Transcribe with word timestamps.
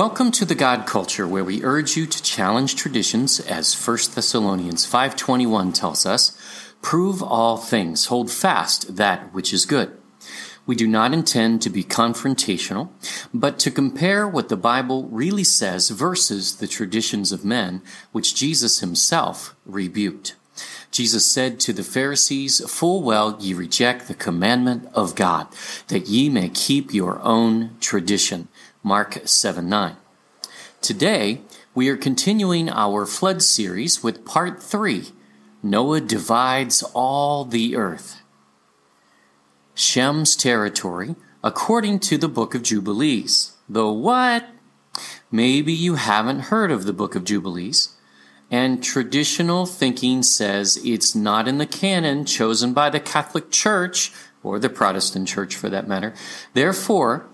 Welcome 0.00 0.30
to 0.32 0.46
the 0.46 0.54
God 0.54 0.86
Culture 0.86 1.28
where 1.28 1.44
we 1.44 1.62
urge 1.62 1.94
you 1.94 2.06
to 2.06 2.22
challenge 2.22 2.74
traditions 2.74 3.38
as 3.38 3.74
1 3.74 4.14
Thessalonians 4.14 4.86
5:21 4.86 5.74
tells 5.74 6.06
us, 6.06 6.32
prove 6.80 7.22
all 7.22 7.58
things, 7.58 8.06
hold 8.06 8.30
fast 8.30 8.96
that 8.96 9.34
which 9.34 9.52
is 9.52 9.66
good. 9.66 9.92
We 10.64 10.74
do 10.74 10.88
not 10.88 11.12
intend 11.12 11.60
to 11.60 11.68
be 11.68 11.84
confrontational, 11.84 12.88
but 13.34 13.58
to 13.58 13.70
compare 13.70 14.26
what 14.26 14.48
the 14.48 14.56
Bible 14.56 15.06
really 15.12 15.44
says 15.44 15.90
versus 15.90 16.54
the 16.54 16.66
traditions 16.66 17.30
of 17.30 17.44
men 17.44 17.82
which 18.10 18.34
Jesus 18.34 18.80
himself 18.80 19.54
rebuked. 19.66 20.34
Jesus 20.90 21.30
said 21.30 21.60
to 21.60 21.74
the 21.74 21.84
Pharisees, 21.84 22.60
Full 22.68 23.02
well 23.02 23.36
ye 23.38 23.52
reject 23.52 24.08
the 24.08 24.14
commandment 24.14 24.88
of 24.94 25.14
God, 25.14 25.46
that 25.88 26.08
ye 26.08 26.30
may 26.30 26.48
keep 26.48 26.94
your 26.94 27.20
own 27.20 27.76
tradition. 27.80 28.48
Mark 28.82 29.20
7 29.24 29.68
9. 29.68 29.96
Today, 30.80 31.42
we 31.74 31.88
are 31.88 31.96
continuing 31.96 32.70
our 32.70 33.04
flood 33.04 33.42
series 33.42 34.02
with 34.02 34.24
part 34.24 34.62
3 34.62 35.12
Noah 35.62 36.00
divides 36.00 36.82
all 36.94 37.44
the 37.44 37.76
earth. 37.76 38.22
Shem's 39.74 40.34
territory, 40.34 41.16
according 41.44 42.00
to 42.00 42.16
the 42.16 42.28
book 42.28 42.54
of 42.54 42.62
Jubilees. 42.62 43.52
The 43.68 43.86
what? 43.86 44.46
Maybe 45.30 45.72
you 45.72 45.96
haven't 45.96 46.40
heard 46.40 46.70
of 46.70 46.84
the 46.84 46.94
book 46.94 47.14
of 47.14 47.24
Jubilees. 47.24 47.96
And 48.50 48.82
traditional 48.82 49.66
thinking 49.66 50.22
says 50.22 50.80
it's 50.82 51.14
not 51.14 51.46
in 51.46 51.58
the 51.58 51.66
canon 51.66 52.24
chosen 52.24 52.72
by 52.72 52.90
the 52.90 52.98
Catholic 52.98 53.50
Church, 53.50 54.12
or 54.42 54.58
the 54.58 54.70
Protestant 54.70 55.28
Church 55.28 55.54
for 55.54 55.68
that 55.68 55.86
matter. 55.86 56.14
Therefore, 56.54 57.28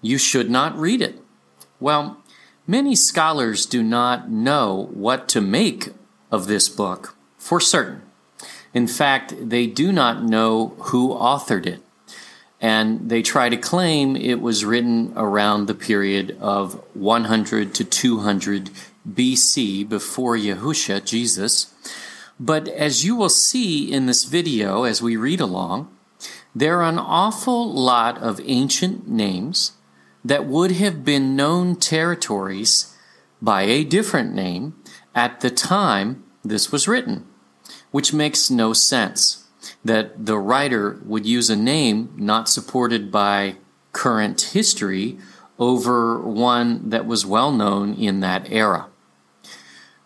you 0.00 0.18
should 0.18 0.50
not 0.50 0.78
read 0.78 1.02
it. 1.02 1.20
Well, 1.80 2.22
many 2.66 2.94
scholars 2.94 3.66
do 3.66 3.82
not 3.82 4.30
know 4.30 4.88
what 4.92 5.28
to 5.30 5.40
make 5.40 5.90
of 6.30 6.46
this 6.46 6.68
book 6.68 7.16
for 7.38 7.60
certain. 7.60 8.02
In 8.74 8.86
fact, 8.86 9.34
they 9.48 9.66
do 9.66 9.92
not 9.92 10.22
know 10.22 10.74
who 10.78 11.10
authored 11.10 11.66
it. 11.66 11.82
And 12.60 13.08
they 13.08 13.22
try 13.22 13.48
to 13.48 13.56
claim 13.56 14.16
it 14.16 14.40
was 14.40 14.64
written 14.64 15.12
around 15.16 15.66
the 15.66 15.74
period 15.74 16.36
of 16.40 16.74
100 16.94 17.72
to 17.74 17.84
200 17.84 18.70
BC 19.08 19.88
before 19.88 20.36
Yahusha, 20.36 21.04
Jesus. 21.04 21.72
But 22.40 22.68
as 22.68 23.04
you 23.04 23.14
will 23.14 23.28
see 23.28 23.90
in 23.90 24.06
this 24.06 24.24
video 24.24 24.82
as 24.82 25.00
we 25.00 25.16
read 25.16 25.40
along, 25.40 25.88
there 26.54 26.80
are 26.80 26.88
an 26.88 26.98
awful 26.98 27.72
lot 27.72 28.18
of 28.18 28.40
ancient 28.44 29.08
names 29.08 29.72
that 30.24 30.46
would 30.46 30.72
have 30.72 31.04
been 31.04 31.36
known 31.36 31.76
territories 31.76 32.94
by 33.40 33.62
a 33.62 33.84
different 33.84 34.34
name 34.34 34.74
at 35.14 35.40
the 35.40 35.50
time 35.50 36.24
this 36.44 36.72
was 36.72 36.88
written, 36.88 37.26
which 37.90 38.12
makes 38.12 38.50
no 38.50 38.72
sense 38.72 39.44
that 39.84 40.26
the 40.26 40.38
writer 40.38 41.00
would 41.04 41.26
use 41.26 41.50
a 41.50 41.56
name 41.56 42.12
not 42.16 42.48
supported 42.48 43.10
by 43.10 43.56
current 43.92 44.40
history 44.52 45.18
over 45.58 46.20
one 46.20 46.90
that 46.90 47.06
was 47.06 47.26
well 47.26 47.50
known 47.50 47.94
in 47.94 48.20
that 48.20 48.50
era. 48.50 48.88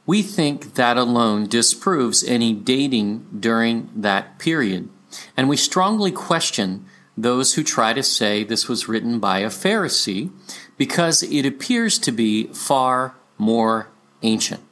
We 0.06 0.22
think 0.22 0.74
that 0.74 0.96
alone 0.96 1.46
disproves 1.46 2.24
any 2.24 2.52
dating 2.52 3.26
during 3.38 3.90
that 3.94 4.38
period, 4.38 4.88
and 5.36 5.48
we 5.48 5.56
strongly 5.56 6.10
question 6.10 6.86
those 7.16 7.54
who 7.54 7.62
try 7.62 7.92
to 7.92 8.02
say 8.02 8.42
this 8.42 8.68
was 8.68 8.88
written 8.88 9.18
by 9.18 9.40
a 9.40 9.48
Pharisee 9.48 10.30
because 10.76 11.22
it 11.22 11.44
appears 11.44 11.98
to 11.98 12.12
be 12.12 12.46
far 12.48 13.14
more 13.38 13.88
ancient. 14.22 14.62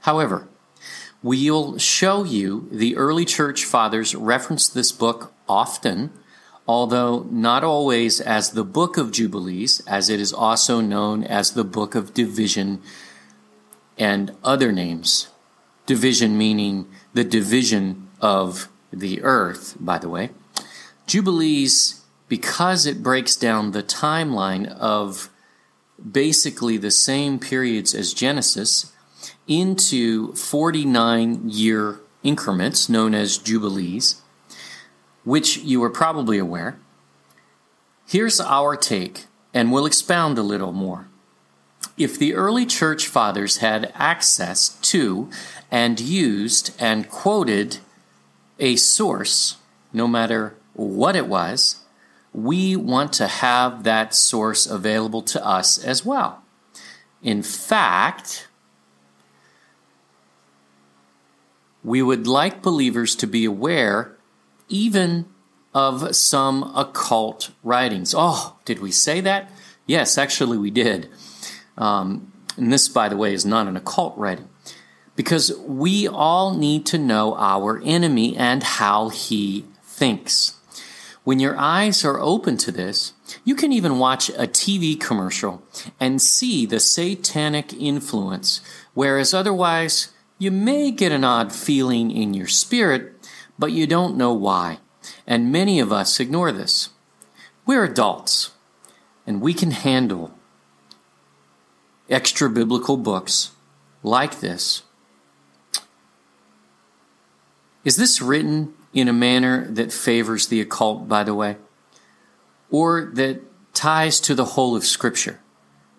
However, 0.00 0.48
we'll 1.22 1.78
show 1.78 2.24
you 2.24 2.68
the 2.70 2.96
early 2.96 3.24
church 3.24 3.64
fathers 3.64 4.14
reference 4.14 4.68
this 4.68 4.92
book 4.92 5.32
often, 5.48 6.12
although 6.66 7.26
not 7.30 7.64
always 7.64 8.20
as 8.20 8.50
the 8.50 8.64
book 8.64 8.96
of 8.96 9.10
Jubilees, 9.10 9.80
as 9.86 10.10
it 10.10 10.20
is 10.20 10.32
also 10.32 10.80
known 10.80 11.24
as 11.24 11.52
the 11.52 11.64
book 11.64 11.94
of 11.94 12.14
division 12.14 12.82
and 13.96 14.34
other 14.44 14.70
names. 14.70 15.28
Division 15.86 16.36
meaning 16.36 16.86
the 17.14 17.24
division 17.24 18.08
of 18.20 18.68
the 18.92 19.22
earth, 19.22 19.76
by 19.80 19.98
the 19.98 20.08
way. 20.08 20.30
Jubilees, 21.08 22.02
because 22.28 22.84
it 22.84 23.02
breaks 23.02 23.34
down 23.34 23.70
the 23.70 23.82
timeline 23.82 24.68
of 24.68 25.30
basically 25.98 26.76
the 26.76 26.90
same 26.90 27.38
periods 27.38 27.94
as 27.94 28.12
Genesis 28.12 28.92
into 29.48 30.34
49 30.34 31.48
year 31.48 32.00
increments 32.22 32.90
known 32.90 33.14
as 33.14 33.38
Jubilees, 33.38 34.20
which 35.24 35.56
you 35.58 35.82
are 35.82 35.90
probably 35.90 36.38
aware. 36.38 36.78
Here's 38.06 38.38
our 38.38 38.76
take, 38.76 39.24
and 39.54 39.72
we'll 39.72 39.86
expound 39.86 40.36
a 40.36 40.42
little 40.42 40.72
more. 40.72 41.08
If 41.96 42.18
the 42.18 42.34
early 42.34 42.66
church 42.66 43.06
fathers 43.06 43.56
had 43.56 43.92
access 43.94 44.68
to 44.82 45.30
and 45.70 45.98
used 45.98 46.76
and 46.78 47.08
quoted 47.08 47.78
a 48.58 48.76
source, 48.76 49.56
no 49.92 50.06
matter 50.06 50.54
what 50.78 51.16
it 51.16 51.26
was, 51.26 51.80
we 52.32 52.76
want 52.76 53.12
to 53.14 53.26
have 53.26 53.84
that 53.84 54.14
source 54.14 54.66
available 54.66 55.22
to 55.22 55.44
us 55.44 55.76
as 55.76 56.04
well. 56.04 56.42
In 57.22 57.42
fact, 57.42 58.48
we 61.82 62.00
would 62.00 62.26
like 62.26 62.62
believers 62.62 63.16
to 63.16 63.26
be 63.26 63.44
aware 63.44 64.16
even 64.68 65.26
of 65.74 66.14
some 66.14 66.72
occult 66.76 67.50
writings. 67.62 68.14
Oh, 68.16 68.56
did 68.64 68.78
we 68.80 68.92
say 68.92 69.20
that? 69.22 69.50
Yes, 69.86 70.18
actually, 70.18 70.58
we 70.58 70.70
did. 70.70 71.08
Um, 71.76 72.32
and 72.56 72.72
this, 72.72 72.88
by 72.88 73.08
the 73.08 73.16
way, 73.16 73.32
is 73.32 73.46
not 73.46 73.66
an 73.66 73.76
occult 73.76 74.16
writing. 74.16 74.48
Because 75.16 75.56
we 75.58 76.06
all 76.06 76.54
need 76.54 76.86
to 76.86 76.98
know 76.98 77.34
our 77.36 77.80
enemy 77.84 78.36
and 78.36 78.62
how 78.62 79.08
he 79.08 79.64
thinks. 79.82 80.57
When 81.28 81.40
your 81.40 81.58
eyes 81.58 82.06
are 82.06 82.18
open 82.18 82.56
to 82.56 82.72
this, 82.72 83.12
you 83.44 83.54
can 83.54 83.70
even 83.70 83.98
watch 83.98 84.30
a 84.30 84.48
TV 84.48 84.98
commercial 84.98 85.62
and 86.00 86.22
see 86.22 86.64
the 86.64 86.80
satanic 86.80 87.74
influence, 87.74 88.62
whereas 88.94 89.34
otherwise 89.34 90.08
you 90.38 90.50
may 90.50 90.90
get 90.90 91.12
an 91.12 91.24
odd 91.24 91.52
feeling 91.52 92.10
in 92.10 92.32
your 92.32 92.46
spirit, 92.46 93.12
but 93.58 93.72
you 93.72 93.86
don't 93.86 94.16
know 94.16 94.32
why. 94.32 94.78
And 95.26 95.52
many 95.52 95.80
of 95.80 95.92
us 95.92 96.18
ignore 96.18 96.50
this. 96.50 96.88
We're 97.66 97.84
adults, 97.84 98.52
and 99.26 99.42
we 99.42 99.52
can 99.52 99.72
handle 99.72 100.32
extra 102.08 102.48
biblical 102.48 102.96
books 102.96 103.50
like 104.02 104.40
this. 104.40 104.82
Is 107.84 107.96
this 107.96 108.22
written 108.22 108.72
in 109.00 109.08
a 109.08 109.12
manner 109.12 109.66
that 109.70 109.92
favors 109.92 110.48
the 110.48 110.60
occult, 110.60 111.08
by 111.08 111.24
the 111.24 111.34
way, 111.34 111.56
or 112.70 113.10
that 113.14 113.40
ties 113.74 114.20
to 114.20 114.34
the 114.34 114.44
whole 114.44 114.76
of 114.76 114.84
Scripture? 114.84 115.40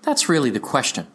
That's 0.01 0.29
really 0.29 0.49
the 0.49 0.59
question. 0.59 1.07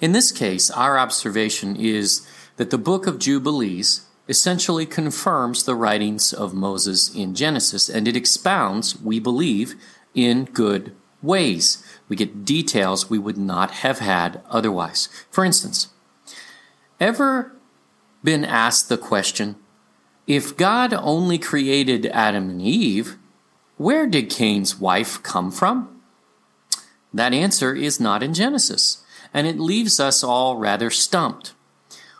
In 0.00 0.12
this 0.12 0.32
case, 0.32 0.70
our 0.70 0.98
observation 0.98 1.76
is 1.76 2.26
that 2.56 2.70
the 2.70 2.78
book 2.78 3.06
of 3.06 3.18
Jubilees 3.18 4.06
essentially 4.28 4.86
confirms 4.86 5.64
the 5.64 5.74
writings 5.74 6.32
of 6.32 6.54
Moses 6.54 7.14
in 7.14 7.34
Genesis, 7.34 7.88
and 7.88 8.08
it 8.08 8.16
expounds, 8.16 9.00
we 9.00 9.18
believe, 9.18 9.74
in 10.14 10.44
good 10.44 10.94
ways. 11.22 11.84
We 12.08 12.16
get 12.16 12.44
details 12.44 13.08
we 13.08 13.18
would 13.18 13.38
not 13.38 13.70
have 13.70 13.98
had 14.00 14.42
otherwise. 14.48 15.08
For 15.30 15.44
instance, 15.44 15.88
ever 17.00 17.52
been 18.24 18.44
asked 18.44 18.88
the 18.88 18.98
question, 18.98 19.56
if 20.26 20.56
God 20.56 20.92
only 20.94 21.38
created 21.38 22.06
Adam 22.06 22.48
and 22.50 22.62
Eve, 22.62 23.16
where 23.76 24.06
did 24.06 24.30
Cain's 24.30 24.78
wife 24.78 25.22
come 25.22 25.50
from? 25.50 26.00
That 27.12 27.32
answer 27.32 27.74
is 27.74 28.00
not 28.00 28.22
in 28.22 28.32
Genesis, 28.32 29.02
and 29.34 29.46
it 29.46 29.58
leaves 29.58 29.98
us 29.98 30.22
all 30.22 30.56
rather 30.56 30.90
stumped. 30.90 31.52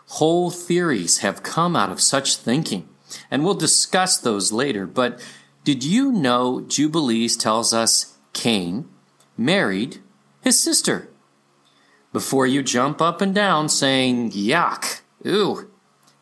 Whole 0.07 0.51
theories 0.51 1.19
have 1.19 1.43
come 1.43 1.77
out 1.77 1.91
of 1.91 2.01
such 2.01 2.37
thinking, 2.37 2.89
and 3.31 3.45
we'll 3.45 3.55
discuss 3.55 4.19
those 4.19 4.53
later, 4.53 4.87
but 4.87 5.21
did 5.65 5.85
you 5.85 6.11
know 6.11 6.61
Jubilees 6.63 7.37
tells 7.37 7.73
us 7.73 8.19
Cain 8.33 8.89
married 9.39 9.99
his 10.41 10.59
sister? 10.59 11.09
Before 12.13 12.47
you 12.47 12.63
jump 12.63 13.01
up 13.01 13.21
and 13.21 13.35
down 13.35 13.69
saying, 13.69 14.33
yuck, 14.33 15.01
ooh, 15.25 15.71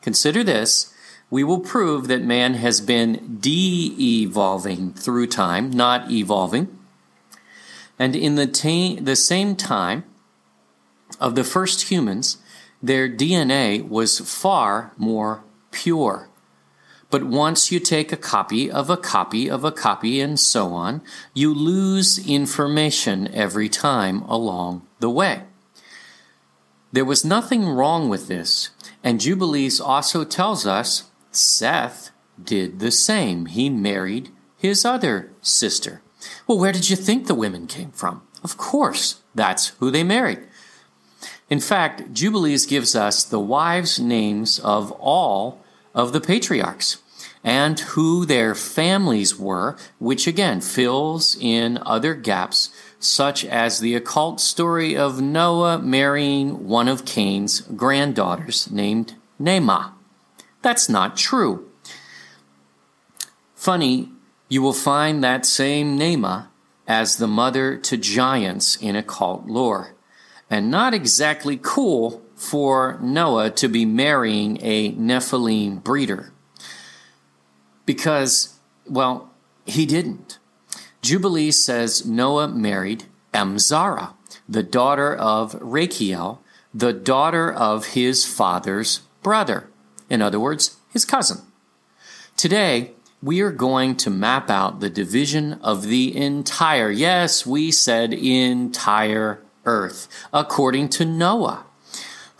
consider 0.02 0.44
this 0.44 0.94
we 1.30 1.44
will 1.44 1.60
prove 1.60 2.08
that 2.08 2.22
man 2.22 2.54
has 2.54 2.80
been 2.80 3.38
de 3.40 3.94
evolving 4.22 4.92
through 4.92 5.28
time, 5.28 5.70
not 5.70 6.10
evolving. 6.10 6.76
And 7.98 8.16
in 8.16 8.34
the, 8.34 8.46
ta- 8.46 9.00
the 9.00 9.16
same 9.16 9.54
time 9.54 10.04
of 11.20 11.36
the 11.36 11.44
first 11.44 11.90
humans, 11.90 12.38
their 12.82 13.08
DNA 13.08 13.86
was 13.86 14.18
far 14.20 14.92
more 14.96 15.44
pure. 15.70 16.28
But 17.10 17.24
once 17.24 17.70
you 17.70 17.80
take 17.80 18.12
a 18.12 18.16
copy 18.16 18.70
of 18.70 18.88
a 18.88 18.96
copy 18.96 19.50
of 19.50 19.64
a 19.64 19.72
copy 19.72 20.20
and 20.20 20.38
so 20.38 20.72
on, 20.72 21.02
you 21.34 21.52
lose 21.52 22.24
information 22.26 23.28
every 23.34 23.68
time 23.68 24.22
along 24.22 24.86
the 25.00 25.10
way. 25.10 25.42
There 26.92 27.04
was 27.04 27.24
nothing 27.24 27.68
wrong 27.68 28.08
with 28.08 28.26
this, 28.26 28.70
and 29.04 29.20
Jubilees 29.20 29.80
also 29.80 30.24
tells 30.24 30.66
us 30.66 31.09
Seth 31.30 32.10
did 32.42 32.80
the 32.80 32.90
same. 32.90 33.46
He 33.46 33.70
married 33.70 34.30
his 34.56 34.84
other 34.84 35.32
sister. 35.40 36.02
Well, 36.46 36.58
where 36.58 36.72
did 36.72 36.90
you 36.90 36.96
think 36.96 37.26
the 37.26 37.34
women 37.34 37.66
came 37.66 37.92
from? 37.92 38.22
Of 38.42 38.56
course, 38.56 39.20
that's 39.34 39.68
who 39.78 39.90
they 39.90 40.04
married. 40.04 40.40
In 41.48 41.60
fact, 41.60 42.12
Jubilees 42.12 42.66
gives 42.66 42.94
us 42.94 43.24
the 43.24 43.40
wives' 43.40 43.98
names 43.98 44.58
of 44.60 44.92
all 44.92 45.60
of 45.94 46.12
the 46.12 46.20
patriarchs 46.20 46.98
and 47.42 47.80
who 47.80 48.26
their 48.26 48.54
families 48.54 49.38
were, 49.38 49.76
which 49.98 50.26
again 50.26 50.60
fills 50.60 51.36
in 51.40 51.78
other 51.86 52.14
gaps, 52.14 52.70
such 52.98 53.44
as 53.44 53.80
the 53.80 53.94
occult 53.94 54.40
story 54.40 54.96
of 54.96 55.20
Noah 55.20 55.78
marrying 55.78 56.68
one 56.68 56.86
of 56.86 57.06
Cain's 57.06 57.62
granddaughters 57.62 58.70
named 58.70 59.14
Naamah. 59.40 59.92
That's 60.62 60.88
not 60.88 61.16
true. 61.16 61.70
Funny, 63.54 64.10
you 64.48 64.62
will 64.62 64.72
find 64.72 65.22
that 65.22 65.46
same 65.46 65.98
Naamah 65.98 66.48
as 66.86 67.16
the 67.16 67.28
mother 67.28 67.76
to 67.76 67.96
giants 67.96 68.76
in 68.76 68.96
occult 68.96 69.46
lore. 69.46 69.94
And 70.48 70.70
not 70.70 70.92
exactly 70.92 71.58
cool 71.62 72.22
for 72.34 72.98
Noah 73.00 73.50
to 73.50 73.68
be 73.68 73.84
marrying 73.84 74.58
a 74.60 74.92
Nephilim 74.92 75.84
breeder. 75.84 76.32
Because, 77.86 78.58
well, 78.86 79.30
he 79.66 79.86
didn't. 79.86 80.38
Jubilee 81.02 81.52
says 81.52 82.04
Noah 82.04 82.48
married 82.48 83.04
Emzara, 83.32 84.14
the 84.48 84.62
daughter 84.62 85.14
of 85.14 85.52
Rachiel, 85.60 86.38
the 86.74 86.92
daughter 86.92 87.52
of 87.52 87.88
his 87.88 88.26
father's 88.26 89.02
brother. 89.22 89.68
In 90.10 90.20
other 90.20 90.38
words, 90.38 90.76
his 90.92 91.06
cousin. 91.06 91.38
Today, 92.36 92.92
we 93.22 93.40
are 93.40 93.52
going 93.52 93.96
to 93.96 94.10
map 94.10 94.50
out 94.50 94.80
the 94.80 94.90
division 94.90 95.54
of 95.62 95.86
the 95.86 96.14
entire, 96.16 96.90
yes, 96.90 97.46
we 97.46 97.70
said 97.70 98.12
entire 98.12 99.42
earth, 99.64 100.08
according 100.32 100.88
to 100.90 101.04
Noah 101.04 101.64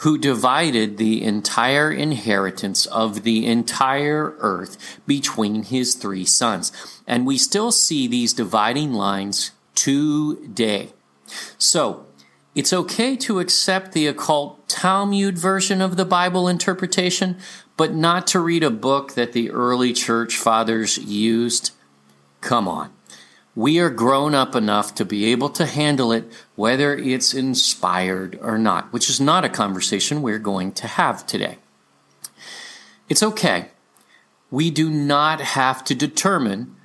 who 0.01 0.17
divided 0.17 0.97
the 0.97 1.23
entire 1.23 1.93
inheritance 1.93 2.87
of 2.87 3.23
the 3.23 3.47
entire 3.47 4.35
earth 4.39 4.99
between 5.07 5.63
his 5.63 5.95
three 5.95 6.25
sons. 6.25 6.73
And 7.07 7.27
we 7.27 7.37
still 7.37 7.71
see 7.71 8.07
these 8.07 8.33
dividing 8.33 8.95
lines 8.95 9.53
today. 9.75 10.95
So, 11.59 12.07
it's 12.55 12.73
okay 12.73 13.17
to 13.17 13.41
accept 13.41 13.93
the 13.93 14.07
occult 14.07 14.69
Talmud 14.69 15.39
version 15.39 15.81
of 15.81 15.97
the 15.97 16.05
Bible 16.05 16.49
interpretation, 16.49 17.39
but 17.77 17.95
not 17.95 18.27
to 18.29 18.41
read 18.41 18.63
a 18.63 18.71
book 18.71 19.15
that 19.15 19.33
the 19.33 19.51
early 19.51 19.93
church 19.93 20.37
fathers 20.37 20.99
used. 20.99 21.73
Come 22.41 22.69
on 22.69 22.93
we 23.55 23.79
are 23.79 23.91
grown 23.91 24.35
up 24.35 24.55
enough 24.55 24.95
to 24.95 25.05
be 25.05 25.27
able 25.27 25.51
to 25.51 25.67
handle 25.67 26.13
it, 26.13 26.31
whether 26.55 26.97
it's 26.97 27.35
inspired 27.35 28.39
or 28.41 28.57
not, 28.57 28.93
which 28.93 29.11
is 29.11 29.21
not 29.21 29.45
a 29.45 29.49
conversation 29.49 30.23
we're 30.23 30.39
going 30.39 30.73
to 30.73 30.87
have 30.87 31.27
today. 31.27 31.59
It's 33.09 33.23
okay. 33.23 33.69
We 34.51 34.71
do 34.71 34.89
not 34.89 35.41
have 35.41 35.83
to 35.85 35.95
determine 35.95 36.77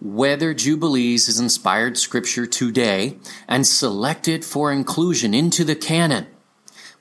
whether 0.00 0.52
Jubilees 0.52 1.28
is 1.28 1.40
inspired 1.40 1.96
scripture 1.96 2.46
today 2.46 3.18
and 3.48 3.66
selected 3.66 4.44
for 4.44 4.70
inclusion 4.70 5.34
into 5.34 5.64
the 5.64 5.76
canon. 5.76 6.26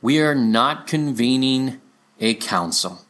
We 0.02 0.22
are 0.22 0.36
not 0.36 0.88
convening 0.88 1.82
a 2.20 2.36
council. 2.36 3.02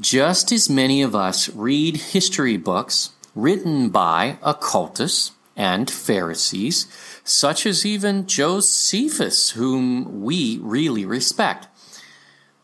Just 0.00 0.52
as 0.52 0.70
many 0.70 1.02
of 1.02 1.14
us 1.14 1.48
read 1.50 1.96
history 1.96 2.56
books 2.56 3.10
written 3.34 3.88
by 3.88 4.38
occultists 4.42 5.32
and 5.56 5.90
Pharisees, 5.90 6.86
such 7.24 7.66
as 7.66 7.84
even 7.84 8.26
Josephus, 8.26 9.50
whom 9.50 10.22
we 10.22 10.58
really 10.62 11.04
respect. 11.04 11.66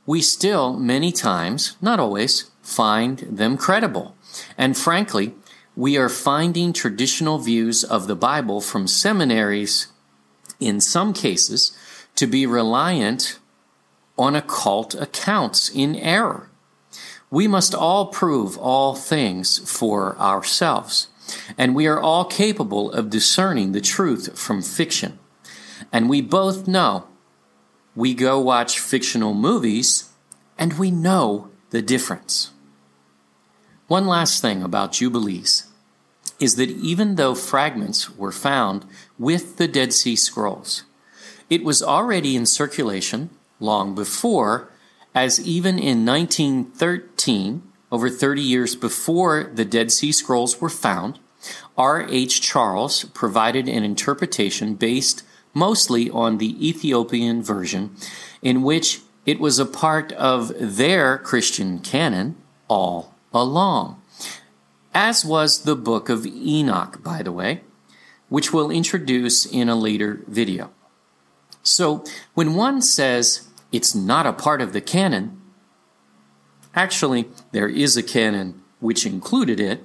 We 0.07 0.23
still, 0.23 0.75
many 0.75 1.11
times, 1.11 1.77
not 1.83 1.99
always, 1.99 2.51
find 2.63 3.19
them 3.19 3.57
credible. 3.57 4.17
And 4.57 4.77
frankly, 4.77 5.35
we 5.77 5.97
are 5.97 6.09
finding 6.09 6.73
traditional 6.73 7.39
views 7.39 7.83
of 7.83 8.07
the 8.07 8.15
Bible 8.15 8.61
from 8.61 8.87
seminaries, 8.87 9.89
in 10.61 10.81
some 10.81 11.13
cases, 11.13 11.77
to 12.15 12.27
be 12.27 12.47
reliant 12.47 13.39
on 14.17 14.37
occult 14.37 14.95
accounts 14.95 15.69
in 15.69 15.97
error. 15.97 16.49
We 17.31 17.49
must 17.49 17.75
all 17.75 18.07
prove 18.07 18.57
all 18.57 18.95
things 18.95 19.59
for 19.71 20.17
ourselves, 20.19 21.09
and 21.59 21.75
we 21.75 21.89
are 21.89 22.01
all 22.01 22.25
capable 22.25 22.93
of 22.93 23.11
discerning 23.11 23.73
the 23.73 23.81
truth 23.81 24.39
from 24.39 24.63
fiction. 24.63 25.19
And 25.93 26.09
we 26.09 26.21
both 26.21 26.69
know 26.69 27.09
we 27.97 28.15
go 28.15 28.39
watch 28.41 28.79
fictional 28.79 29.35
movies 29.35 30.11
and 30.59 30.79
we 30.79 30.91
know 30.91 31.51
the 31.71 31.83
difference. 31.83 32.51
One 33.87 34.07
last 34.07 34.41
thing 34.41 34.63
about 34.63 34.93
Jubilees 34.93 35.67
is 36.41 36.57
that 36.57 36.71
even 36.71 37.17
though 37.17 37.35
fragments 37.35 38.17
were 38.17 38.33
found 38.33 38.87
with 39.19 39.59
the 39.59 39.69
Dead 39.69 39.93
Sea 39.93 40.17
Scrolls, 40.17 40.85
it 41.51 41.63
was 41.63 41.83
already 41.83 42.35
in 42.35 42.47
circulation 42.47 43.29
long 43.61 43.95
before 43.95 44.71
as 45.15 45.39
even 45.47 45.79
in 45.79 46.05
1913, 46.05 47.63
over 47.93 48.09
30 48.09 48.41
years 48.41 48.75
before 48.75 49.45
the 49.55 49.67
Dead 49.67 49.93
Sea 49.93 50.13
Scrolls 50.13 50.61
were 50.61 50.71
found, 50.71 51.19
R.H. 51.77 52.41
Charles 52.41 53.05
provided 53.05 53.69
an 53.69 53.85
interpretation 53.85 54.75
based 54.75 55.23
mostly 55.53 56.11
on 56.11 56.39
the 56.39 56.69
Ethiopian 56.69 57.43
version, 57.43 57.95
in 58.41 58.63
which 58.63 59.03
it 59.27 59.39
was 59.39 59.59
a 59.59 59.67
part 59.67 60.11
of 60.13 60.53
their 60.59 61.19
Christian 61.19 61.79
canon 61.79 62.37
all 62.67 63.14
along. 63.35 64.01
As 64.95 65.25
was 65.25 65.65
the 65.65 65.77
Book 65.77 66.09
of 66.09 66.27
Enoch, 66.27 67.03
by 67.03 67.23
the 67.23 67.33
way, 67.33 67.63
which 68.29 68.53
we'll 68.53 68.71
introduce 68.71 69.45
in 69.45 69.69
a 69.69 69.75
later 69.75 70.23
video. 70.27 70.71
So, 71.63 72.05
when 72.35 72.55
one 72.55 72.81
says 72.81 73.49
it's 73.75 73.93
not 73.93 74.25
a 74.25 74.33
part 74.33 74.63
of 74.63 74.73
the 74.73 74.81
canon. 74.81 75.37
Actually, 76.77 77.27
there 77.51 77.69
is 77.69 77.97
a 77.97 78.05
canon 78.05 78.63
which 78.79 79.05
included 79.05 79.59
it. 79.59 79.85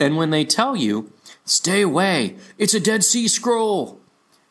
And 0.00 0.16
when 0.16 0.30
they 0.30 0.44
tell 0.44 0.74
you, 0.74 1.12
stay 1.44 1.82
away, 1.82 2.34
it's 2.58 2.74
a 2.74 2.80
Dead 2.80 3.04
Sea 3.04 3.28
Scroll, 3.28 4.00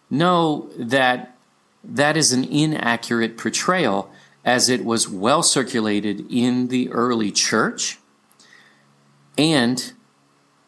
know 0.09 0.69
that 0.77 1.35
that 1.83 2.15
is 2.15 2.31
an 2.31 2.45
inaccurate 2.45 3.37
portrayal 3.37 4.09
as 4.45 4.69
it 4.69 4.83
was 4.83 5.07
well 5.07 5.43
circulated 5.43 6.25
in 6.31 6.67
the 6.67 6.91
early 6.91 7.31
church 7.31 7.99
and 9.37 9.93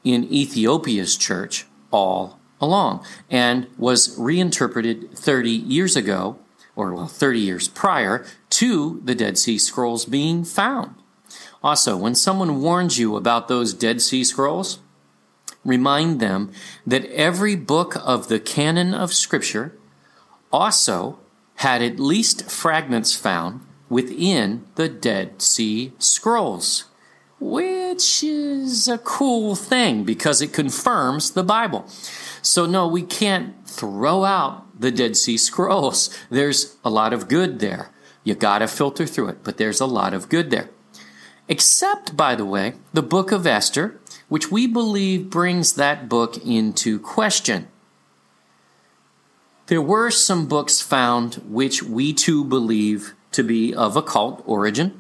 in 0.04 0.32
Ethiopia's 0.32 1.18
church 1.18 1.66
all 1.92 2.40
along 2.62 3.06
and 3.30 3.68
was 3.78 4.18
reinterpreted 4.18 5.12
30 5.18 5.50
years 5.50 5.96
ago 5.96 6.38
or 6.76 6.94
well, 6.94 7.08
30 7.08 7.40
years 7.40 7.68
prior 7.68 8.26
to 8.50 9.02
the 9.04 9.16
Dead 9.16 9.38
Sea 9.38 9.58
Scrolls 9.58 10.06
being 10.06 10.44
found. 10.44 10.96
Also, 11.64 11.98
when 11.98 12.16
someone 12.16 12.62
warns 12.62 13.00
you 13.00 13.16
about 13.16 13.48
those 13.48 13.74
Dead 13.74 14.02
Sea 14.02 14.24
Scrolls, 14.24 14.80
remind 15.64 16.20
them 16.20 16.52
that 16.86 17.06
every 17.06 17.56
book 17.56 17.96
of 18.06 18.28
the 18.28 18.40
canon 18.40 18.94
of 18.94 19.14
Scripture 19.14 19.76
also 20.52 21.18
had 21.56 21.82
at 21.82 22.00
least 22.00 22.52
fragments 22.52 23.16
found 23.16 23.65
within 23.90 24.66
the 24.76 24.90
Dead 24.90 25.42
Sea 25.42 25.94
Scrolls, 26.00 26.86
which 27.40 28.24
is 28.24 28.88
a 28.88 28.98
cool 28.98 29.56
thing 29.56 30.04
because 30.04 30.42
it 30.42 30.54
confirms 30.54 31.32
the 31.32 31.44
Bible. 31.44 31.86
So, 32.42 32.66
no, 32.66 32.88
we 32.88 33.02
can't 33.02 33.68
throw 33.68 34.24
out 34.24 34.80
the 34.80 34.92
Dead 34.92 35.18
Sea 35.18 35.38
Scrolls. 35.38 36.16
There's 36.30 36.78
a 36.84 36.90
lot 36.90 37.14
of 37.14 37.28
good 37.28 37.60
there. 37.60 37.92
You 38.24 38.36
gotta 38.36 38.68
filter 38.68 39.06
through 39.06 39.30
it, 39.30 39.44
but 39.44 39.58
there's 39.58 39.80
a 39.80 39.86
lot 39.86 40.14
of 40.14 40.30
good 40.30 40.50
there. 40.50 40.70
Except, 41.48 42.18
by 42.18 42.36
the 42.36 42.46
way, 42.46 42.74
the 42.94 43.04
book 43.04 43.32
of 43.32 43.46
Esther, 43.46 44.00
which 44.30 44.52
we 44.52 44.66
believe 44.66 45.30
brings 45.30 45.74
that 45.74 46.10
book 46.10 46.38
into 46.44 47.00
question. 47.00 47.68
There 49.68 49.82
were 49.82 50.12
some 50.12 50.48
books 50.48 50.82
found 50.82 51.36
which 51.48 51.82
we 51.82 52.14
too 52.14 52.44
believe 52.44 53.15
to 53.36 53.44
be 53.44 53.74
of 53.74 53.96
occult 53.96 54.44
origin, 54.46 55.00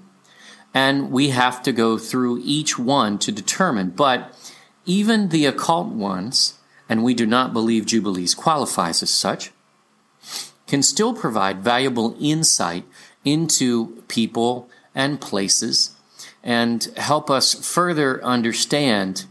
and 0.73 1.11
we 1.11 1.29
have 1.29 1.63
to 1.63 1.71
go 1.71 1.97
through 1.97 2.41
each 2.43 2.77
one 2.77 3.17
to 3.19 3.31
determine. 3.31 3.89
But 3.89 4.33
even 4.85 5.29
the 5.29 5.45
occult 5.45 5.87
ones, 5.87 6.59
and 6.87 7.03
we 7.03 7.13
do 7.13 7.25
not 7.25 7.53
believe 7.53 7.85
Jubilees 7.85 8.35
qualifies 8.35 9.01
as 9.01 9.09
such, 9.09 9.51
can 10.67 10.83
still 10.83 11.13
provide 11.13 11.59
valuable 11.59 12.15
insight 12.19 12.85
into 13.23 14.03
people 14.07 14.69
and 14.93 15.19
places 15.19 15.91
and 16.43 16.85
help 16.95 17.29
us 17.29 17.53
further 17.67 18.23
understand 18.23 19.25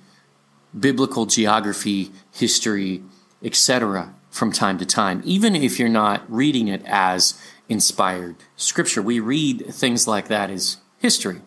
biblical 0.78 1.26
geography, 1.26 2.10
history, 2.32 3.02
etc. 3.42 4.12
from 4.30 4.50
time 4.50 4.78
to 4.78 4.84
time, 4.84 5.22
even 5.24 5.54
if 5.54 5.78
you're 5.78 5.88
not 5.88 6.22
reading 6.28 6.66
it 6.66 6.82
as 6.86 7.40
inspired 7.68 8.36
scripture. 8.56 9.02
We 9.02 9.20
read 9.20 9.66
things 9.70 10.06
like 10.06 10.28
that 10.28 10.50
as 10.50 10.78
history. 10.98 11.40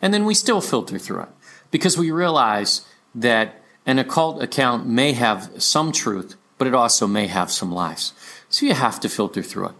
And 0.00 0.12
then 0.12 0.24
we 0.24 0.34
still 0.34 0.60
filter 0.60 0.98
through 0.98 1.22
it 1.22 1.28
because 1.70 1.96
we 1.98 2.10
realize 2.10 2.86
that 3.14 3.62
an 3.84 3.98
occult 3.98 4.42
account 4.42 4.86
may 4.86 5.12
have 5.12 5.50
some 5.62 5.92
truth, 5.92 6.36
but 6.58 6.66
it 6.66 6.74
also 6.74 7.06
may 7.06 7.26
have 7.26 7.50
some 7.50 7.72
lies. 7.72 8.12
So 8.48 8.66
you 8.66 8.74
have 8.74 9.00
to 9.00 9.08
filter 9.08 9.42
through 9.42 9.68
it. 9.68 9.74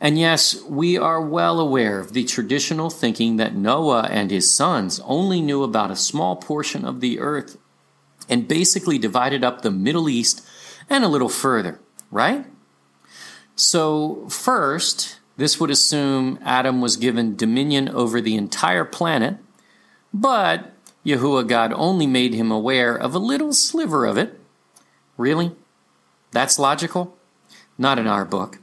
And 0.00 0.18
yes, 0.18 0.62
we 0.62 0.96
are 0.96 1.20
well 1.20 1.58
aware 1.58 1.98
of 1.98 2.12
the 2.12 2.24
traditional 2.24 2.88
thinking 2.88 3.36
that 3.36 3.56
Noah 3.56 4.08
and 4.10 4.30
his 4.30 4.52
sons 4.52 5.00
only 5.00 5.40
knew 5.40 5.62
about 5.64 5.90
a 5.90 5.96
small 5.96 6.36
portion 6.36 6.84
of 6.84 7.00
the 7.00 7.18
earth 7.18 7.58
and 8.28 8.46
basically 8.46 8.98
divided 8.98 9.42
up 9.42 9.62
the 9.62 9.70
Middle 9.70 10.08
East 10.08 10.46
and 10.88 11.02
a 11.02 11.08
little 11.08 11.28
further, 11.28 11.80
right? 12.10 12.46
So, 13.60 14.28
first, 14.28 15.18
this 15.36 15.58
would 15.58 15.68
assume 15.68 16.38
Adam 16.44 16.80
was 16.80 16.96
given 16.96 17.34
dominion 17.34 17.88
over 17.88 18.20
the 18.20 18.36
entire 18.36 18.84
planet, 18.84 19.38
but 20.14 20.74
Yahuwah 21.04 21.48
God 21.48 21.72
only 21.72 22.06
made 22.06 22.34
him 22.34 22.52
aware 22.52 22.94
of 22.94 23.16
a 23.16 23.18
little 23.18 23.52
sliver 23.52 24.06
of 24.06 24.16
it. 24.16 24.38
Really? 25.16 25.56
That's 26.30 26.60
logical? 26.60 27.16
Not 27.76 27.98
in 27.98 28.06
our 28.06 28.24
book. 28.24 28.60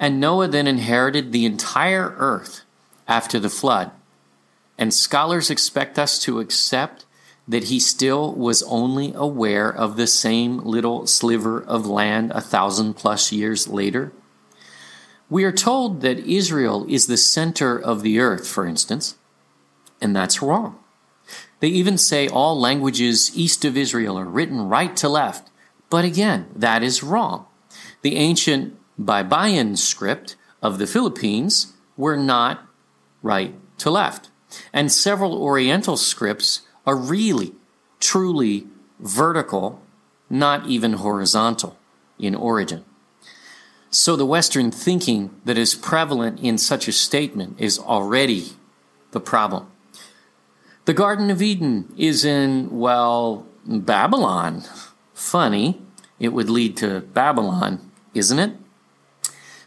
And 0.00 0.18
Noah 0.18 0.48
then 0.48 0.66
inherited 0.66 1.30
the 1.30 1.44
entire 1.44 2.12
earth 2.18 2.62
after 3.06 3.38
the 3.38 3.48
flood. 3.48 3.92
And 4.76 4.92
scholars 4.92 5.50
expect 5.50 6.00
us 6.00 6.18
to 6.24 6.40
accept 6.40 7.06
that 7.46 7.64
he 7.64 7.78
still 7.78 8.34
was 8.34 8.64
only 8.64 9.12
aware 9.14 9.72
of 9.72 9.96
the 9.96 10.08
same 10.08 10.58
little 10.58 11.06
sliver 11.06 11.62
of 11.62 11.86
land 11.86 12.32
a 12.32 12.40
thousand 12.40 12.94
plus 12.94 13.30
years 13.30 13.68
later? 13.68 14.12
We 15.32 15.44
are 15.44 15.52
told 15.52 16.02
that 16.02 16.18
Israel 16.18 16.84
is 16.90 17.06
the 17.06 17.16
center 17.16 17.80
of 17.80 18.02
the 18.02 18.20
earth, 18.20 18.46
for 18.46 18.66
instance, 18.66 19.16
and 19.98 20.14
that's 20.14 20.42
wrong. 20.42 20.78
They 21.60 21.68
even 21.68 21.96
say 21.96 22.28
all 22.28 22.60
languages 22.60 23.34
east 23.34 23.64
of 23.64 23.74
Israel 23.74 24.18
are 24.18 24.26
written 24.26 24.68
right 24.68 24.94
to 24.98 25.08
left, 25.08 25.48
but 25.88 26.04
again, 26.04 26.50
that 26.54 26.82
is 26.82 27.02
wrong. 27.02 27.46
The 28.02 28.16
ancient 28.16 28.76
Baybayin 29.00 29.78
script 29.78 30.36
of 30.60 30.76
the 30.76 30.86
Philippines 30.86 31.72
were 31.96 32.18
not 32.18 32.68
right 33.22 33.54
to 33.78 33.90
left, 33.90 34.28
and 34.70 34.92
several 34.92 35.32
Oriental 35.42 35.96
scripts 35.96 36.60
are 36.86 36.94
really, 36.94 37.54
truly 38.00 38.66
vertical, 39.00 39.80
not 40.28 40.66
even 40.66 40.92
horizontal 40.92 41.78
in 42.18 42.34
origin. 42.34 42.84
So 43.94 44.16
the 44.16 44.24
Western 44.24 44.70
thinking 44.70 45.38
that 45.44 45.58
is 45.58 45.74
prevalent 45.74 46.40
in 46.40 46.56
such 46.56 46.88
a 46.88 46.92
statement 46.92 47.60
is 47.60 47.78
already 47.78 48.54
the 49.10 49.20
problem. 49.20 49.66
The 50.86 50.94
Garden 50.94 51.30
of 51.30 51.42
Eden 51.42 51.92
is 51.98 52.24
in, 52.24 52.70
well, 52.70 53.46
Babylon. 53.66 54.62
Funny, 55.12 55.82
it 56.18 56.30
would 56.30 56.48
lead 56.48 56.74
to 56.78 57.02
Babylon, 57.02 57.90
isn't 58.14 58.38
it? 58.38 58.56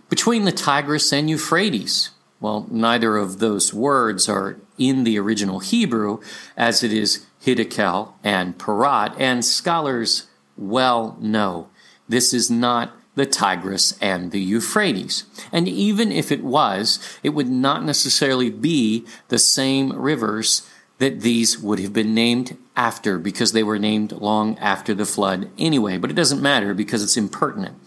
Between 0.09 0.43
the 0.43 0.51
Tigris 0.51 1.13
and 1.13 1.29
Euphrates, 1.29 2.09
well, 2.39 2.65
neither 2.71 3.17
of 3.17 3.37
those 3.37 3.75
words 3.75 4.27
are 4.27 4.57
in 4.79 5.03
the 5.03 5.19
original 5.19 5.59
Hebrew, 5.59 6.19
as 6.57 6.83
it 6.83 6.91
is 6.91 7.27
Hiddekel 7.45 8.13
and 8.23 8.57
Parat, 8.57 9.15
and 9.19 9.45
scholars 9.45 10.25
well 10.57 11.15
know 11.21 11.69
this 12.09 12.33
is 12.33 12.49
not 12.49 12.91
the 13.15 13.25
Tigris 13.25 13.97
and 13.99 14.31
the 14.31 14.39
Euphrates. 14.39 15.23
And 15.51 15.67
even 15.67 16.11
if 16.11 16.31
it 16.31 16.43
was, 16.43 16.99
it 17.23 17.29
would 17.29 17.49
not 17.49 17.83
necessarily 17.83 18.49
be 18.49 19.05
the 19.29 19.39
same 19.39 19.93
rivers 19.93 20.69
that 20.97 21.21
these 21.21 21.59
would 21.59 21.79
have 21.79 21.93
been 21.93 22.13
named 22.13 22.57
after 22.75 23.17
because 23.17 23.51
they 23.51 23.63
were 23.63 23.79
named 23.79 24.11
long 24.13 24.57
after 24.59 24.93
the 24.93 25.05
flood 25.05 25.49
anyway. 25.57 25.97
But 25.97 26.09
it 26.09 26.15
doesn't 26.15 26.41
matter 26.41 26.73
because 26.73 27.03
it's 27.03 27.17
impertinent. 27.17 27.77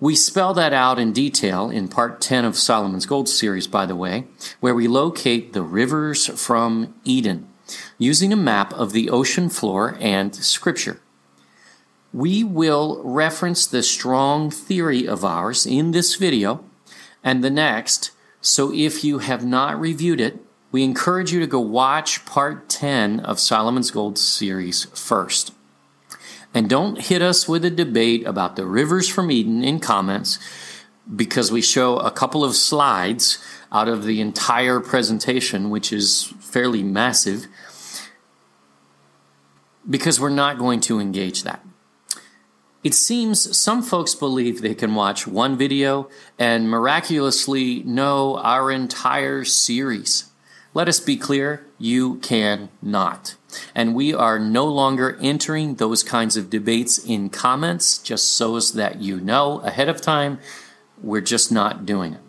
We 0.00 0.14
spell 0.14 0.54
that 0.54 0.72
out 0.72 0.98
in 0.98 1.12
detail 1.12 1.70
in 1.70 1.88
part 1.88 2.20
10 2.20 2.44
of 2.44 2.56
Solomon's 2.56 3.06
Gold 3.06 3.28
series, 3.28 3.66
by 3.66 3.84
the 3.84 3.96
way, 3.96 4.26
where 4.60 4.74
we 4.74 4.86
locate 4.86 5.54
the 5.54 5.62
rivers 5.62 6.26
from 6.40 6.94
Eden 7.04 7.48
using 7.98 8.32
a 8.32 8.36
map 8.36 8.72
of 8.74 8.92
the 8.92 9.10
ocean 9.10 9.48
floor 9.48 9.96
and 9.98 10.34
scripture. 10.34 11.00
We 12.12 12.42
will 12.42 13.02
reference 13.04 13.66
the 13.66 13.82
strong 13.82 14.50
theory 14.50 15.06
of 15.06 15.24
ours 15.24 15.66
in 15.66 15.90
this 15.90 16.14
video 16.14 16.64
and 17.22 17.44
the 17.44 17.50
next, 17.50 18.12
so 18.40 18.72
if 18.72 19.04
you 19.04 19.18
have 19.18 19.44
not 19.44 19.78
reviewed 19.78 20.20
it, 20.20 20.38
we 20.70 20.84
encourage 20.84 21.32
you 21.32 21.40
to 21.40 21.46
go 21.46 21.60
watch 21.60 22.24
part 22.24 22.68
10 22.68 23.20
of 23.20 23.38
Solomon's 23.38 23.90
Gold 23.90 24.18
series 24.18 24.84
first. 24.86 25.52
And 26.54 26.68
don't 26.68 27.00
hit 27.00 27.20
us 27.20 27.48
with 27.48 27.64
a 27.64 27.70
debate 27.70 28.26
about 28.26 28.56
the 28.56 28.66
rivers 28.66 29.08
from 29.08 29.30
Eden 29.30 29.62
in 29.62 29.80
comments 29.80 30.38
because 31.14 31.52
we 31.52 31.62
show 31.62 31.98
a 31.98 32.10
couple 32.10 32.44
of 32.44 32.54
slides 32.54 33.38
out 33.72 33.88
of 33.88 34.04
the 34.04 34.20
entire 34.20 34.80
presentation, 34.80 35.70
which 35.70 35.92
is 35.92 36.34
fairly 36.40 36.82
massive, 36.82 37.46
because 39.88 40.20
we're 40.20 40.30
not 40.30 40.58
going 40.58 40.80
to 40.80 41.00
engage 41.00 41.42
that. 41.42 41.64
It 42.84 42.94
seems 42.94 43.56
some 43.58 43.82
folks 43.82 44.14
believe 44.14 44.60
they 44.60 44.74
can 44.74 44.94
watch 44.94 45.26
one 45.26 45.58
video 45.58 46.08
and 46.38 46.70
miraculously 46.70 47.82
know 47.82 48.38
our 48.38 48.70
entire 48.70 49.44
series. 49.44 50.30
Let 50.74 50.86
us 50.86 51.00
be 51.00 51.16
clear, 51.16 51.66
you 51.78 52.18
can 52.18 52.68
not. 52.80 53.34
And 53.74 53.96
we 53.96 54.14
are 54.14 54.38
no 54.38 54.66
longer 54.66 55.18
entering 55.20 55.74
those 55.74 56.04
kinds 56.04 56.36
of 56.36 56.50
debates 56.50 56.98
in 56.98 57.30
comments, 57.30 57.98
just 57.98 58.28
so 58.28 58.54
as 58.54 58.74
that 58.74 59.00
you 59.00 59.18
know 59.18 59.58
ahead 59.60 59.88
of 59.88 60.00
time. 60.00 60.38
We're 61.02 61.20
just 61.20 61.50
not 61.50 61.84
doing 61.84 62.14
it. 62.14 62.20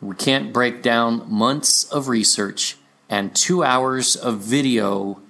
We 0.00 0.14
can't 0.16 0.50
break 0.50 0.80
down 0.80 1.30
months 1.30 1.84
of 1.84 2.08
research 2.08 2.78
and 3.10 3.34
two 3.34 3.62
hours 3.62 4.16
of 4.16 4.38
video 4.38 5.20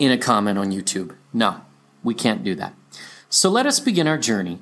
in 0.00 0.10
a 0.10 0.18
comment 0.18 0.58
on 0.58 0.72
YouTube. 0.72 1.14
No, 1.32 1.60
we 2.02 2.14
can't 2.14 2.42
do 2.42 2.56
that. 2.56 2.74
So 3.32 3.48
let 3.48 3.64
us 3.64 3.78
begin 3.78 4.08
our 4.08 4.18
journey 4.18 4.58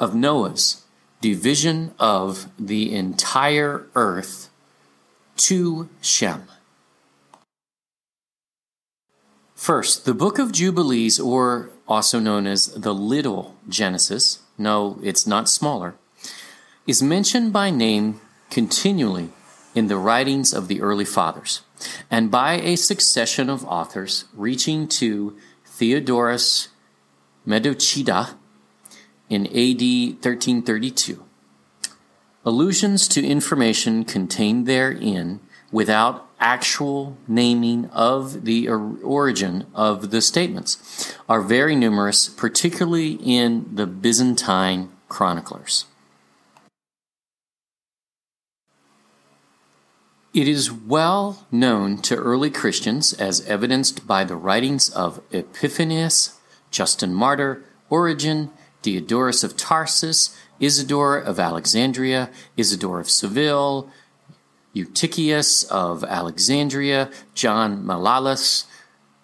of 0.00 0.14
Noah's 0.14 0.84
division 1.20 1.92
of 1.98 2.48
the 2.58 2.94
entire 2.94 3.86
earth 3.94 4.48
to 5.36 5.90
Shem. 6.00 6.44
First, 9.54 10.06
the 10.06 10.14
book 10.14 10.38
of 10.38 10.50
Jubilees, 10.50 11.20
or 11.20 11.68
also 11.86 12.18
known 12.18 12.46
as 12.46 12.68
the 12.68 12.94
Little 12.94 13.54
Genesis, 13.68 14.38
no, 14.56 14.98
it's 15.02 15.26
not 15.26 15.50
smaller, 15.50 15.94
is 16.86 17.02
mentioned 17.02 17.52
by 17.52 17.68
name 17.68 18.18
continually 18.48 19.28
in 19.74 19.88
the 19.88 19.98
writings 19.98 20.54
of 20.54 20.68
the 20.68 20.80
early 20.80 21.04
fathers, 21.04 21.60
and 22.10 22.30
by 22.30 22.54
a 22.54 22.76
succession 22.76 23.50
of 23.50 23.62
authors 23.66 24.24
reaching 24.34 24.88
to 24.88 25.36
Theodorus 25.66 26.68
Metochita 27.46 28.34
in 29.28 29.46
AD 29.46 29.82
1332. 30.22 31.24
Allusions 32.44 33.08
to 33.08 33.24
information 33.24 34.04
contained 34.04 34.66
therein 34.66 35.40
without 35.72 36.28
actual 36.38 37.16
naming 37.26 37.86
of 37.90 38.44
the 38.44 38.68
origin 38.68 39.66
of 39.74 40.10
the 40.10 40.20
statements 40.20 41.16
are 41.28 41.40
very 41.40 41.74
numerous, 41.74 42.28
particularly 42.28 43.12
in 43.22 43.74
the 43.74 43.86
Byzantine 43.86 44.90
chroniclers. 45.08 45.86
It 50.34 50.48
is 50.48 50.70
well 50.70 51.46
known 51.50 51.98
to 52.02 52.16
early 52.16 52.50
Christians, 52.50 53.12
as 53.12 53.46
evidenced 53.46 54.06
by 54.06 54.24
the 54.24 54.36
writings 54.36 54.90
of 54.90 55.22
Epiphanius, 55.30 56.40
Justin 56.74 57.14
Martyr, 57.14 57.62
Origen, 57.88 58.50
Diodorus 58.82 59.44
of 59.44 59.56
Tarsus, 59.56 60.36
Isidore 60.58 61.16
of 61.16 61.38
Alexandria, 61.38 62.30
Isidore 62.56 62.98
of 62.98 63.08
Seville, 63.08 63.88
Eutychius 64.74 65.64
of 65.70 66.02
Alexandria, 66.02 67.10
John 67.32 67.84
Malalas, 67.84 68.64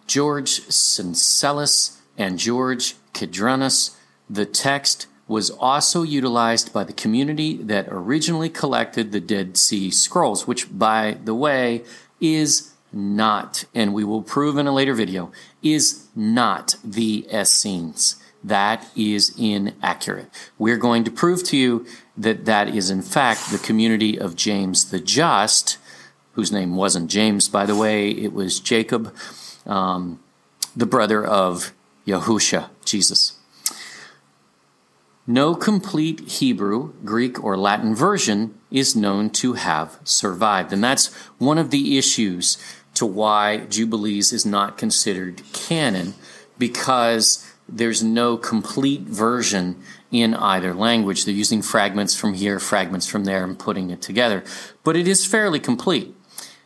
George 0.06 0.60
Syncellus, 0.68 1.98
and 2.16 2.38
George 2.38 2.94
Cedrenus. 3.12 3.96
The 4.28 4.46
text 4.46 5.08
was 5.26 5.50
also 5.50 6.04
utilized 6.04 6.72
by 6.72 6.84
the 6.84 6.92
community 6.92 7.56
that 7.56 7.88
originally 7.88 8.48
collected 8.48 9.10
the 9.10 9.20
Dead 9.20 9.56
Sea 9.56 9.90
Scrolls, 9.90 10.46
which, 10.46 10.78
by 10.78 11.18
the 11.24 11.34
way, 11.34 11.82
is 12.20 12.69
not, 12.92 13.64
and 13.74 13.94
we 13.94 14.04
will 14.04 14.22
prove 14.22 14.58
in 14.58 14.66
a 14.66 14.72
later 14.72 14.94
video, 14.94 15.30
is 15.62 16.06
not 16.14 16.76
the 16.84 17.26
Essenes. 17.32 18.16
That 18.42 18.88
is 18.96 19.34
inaccurate. 19.38 20.30
We're 20.58 20.78
going 20.78 21.04
to 21.04 21.10
prove 21.10 21.44
to 21.44 21.56
you 21.56 21.86
that 22.16 22.46
that 22.46 22.68
is, 22.68 22.90
in 22.90 23.02
fact, 23.02 23.50
the 23.50 23.58
community 23.58 24.18
of 24.18 24.36
James 24.36 24.90
the 24.90 25.00
Just, 25.00 25.76
whose 26.32 26.50
name 26.50 26.76
wasn't 26.76 27.10
James, 27.10 27.48
by 27.48 27.66
the 27.66 27.76
way, 27.76 28.10
it 28.10 28.32
was 28.32 28.60
Jacob, 28.60 29.14
um, 29.66 30.20
the 30.74 30.86
brother 30.86 31.24
of 31.24 31.72
Yahusha, 32.06 32.70
Jesus. 32.84 33.36
No 35.26 35.54
complete 35.54 36.20
Hebrew, 36.20 36.94
Greek, 37.04 37.42
or 37.44 37.56
Latin 37.56 37.94
version 37.94 38.58
is 38.70 38.96
known 38.96 39.30
to 39.30 39.52
have 39.52 39.98
survived. 40.02 40.72
And 40.72 40.82
that's 40.82 41.14
one 41.38 41.58
of 41.58 41.70
the 41.70 41.98
issues 41.98 42.58
to 43.00 43.06
why 43.06 43.64
Jubilees 43.64 44.30
is 44.30 44.44
not 44.44 44.76
considered 44.76 45.42
canon, 45.54 46.12
because 46.58 47.50
there's 47.66 48.02
no 48.02 48.36
complete 48.36 49.00
version 49.00 49.76
in 50.12 50.34
either 50.34 50.74
language. 50.74 51.24
They're 51.24 51.32
using 51.32 51.62
fragments 51.62 52.14
from 52.14 52.34
here, 52.34 52.58
fragments 52.58 53.06
from 53.06 53.24
there, 53.24 53.42
and 53.42 53.58
putting 53.58 53.88
it 53.88 54.02
together. 54.02 54.44
But 54.84 54.96
it 54.96 55.08
is 55.08 55.24
fairly 55.24 55.58
complete. 55.58 56.14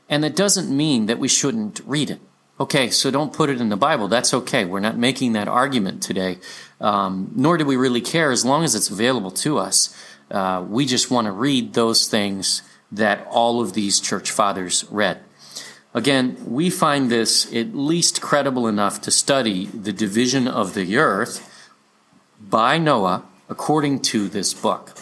And 0.09 0.25
that 0.25 0.35
doesn't 0.35 0.77
mean 0.77 1.07
that 1.07 1.21
we 1.21 1.29
shouldn't 1.29 1.81
read 1.87 2.11
it. 2.11 2.21
Okay, 2.59 2.91
so 2.91 3.13
don't 3.13 3.33
put 3.33 3.49
it 3.49 3.61
in 3.61 3.69
the 3.69 3.77
Bible. 3.77 4.09
That's 4.09 4.35
okay. 4.35 4.65
We're 4.65 4.81
not 4.81 4.99
making 4.99 5.35
that 5.35 5.47
argument 5.47 6.03
today, 6.03 6.39
um, 6.81 7.31
nor 7.37 7.59
do 7.59 7.65
we 7.65 7.77
really 7.77 8.01
care 8.01 8.33
as 8.33 8.45
long 8.45 8.65
as 8.65 8.75
it's 8.75 8.91
available 8.91 9.31
to 9.31 9.59
us. 9.59 9.97
Uh, 10.33 10.65
we 10.69 10.85
just 10.85 11.13
want 11.13 11.27
to 11.27 11.33
read 11.33 11.75
those 11.75 12.09
things 12.09 12.63
that 12.91 13.25
all 13.31 13.61
of 13.61 13.75
these 13.75 14.01
church 14.01 14.33
fathers 14.33 14.85
read. 14.91 15.21
Again, 15.95 16.37
we 16.45 16.71
find 16.71 17.09
this 17.09 17.47
at 17.55 17.77
least 17.77 18.21
credible 18.21 18.67
enough 18.67 19.01
to 19.03 19.13
study 19.13 19.67
the 19.67 19.93
division 19.93 20.49
of 20.49 20.75
the 20.75 20.97
earth 20.97 21.71
by 22.41 22.79
Noah 22.79 23.23
according 23.49 24.01
to 24.01 24.29
this 24.29 24.53
book. 24.53 24.93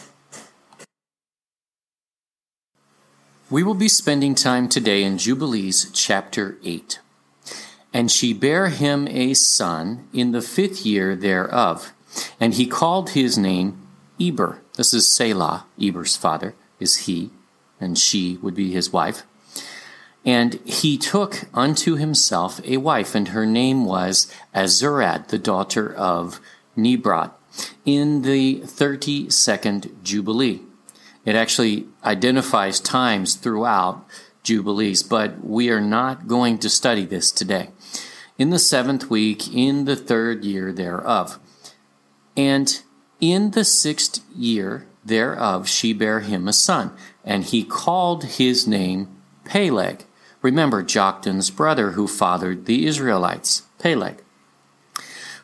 We 3.50 3.62
will 3.62 3.74
be 3.74 3.88
spending 3.88 4.34
time 4.34 4.68
today 4.68 5.02
in 5.02 5.16
Jubilees 5.16 5.90
chapter 5.92 6.58
8. 6.62 7.00
And 7.94 8.10
she 8.10 8.34
bare 8.34 8.68
him 8.68 9.08
a 9.08 9.32
son 9.32 10.08
in 10.12 10.32
the 10.32 10.42
fifth 10.42 10.84
year 10.84 11.16
thereof, 11.16 11.92
and 12.40 12.54
he 12.54 12.66
called 12.66 13.10
his 13.10 13.38
name 13.38 13.86
Eber. 14.20 14.60
This 14.76 14.92
is 14.92 15.08
Selah, 15.08 15.66
Eber's 15.80 16.16
father, 16.16 16.54
is 16.80 17.06
he, 17.08 17.30
and 17.80 17.98
she 17.98 18.38
would 18.42 18.54
be 18.54 18.72
his 18.72 18.92
wife. 18.92 19.24
And 20.24 20.54
he 20.64 20.98
took 20.98 21.44
unto 21.52 21.96
himself 21.96 22.60
a 22.64 22.76
wife, 22.76 23.14
and 23.14 23.28
her 23.28 23.44
name 23.44 23.84
was 23.84 24.32
Azurad, 24.54 25.28
the 25.28 25.38
daughter 25.38 25.92
of 25.92 26.40
Nebrot, 26.76 27.32
in 27.84 28.22
the 28.22 28.60
32nd 28.60 30.02
Jubilee. 30.04 30.60
It 31.24 31.34
actually 31.34 31.86
identifies 32.04 32.78
times 32.80 33.34
throughout 33.34 34.04
Jubilees, 34.44 35.02
but 35.02 35.44
we 35.44 35.70
are 35.70 35.80
not 35.80 36.28
going 36.28 36.58
to 36.58 36.70
study 36.70 37.04
this 37.04 37.30
today. 37.32 37.70
In 38.38 38.50
the 38.50 38.58
seventh 38.58 39.10
week, 39.10 39.52
in 39.52 39.84
the 39.84 39.96
third 39.96 40.44
year 40.44 40.72
thereof. 40.72 41.38
And 42.36 42.80
in 43.20 43.52
the 43.52 43.64
sixth 43.64 44.20
year 44.34 44.86
thereof, 45.04 45.68
she 45.68 45.92
bare 45.92 46.20
him 46.20 46.48
a 46.48 46.52
son, 46.52 46.92
and 47.24 47.44
he 47.44 47.64
called 47.64 48.24
his 48.24 48.66
name 48.66 49.08
Peleg 49.44 50.04
Remember 50.42 50.82
Joktan's 50.82 51.50
brother 51.50 51.92
who 51.92 52.08
fathered 52.08 52.66
the 52.66 52.86
Israelites, 52.86 53.62
Peleg. 53.78 54.22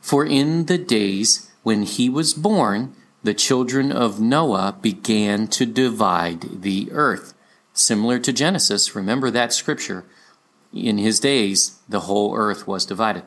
For 0.00 0.26
in 0.26 0.66
the 0.66 0.78
days 0.78 1.50
when 1.62 1.82
he 1.82 2.08
was 2.08 2.34
born, 2.34 2.94
the 3.22 3.34
children 3.34 3.92
of 3.92 4.20
Noah 4.20 4.76
began 4.80 5.46
to 5.48 5.66
divide 5.66 6.62
the 6.62 6.88
earth. 6.92 7.34
Similar 7.72 8.18
to 8.20 8.32
Genesis, 8.32 8.94
remember 8.94 9.30
that 9.30 9.52
scripture. 9.52 10.04
In 10.72 10.98
his 10.98 11.20
days, 11.20 11.78
the 11.88 12.00
whole 12.00 12.34
earth 12.36 12.66
was 12.66 12.84
divided 12.84 13.22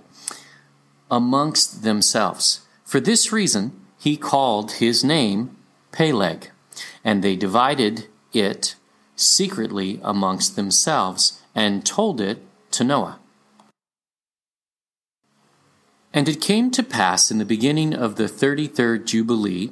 amongst 1.09 1.83
themselves. 1.83 2.61
For 2.83 2.99
this 2.99 3.31
reason, 3.31 3.73
he 3.97 4.17
called 4.17 4.73
his 4.73 5.03
name 5.03 5.55
Peleg, 5.91 6.49
and 7.03 7.21
they 7.21 7.35
divided 7.35 8.07
it 8.33 8.75
secretly 9.15 9.99
amongst 10.03 10.55
themselves 10.55 11.40
and 11.53 11.85
told 11.85 12.21
it 12.21 12.39
to 12.71 12.83
Noah. 12.83 13.19
And 16.13 16.27
it 16.27 16.41
came 16.41 16.71
to 16.71 16.83
pass 16.83 17.31
in 17.31 17.37
the 17.37 17.45
beginning 17.45 17.93
of 17.93 18.15
the 18.15 18.27
thirty 18.27 18.67
third 18.67 19.07
Jubilee 19.07 19.71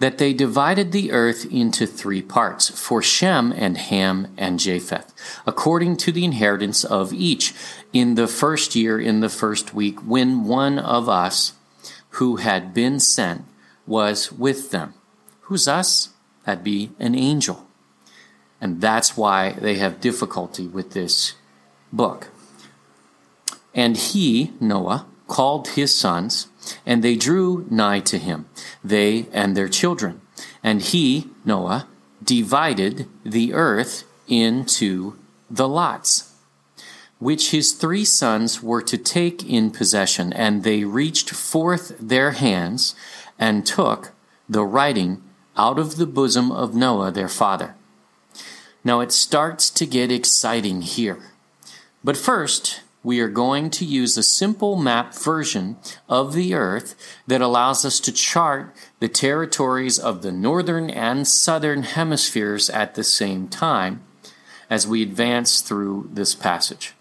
that 0.00 0.18
they 0.18 0.32
divided 0.32 0.90
the 0.92 1.12
earth 1.12 1.46
into 1.50 1.86
three 1.86 2.20
parts, 2.20 2.68
for 2.68 3.00
Shem 3.00 3.52
and 3.52 3.78
Ham 3.78 4.34
and 4.36 4.58
Japheth, 4.58 5.14
according 5.46 5.96
to 5.98 6.12
the 6.12 6.24
inheritance 6.24 6.84
of 6.84 7.12
each, 7.12 7.54
in 7.92 8.16
the 8.16 8.26
first 8.26 8.74
year, 8.74 9.00
in 9.00 9.20
the 9.20 9.28
first 9.28 9.72
week, 9.72 10.00
when 10.00 10.44
one 10.44 10.78
of 10.78 11.08
us 11.08 11.52
who 12.10 12.36
had 12.36 12.74
been 12.74 12.98
sent 12.98 13.44
was 13.86 14.32
with 14.32 14.70
them. 14.70 14.94
Who's 15.42 15.68
us? 15.68 16.10
That'd 16.44 16.64
be 16.64 16.90
an 16.98 17.14
angel. 17.14 17.63
And 18.64 18.80
that's 18.80 19.14
why 19.14 19.50
they 19.50 19.74
have 19.74 20.00
difficulty 20.00 20.66
with 20.66 20.92
this 20.92 21.34
book. 21.92 22.28
And 23.74 23.94
he, 23.94 24.52
Noah, 24.58 25.04
called 25.28 25.68
his 25.68 25.94
sons, 25.94 26.46
and 26.86 27.04
they 27.04 27.14
drew 27.14 27.66
nigh 27.68 28.00
to 28.00 28.16
him, 28.16 28.46
they 28.82 29.26
and 29.32 29.54
their 29.54 29.68
children. 29.68 30.22
And 30.62 30.80
he, 30.80 31.28
Noah, 31.44 31.86
divided 32.22 33.06
the 33.22 33.52
earth 33.52 34.04
into 34.28 35.18
the 35.50 35.68
lots, 35.68 36.32
which 37.18 37.50
his 37.50 37.74
three 37.74 38.06
sons 38.06 38.62
were 38.62 38.80
to 38.80 38.96
take 38.96 39.44
in 39.44 39.72
possession. 39.72 40.32
And 40.32 40.62
they 40.62 40.84
reached 40.84 41.28
forth 41.28 41.94
their 42.00 42.30
hands 42.30 42.94
and 43.38 43.66
took 43.66 44.12
the 44.48 44.64
writing 44.64 45.22
out 45.54 45.78
of 45.78 45.96
the 45.96 46.06
bosom 46.06 46.50
of 46.50 46.74
Noah 46.74 47.10
their 47.10 47.28
father. 47.28 47.74
Now 48.84 49.00
it 49.00 49.12
starts 49.12 49.70
to 49.70 49.86
get 49.86 50.12
exciting 50.12 50.82
here. 50.82 51.18
But 52.04 52.18
first, 52.18 52.82
we 53.02 53.20
are 53.20 53.28
going 53.28 53.70
to 53.70 53.84
use 53.84 54.16
a 54.16 54.22
simple 54.22 54.76
map 54.76 55.14
version 55.14 55.76
of 56.08 56.34
the 56.34 56.54
Earth 56.54 56.94
that 57.26 57.40
allows 57.40 57.84
us 57.84 57.98
to 58.00 58.12
chart 58.12 58.74
the 59.00 59.08
territories 59.08 59.98
of 59.98 60.22
the 60.22 60.32
northern 60.32 60.90
and 60.90 61.26
southern 61.26 61.82
hemispheres 61.82 62.68
at 62.70 62.94
the 62.94 63.04
same 63.04 63.48
time 63.48 64.02
as 64.68 64.86
we 64.86 65.02
advance 65.02 65.60
through 65.60 66.10
this 66.12 66.34
passage. 66.34 66.94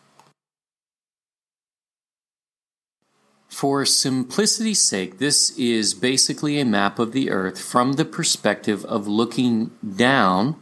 For 3.48 3.86
simplicity's 3.86 4.82
sake, 4.82 5.20
this 5.20 5.58
is 5.58 5.94
basically 5.94 6.60
a 6.60 6.66
map 6.66 7.00
of 7.00 7.14
the 7.14 7.30
Earth 7.30 7.62
from 7.62 7.94
the 7.94 8.04
perspective 8.04 8.84
of 8.86 9.08
looking 9.08 9.72
down 9.96 10.56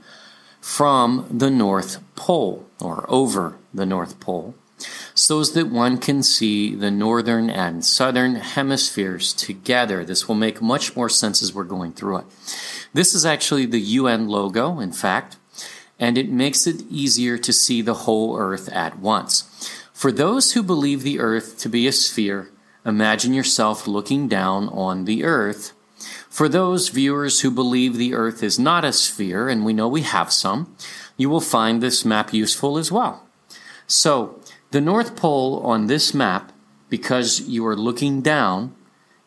from 0.61 1.27
the 1.29 1.49
North 1.49 1.99
Pole 2.15 2.65
or 2.79 3.05
over 3.09 3.57
the 3.73 3.85
North 3.85 4.19
Pole 4.19 4.55
so 5.13 5.43
that 5.43 5.67
one 5.67 5.97
can 5.97 6.23
see 6.23 6.73
the 6.73 6.91
northern 6.91 7.49
and 7.49 7.83
southern 7.83 8.35
hemispheres 8.35 9.33
together. 9.33 10.03
This 10.03 10.27
will 10.27 10.35
make 10.35 10.61
much 10.61 10.95
more 10.95 11.09
sense 11.09 11.41
as 11.41 11.53
we're 11.53 11.63
going 11.63 11.93
through 11.93 12.17
it. 12.17 12.25
This 12.93 13.13
is 13.13 13.25
actually 13.25 13.65
the 13.65 13.79
UN 13.79 14.27
logo, 14.27 14.79
in 14.79 14.91
fact, 14.91 15.37
and 15.99 16.17
it 16.17 16.29
makes 16.29 16.65
it 16.65 16.81
easier 16.89 17.37
to 17.37 17.53
see 17.53 17.81
the 17.81 17.93
whole 17.93 18.37
Earth 18.37 18.69
at 18.69 18.99
once. 18.99 19.43
For 19.93 20.11
those 20.11 20.53
who 20.53 20.63
believe 20.63 21.03
the 21.03 21.19
Earth 21.19 21.57
to 21.59 21.69
be 21.69 21.87
a 21.87 21.91
sphere, 21.91 22.49
imagine 22.85 23.33
yourself 23.33 23.87
looking 23.87 24.27
down 24.27 24.67
on 24.69 25.05
the 25.05 25.23
Earth 25.23 25.73
for 26.31 26.47
those 26.47 26.87
viewers 26.87 27.41
who 27.41 27.51
believe 27.51 27.97
the 27.97 28.13
Earth 28.13 28.41
is 28.41 28.57
not 28.57 28.85
a 28.85 28.93
sphere, 28.93 29.49
and 29.49 29.65
we 29.65 29.73
know 29.73 29.89
we 29.89 30.03
have 30.03 30.31
some, 30.31 30.73
you 31.17 31.29
will 31.29 31.41
find 31.41 31.83
this 31.83 32.05
map 32.05 32.33
useful 32.33 32.77
as 32.77 32.89
well. 32.89 33.27
So, 33.85 34.39
the 34.71 34.79
North 34.79 35.17
Pole 35.17 35.59
on 35.65 35.87
this 35.87 36.13
map, 36.13 36.53
because 36.89 37.41
you 37.41 37.67
are 37.67 37.75
looking 37.75 38.21
down, 38.21 38.73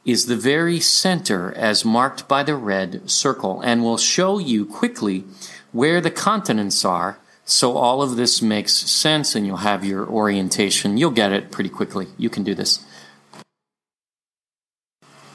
is 0.06 0.24
the 0.24 0.36
very 0.36 0.80
center 0.80 1.52
as 1.52 1.84
marked 1.84 2.26
by 2.26 2.42
the 2.42 2.56
red 2.56 3.08
circle 3.10 3.60
and 3.60 3.82
will 3.82 3.98
show 3.98 4.38
you 4.38 4.64
quickly 4.64 5.24
where 5.72 6.00
the 6.00 6.10
continents 6.10 6.86
are. 6.86 7.18
So 7.44 7.76
all 7.76 8.00
of 8.00 8.16
this 8.16 8.40
makes 8.40 8.72
sense 8.72 9.34
and 9.34 9.46
you'll 9.46 9.58
have 9.58 9.84
your 9.84 10.06
orientation. 10.08 10.96
You'll 10.96 11.10
get 11.10 11.32
it 11.32 11.50
pretty 11.50 11.70
quickly. 11.70 12.08
You 12.16 12.30
can 12.30 12.44
do 12.44 12.54
this. 12.54 12.82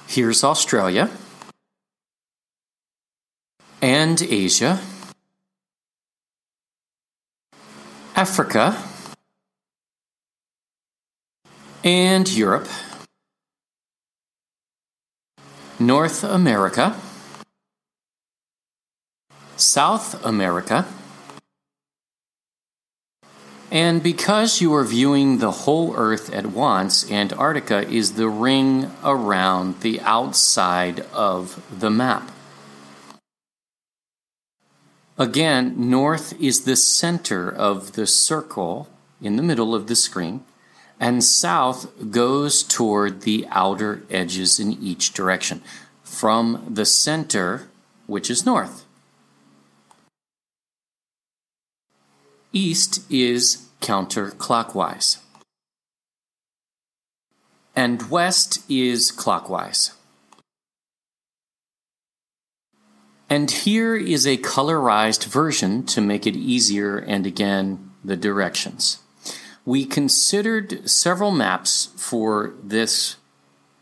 Here's 0.07 0.43
Australia 0.43 1.11
and 3.81 4.21
Asia, 4.21 4.79
Africa, 8.15 8.77
and 11.83 12.29
Europe, 12.29 12.67
North 15.79 16.23
America, 16.23 16.95
South 19.55 20.25
America, 20.25 20.85
and 23.71 24.01
because 24.01 24.61
you 24.61 24.73
are 24.73 24.83
viewing 24.83 25.37
the 25.37 25.51
whole 25.51 25.95
Earth 25.95 26.33
at 26.33 26.47
once, 26.47 27.09
Antarctica 27.11 27.87
is 27.87 28.13
the 28.13 28.27
ring 28.27 28.91
around 29.03 29.81
the 29.81 30.01
outside 30.01 31.01
of 31.13 31.63
the 31.79 31.91
map. 31.91 32.31
Again, 35.19 35.73
north 35.77 36.31
is 36.41 36.63
the 36.63 36.77
center 36.77 37.49
of 37.51 37.91
the 37.91 38.07
circle 38.07 38.87
in 39.21 39.35
the 39.35 39.43
middle 39.43 39.75
of 39.75 39.87
the 39.87 39.95
screen, 39.95 40.45
and 40.97 41.21
south 41.21 42.09
goes 42.09 42.63
toward 42.63 43.23
the 43.23 43.45
outer 43.49 44.03
edges 44.09 44.61
in 44.61 44.81
each 44.81 45.11
direction 45.11 45.61
from 46.03 46.65
the 46.69 46.85
center, 46.85 47.67
which 48.07 48.31
is 48.31 48.45
north. 48.45 48.85
East 52.53 53.03
is 53.11 53.67
counterclockwise, 53.81 55.17
and 57.75 58.09
west 58.09 58.63
is 58.69 59.11
clockwise. 59.11 59.91
And 63.29 63.51
here 63.51 63.95
is 63.95 64.25
a 64.25 64.37
colorized 64.37 65.25
version 65.25 65.85
to 65.87 66.01
make 66.01 66.25
it 66.25 66.35
easier 66.35 66.97
and 66.97 67.27
again 67.27 67.91
the 68.03 68.17
directions. 68.17 68.99
We 69.65 69.85
considered 69.85 70.89
several 70.89 71.29
maps 71.29 71.89
for 71.95 72.55
this 72.63 73.17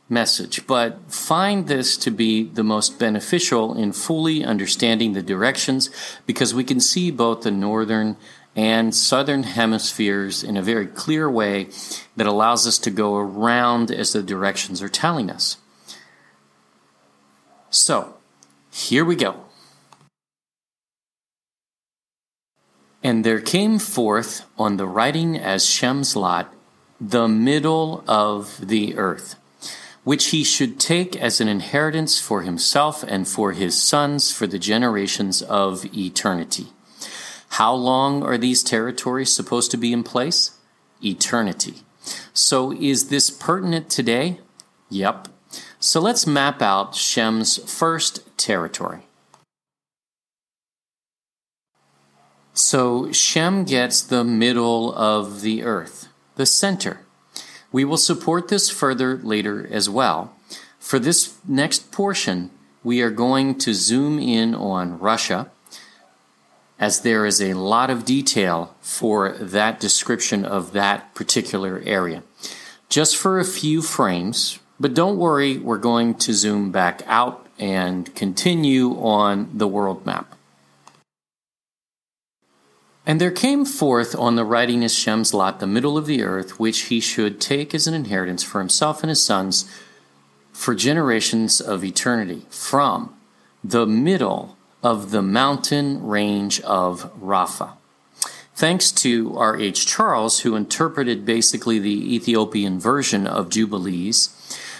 message, 0.09 0.67
but 0.67 1.11
find 1.11 1.67
this 1.67 1.95
to 1.97 2.11
be 2.11 2.43
the 2.43 2.63
most 2.63 2.99
beneficial 2.99 3.77
in 3.77 3.93
fully 3.93 4.43
understanding 4.43 5.13
the 5.13 5.21
directions 5.21 5.89
because 6.25 6.53
we 6.53 6.63
can 6.63 6.79
see 6.79 7.09
both 7.11 7.43
the 7.43 7.51
northern 7.51 8.17
and 8.55 8.93
southern 8.93 9.43
hemispheres 9.43 10.43
in 10.43 10.57
a 10.57 10.61
very 10.61 10.87
clear 10.87 11.29
way 11.29 11.69
that 12.15 12.27
allows 12.27 12.65
us 12.67 12.79
to 12.79 12.89
go 12.89 13.15
around 13.15 13.91
as 13.91 14.13
the 14.13 14.23
directions 14.23 14.81
are 14.81 14.89
telling 14.89 15.29
us. 15.29 15.57
So, 17.69 18.16
here 18.77 19.03
we 19.03 19.15
go. 19.15 19.35
And 23.03 23.23
there 23.23 23.41
came 23.41 23.79
forth 23.79 24.45
on 24.57 24.77
the 24.77 24.85
writing 24.85 25.37
as 25.37 25.65
Shem's 25.65 26.15
lot 26.15 26.53
the 26.99 27.27
middle 27.27 28.03
of 28.07 28.67
the 28.67 28.97
earth, 28.97 29.35
which 30.03 30.27
he 30.27 30.43
should 30.43 30.79
take 30.79 31.15
as 31.15 31.41
an 31.41 31.47
inheritance 31.47 32.19
for 32.19 32.41
himself 32.41 33.03
and 33.03 33.27
for 33.27 33.53
his 33.53 33.81
sons 33.81 34.31
for 34.31 34.47
the 34.47 34.59
generations 34.59 35.41
of 35.41 35.85
eternity. 35.95 36.67
How 37.49 37.73
long 37.73 38.23
are 38.23 38.37
these 38.37 38.63
territories 38.63 39.33
supposed 39.33 39.71
to 39.71 39.77
be 39.77 39.93
in 39.93 40.03
place? 40.03 40.51
Eternity. 41.03 41.83
So 42.33 42.73
is 42.73 43.09
this 43.09 43.29
pertinent 43.29 43.89
today? 43.89 44.39
Yep. 44.89 45.29
So 45.79 45.99
let's 45.99 46.27
map 46.27 46.61
out 46.61 46.95
Shem's 46.95 47.57
first 47.71 48.26
territory. 48.37 49.01
So 52.53 53.11
Shem 53.11 53.65
gets 53.65 54.01
the 54.01 54.23
middle 54.23 54.93
of 54.93 55.41
the 55.41 55.63
earth, 55.63 56.07
the 56.35 56.45
center. 56.45 57.01
We 57.71 57.85
will 57.85 57.97
support 57.97 58.47
this 58.47 58.69
further 58.69 59.17
later 59.17 59.67
as 59.71 59.89
well. 59.89 60.33
For 60.79 60.97
this 60.97 61.37
next 61.47 61.91
portion, 61.91 62.49
we 62.83 63.01
are 63.01 63.11
going 63.11 63.57
to 63.59 63.73
zoom 63.73 64.19
in 64.19 64.55
on 64.55 64.97
Russia, 64.99 65.51
as 66.79 67.01
there 67.01 67.25
is 67.25 67.41
a 67.41 67.53
lot 67.53 67.89
of 67.89 68.05
detail 68.05 68.75
for 68.81 69.33
that 69.33 69.79
description 69.79 70.45
of 70.45 70.71
that 70.73 71.13
particular 71.13 71.81
area. 71.85 72.23
Just 72.89 73.17
for 73.17 73.39
a 73.39 73.45
few 73.45 73.81
frames, 73.81 74.59
but 74.79 74.93
don't 74.93 75.17
worry, 75.17 75.57
we're 75.57 75.77
going 75.77 76.15
to 76.15 76.33
zoom 76.33 76.71
back 76.71 77.01
out 77.05 77.46
and 77.59 78.13
continue 78.15 78.91
on 78.99 79.49
the 79.53 79.67
world 79.67 80.05
map. 80.05 80.35
And 83.05 83.21
there 83.21 83.31
came 83.31 83.63
forth 83.63 84.15
on 84.15 84.35
the 84.35 84.43
writing 84.43 84.85
Shem's 84.87 85.33
lot 85.33 85.61
the 85.61 85.67
middle 85.67 85.97
of 85.97 86.07
the 86.07 86.23
earth, 86.23 86.59
which 86.59 86.81
he 86.83 86.99
should 86.99 87.39
take 87.39 87.73
as 87.73 87.87
an 87.87 87.93
inheritance 87.93 88.43
for 88.43 88.59
himself 88.59 89.01
and 89.01 89.09
his 89.09 89.23
sons 89.23 89.69
for 90.51 90.75
generations 90.75 91.61
of 91.61 91.85
eternity, 91.85 92.41
from 92.49 93.15
the 93.63 93.85
middle 93.85 94.57
of 94.83 95.11
the 95.11 95.21
mountain 95.21 96.05
range 96.05 96.59
of 96.61 97.13
Rapha. 97.17 97.73
Thanks 98.53 98.91
to 98.91 99.37
R.H. 99.37 99.85
Charles, 99.85 100.39
who 100.39 100.55
interpreted 100.55 101.25
basically 101.25 101.79
the 101.79 102.15
Ethiopian 102.15 102.79
version 102.79 103.27
of 103.27 103.49
Jubilees, 103.49 104.29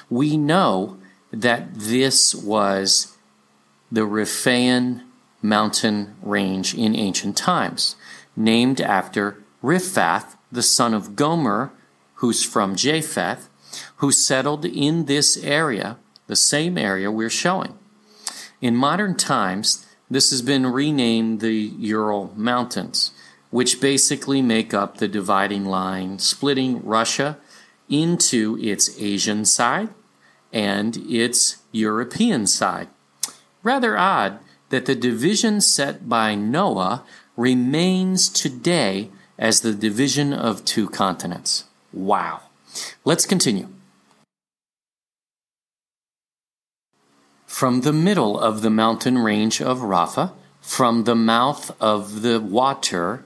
we 0.10 0.36
know 0.36 0.98
that 1.32 1.74
this 1.74 2.34
was 2.34 3.18
the 3.92 4.02
Riphaean 4.02 5.04
mountain 5.42 6.16
range 6.22 6.74
in 6.74 6.96
ancient 6.96 7.38
times, 7.38 7.96
named 8.36 8.82
after 8.82 9.44
Riphath, 9.64 10.36
the 10.52 10.64
son 10.64 10.94
of 10.94 11.16
Gomer, 11.16 11.72
who's 12.16 12.44
from 12.44 12.76
Japheth, 12.76 13.50
who 13.98 14.12
settled 14.12 14.66
in 14.66 15.06
this 15.06 15.38
area, 15.44 15.98
the 16.28 16.36
same 16.36 16.78
area 16.78 17.12
we're 17.12 17.30
showing. 17.30 17.78
In 18.62 18.76
modern 18.76 19.16
times, 19.16 19.86
this 20.10 20.30
has 20.32 20.42
been 20.42 20.66
renamed 20.68 21.42
the 21.42 21.54
Ural 21.54 22.34
Mountains, 22.36 23.12
which 23.50 23.82
basically 23.82 24.42
make 24.42 24.74
up 24.74 24.98
the 24.98 25.08
dividing 25.08 25.66
line 25.66 26.20
splitting 26.20 26.84
Russia 26.84 27.38
into 27.90 28.58
its 28.62 29.00
Asian 29.00 29.46
side 29.46 29.90
and 30.52 30.98
its 30.98 31.58
European 31.72 32.48
side. 32.48 32.88
Rather 33.64 33.98
odd 33.98 34.40
that 34.70 34.86
the 34.86 34.96
division 34.96 35.62
set 35.62 36.08
by 36.10 36.36
Noah 36.36 37.04
remains 37.36 38.30
today 38.30 39.10
as 39.38 39.62
the 39.62 39.74
division 39.74 40.34
of 40.34 40.66
two 40.66 40.90
continents. 40.90 41.66
Wow. 41.94 42.42
Let's 43.06 43.26
continue. 43.26 43.68
From 47.46 47.82
the 47.82 47.94
middle 47.94 48.40
of 48.40 48.62
the 48.62 48.70
mountain 48.70 49.18
range 49.18 49.62
of 49.62 49.80
Rapha, 49.80 50.34
from 50.62 51.06
the 51.06 51.16
mouth 51.16 51.72
of 51.82 52.22
the 52.22 52.40
water, 52.40 53.24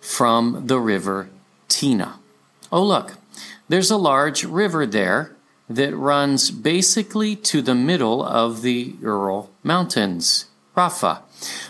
from 0.00 0.66
the 0.66 0.78
river 0.78 1.28
Tina. 1.68 2.20
Oh, 2.70 2.82
look, 2.82 3.14
there's 3.68 3.90
a 3.90 3.96
large 3.96 4.44
river 4.44 4.86
there 4.86 5.33
that 5.68 5.96
runs 5.96 6.50
basically 6.50 7.36
to 7.36 7.62
the 7.62 7.74
middle 7.74 8.22
of 8.22 8.62
the 8.62 8.94
Ural 9.00 9.50
Mountains, 9.62 10.46
Rafa. 10.74 11.22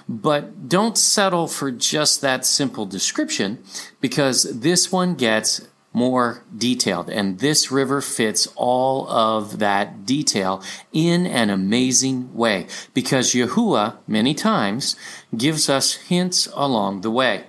But 0.09 0.68
don't 0.68 0.98
settle 0.98 1.46
for 1.46 1.70
just 1.70 2.20
that 2.20 2.44
simple 2.44 2.87
description 2.87 3.62
because 4.00 4.42
this 4.61 4.90
one 4.90 5.14
gets 5.14 5.66
more 5.94 6.42
detailed. 6.57 7.09
And 7.09 7.38
this 7.38 7.70
river 7.70 8.00
fits 8.02 8.48
all 8.57 9.09
of 9.09 9.61
that 9.61 10.04
detail 10.04 10.62
in 10.92 11.24
an 11.24 11.48
amazing 11.48 12.35
way 12.35 12.66
because 12.92 13.33
Yahuwah, 13.33 13.96
many 14.07 14.35
times, 14.35 14.96
gives 15.37 15.70
us 15.70 15.94
hints 15.94 16.48
along 16.54 17.00
the 17.00 17.12
way. 17.12 17.44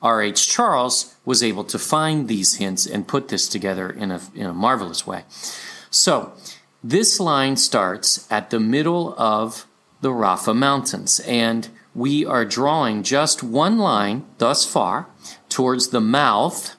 R.H. 0.00 0.48
Charles 0.48 1.16
was 1.24 1.42
able 1.42 1.64
to 1.64 1.78
find 1.78 2.28
these 2.28 2.56
hints 2.56 2.86
and 2.86 3.08
put 3.08 3.28
this 3.28 3.48
together 3.48 3.90
in 3.90 4.10
a, 4.10 4.20
in 4.34 4.46
a 4.46 4.54
marvelous 4.54 5.06
way. 5.06 5.24
So, 5.96 6.34
this 6.84 7.18
line 7.18 7.56
starts 7.56 8.30
at 8.30 8.50
the 8.50 8.60
middle 8.60 9.14
of 9.16 9.66
the 10.02 10.10
Rapha 10.10 10.54
Mountains, 10.54 11.20
and 11.20 11.70
we 11.94 12.24
are 12.24 12.44
drawing 12.44 13.02
just 13.02 13.42
one 13.42 13.78
line 13.78 14.26
thus 14.36 14.66
far 14.66 15.06
towards 15.48 15.88
the 15.88 16.02
mouth 16.02 16.76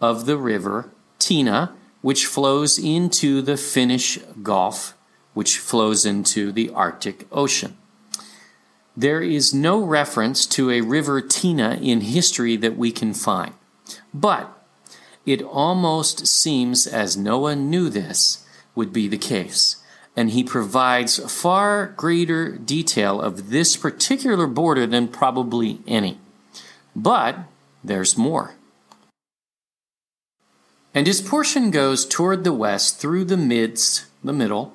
of 0.00 0.26
the 0.26 0.36
river 0.36 0.90
Tina, 1.20 1.74
which 2.02 2.26
flows 2.26 2.76
into 2.76 3.40
the 3.40 3.56
Finnish 3.56 4.18
Gulf 4.42 4.94
which 5.32 5.58
flows 5.58 6.06
into 6.06 6.50
the 6.50 6.70
Arctic 6.70 7.26
Ocean. 7.30 7.76
There 8.96 9.22
is 9.22 9.52
no 9.52 9.78
reference 9.78 10.46
to 10.46 10.70
a 10.70 10.80
river 10.80 11.20
Tina 11.20 11.78
in 11.80 12.00
history 12.00 12.56
that 12.56 12.76
we 12.76 12.90
can 12.90 13.12
find. 13.12 13.52
But 14.14 14.50
it 15.26 15.42
almost 15.42 16.26
seems 16.26 16.86
as 16.86 17.18
Noah 17.18 17.54
knew 17.54 17.90
this 17.90 18.45
would 18.76 18.92
be 18.92 19.08
the 19.08 19.18
case, 19.18 19.82
and 20.14 20.30
he 20.30 20.44
provides 20.44 21.18
far 21.32 21.86
greater 21.96 22.52
detail 22.52 23.20
of 23.20 23.50
this 23.50 23.76
particular 23.76 24.46
border 24.46 24.86
than 24.86 25.08
probably 25.08 25.80
any. 25.88 26.20
But 26.94 27.38
there's 27.82 28.16
more. 28.16 28.54
And 30.94 31.06
his 31.06 31.20
portion 31.20 31.70
goes 31.70 32.06
toward 32.06 32.44
the 32.44 32.52
west 32.52 32.98
through 32.98 33.24
the 33.24 33.36
midst, 33.36 34.06
the 34.22 34.32
middle, 34.32 34.72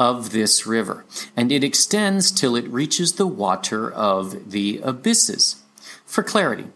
of 0.00 0.32
this 0.32 0.66
river, 0.66 1.04
and 1.36 1.52
it 1.52 1.62
extends 1.62 2.32
till 2.32 2.56
it 2.56 2.66
reaches 2.68 3.12
the 3.12 3.26
water 3.26 3.92
of 3.92 4.50
the 4.50 4.80
abysses. 4.82 5.62
For 6.06 6.24
clarity, 6.24 6.68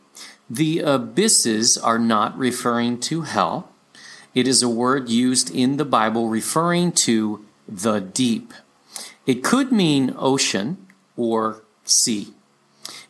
the 0.49 0.81
abysses 0.81 1.79
are 1.79 1.99
not 1.99 2.39
referring 2.39 3.01
to 3.01 3.23
hell. 3.23 3.71
It 4.35 4.49
is 4.49 4.63
a 4.63 4.69
word 4.69 5.09
used 5.09 5.55
in 5.55 5.77
the 5.77 5.85
Bible 5.85 6.29
referring 6.29 6.93
to 6.93 7.45
the 7.69 8.01
deep. 8.01 8.53
It 9.27 9.45
could 9.45 9.73
mean 9.73 10.15
ocean 10.19 10.87
or 11.17 11.63
sea. 11.85 12.35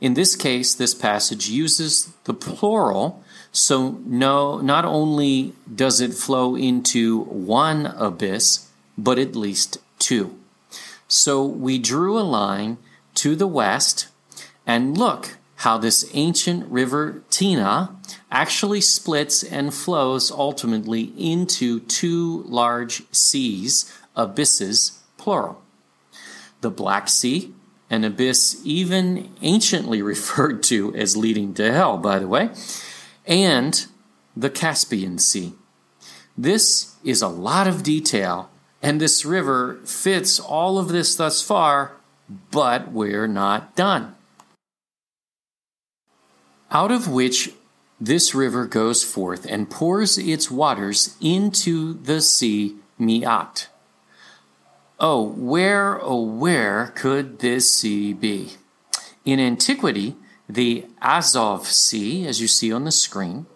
In 0.00 0.14
this 0.14 0.36
case, 0.36 0.74
this 0.74 0.94
passage 0.94 1.48
uses 1.48 2.12
the 2.24 2.34
plural, 2.34 3.24
so 3.52 4.00
no, 4.04 4.58
not 4.58 4.84
only 4.84 5.54
does 5.72 6.00
it 6.00 6.12
flow 6.12 6.56
into 6.56 7.20
one 7.22 7.86
abyss, 7.86 8.68
but 8.98 9.18
at 9.18 9.34
least 9.34 9.78
two. 9.98 10.38
So 11.08 11.44
we 11.44 11.78
drew 11.78 12.18
a 12.18 12.20
line 12.20 12.78
to 13.14 13.34
the 13.34 13.46
west, 13.46 14.08
and 14.66 14.98
look 14.98 15.36
how 15.56 15.78
this 15.78 16.10
ancient 16.14 16.66
river 16.70 17.22
Tina 17.30 17.96
actually 18.30 18.80
splits 18.80 19.42
and 19.42 19.72
flows 19.72 20.30
ultimately 20.30 21.12
into 21.16 21.80
two 21.80 22.44
large 22.46 23.02
seas, 23.12 23.92
abysses, 24.16 25.00
plural. 25.16 25.62
The 26.60 26.70
Black 26.70 27.08
Sea, 27.08 27.52
an 27.90 28.04
abyss 28.04 28.60
even 28.64 29.30
anciently 29.42 30.02
referred 30.14 30.62
to 30.64 30.94
as 30.96 31.16
leading 31.16 31.54
to 31.54 31.72
hell, 31.72 31.98
by 31.98 32.18
the 32.18 32.28
way, 32.28 32.50
and 33.26 33.86
the 34.36 34.50
Caspian 34.50 35.18
Sea. 35.18 35.54
This 36.36 36.96
is 37.04 37.22
a 37.22 37.28
lot 37.28 37.68
of 37.68 37.82
detail 37.82 38.50
and 38.84 39.00
this 39.00 39.24
river 39.24 39.80
fits 39.86 40.38
all 40.38 40.76
of 40.76 40.88
this 40.88 41.16
thus 41.16 41.40
far, 41.40 41.92
but 42.50 42.92
we're 42.92 43.26
not 43.26 43.74
done. 43.74 44.14
Out 46.70 46.90
of 46.90 47.08
which 47.08 47.52
this 48.00 48.34
river 48.34 48.66
goes 48.66 49.04
forth 49.04 49.46
and 49.46 49.70
pours 49.70 50.18
its 50.18 50.50
waters 50.50 51.16
into 51.20 51.94
the 51.94 52.20
sea 52.20 52.76
Miat. 53.00 53.66
Oh, 55.00 55.22
where, 55.22 56.00
oh, 56.02 56.22
where 56.22 56.92
could 56.94 57.40
this 57.40 57.70
sea 57.70 58.12
be? 58.12 58.52
In 59.24 59.40
antiquity, 59.40 60.16
the 60.48 60.86
Azov 61.02 61.66
Sea, 61.66 62.26
as 62.26 62.40
you 62.40 62.46
see 62.46 62.72
on 62.72 62.84
the 62.84 62.92
screen, 62.92 63.46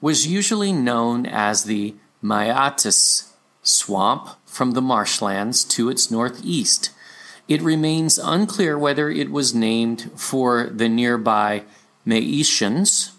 was 0.00 0.26
usually 0.26 0.72
known 0.72 1.26
as 1.26 1.64
the 1.64 1.94
Maiatis 2.22 3.32
swamp 3.62 4.28
from 4.46 4.72
the 4.72 4.82
marshlands 4.82 5.64
to 5.64 5.90
its 5.90 6.10
northeast. 6.10 6.90
It 7.48 7.60
remains 7.62 8.18
unclear 8.18 8.78
whether 8.78 9.10
it 9.10 9.30
was 9.30 9.54
named 9.54 10.10
for 10.16 10.70
the 10.70 10.88
nearby 10.88 11.64
Maetians 12.10 13.12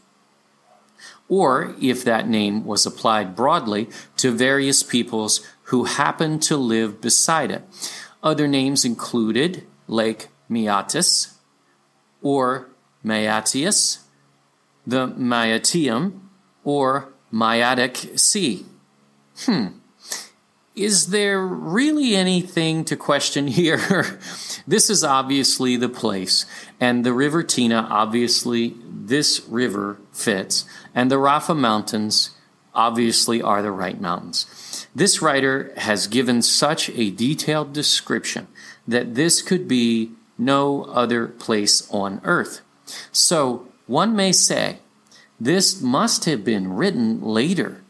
or 1.31 1.73
if 1.79 2.03
that 2.03 2.27
name 2.27 2.65
was 2.65 2.85
applied 2.85 3.37
broadly 3.37 3.89
to 4.17 4.31
various 4.31 4.83
peoples 4.83 5.39
who 5.71 5.85
happened 5.85 6.41
to 6.41 6.57
live 6.57 6.99
beside 6.99 7.49
it. 7.49 7.63
Other 8.21 8.49
names 8.49 8.83
included 8.83 9.65
Lake 9.87 10.27
Meatis 10.49 11.37
or 12.21 12.67
Maatius, 13.03 13.99
the 14.85 15.07
Maatium, 15.07 16.19
or 16.65 17.13
Maiatic 17.31 18.19
Sea. 18.19 18.65
Hmm. 19.45 19.67
Is 20.75 21.07
there 21.07 21.45
really 21.45 22.15
anything 22.15 22.85
to 22.85 22.95
question 22.95 23.47
here? 23.47 24.19
this 24.67 24.89
is 24.89 25.03
obviously 25.03 25.75
the 25.75 25.89
place, 25.89 26.45
and 26.79 27.05
the 27.05 27.11
River 27.13 27.43
Tina, 27.43 27.87
obviously, 27.89 28.75
this 28.85 29.45
river 29.49 29.99
fits, 30.13 30.65
and 30.95 31.11
the 31.11 31.17
Rafa 31.17 31.53
Mountains 31.53 32.31
obviously 32.73 33.41
are 33.41 33.61
the 33.61 33.71
right 33.71 33.99
mountains. 33.99 34.87
This 34.95 35.21
writer 35.21 35.73
has 35.75 36.07
given 36.07 36.41
such 36.41 36.89
a 36.91 37.11
detailed 37.11 37.73
description 37.73 38.47
that 38.87 39.15
this 39.15 39.41
could 39.41 39.67
be 39.67 40.11
no 40.37 40.83
other 40.85 41.27
place 41.27 41.89
on 41.91 42.21
earth. 42.23 42.61
So 43.11 43.67
one 43.87 44.15
may 44.15 44.31
say 44.31 44.79
this 45.39 45.81
must 45.81 46.25
have 46.25 46.45
been 46.45 46.73
written 46.73 47.21
later 47.21 47.80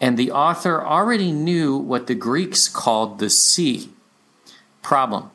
and 0.00 0.16
the 0.16 0.30
author 0.30 0.84
already 0.84 1.32
knew 1.32 1.76
what 1.76 2.06
the 2.06 2.14
Greeks 2.14 2.68
called 2.68 3.18
the 3.18 3.30
sea. 3.30 3.90
Problem 4.82 5.30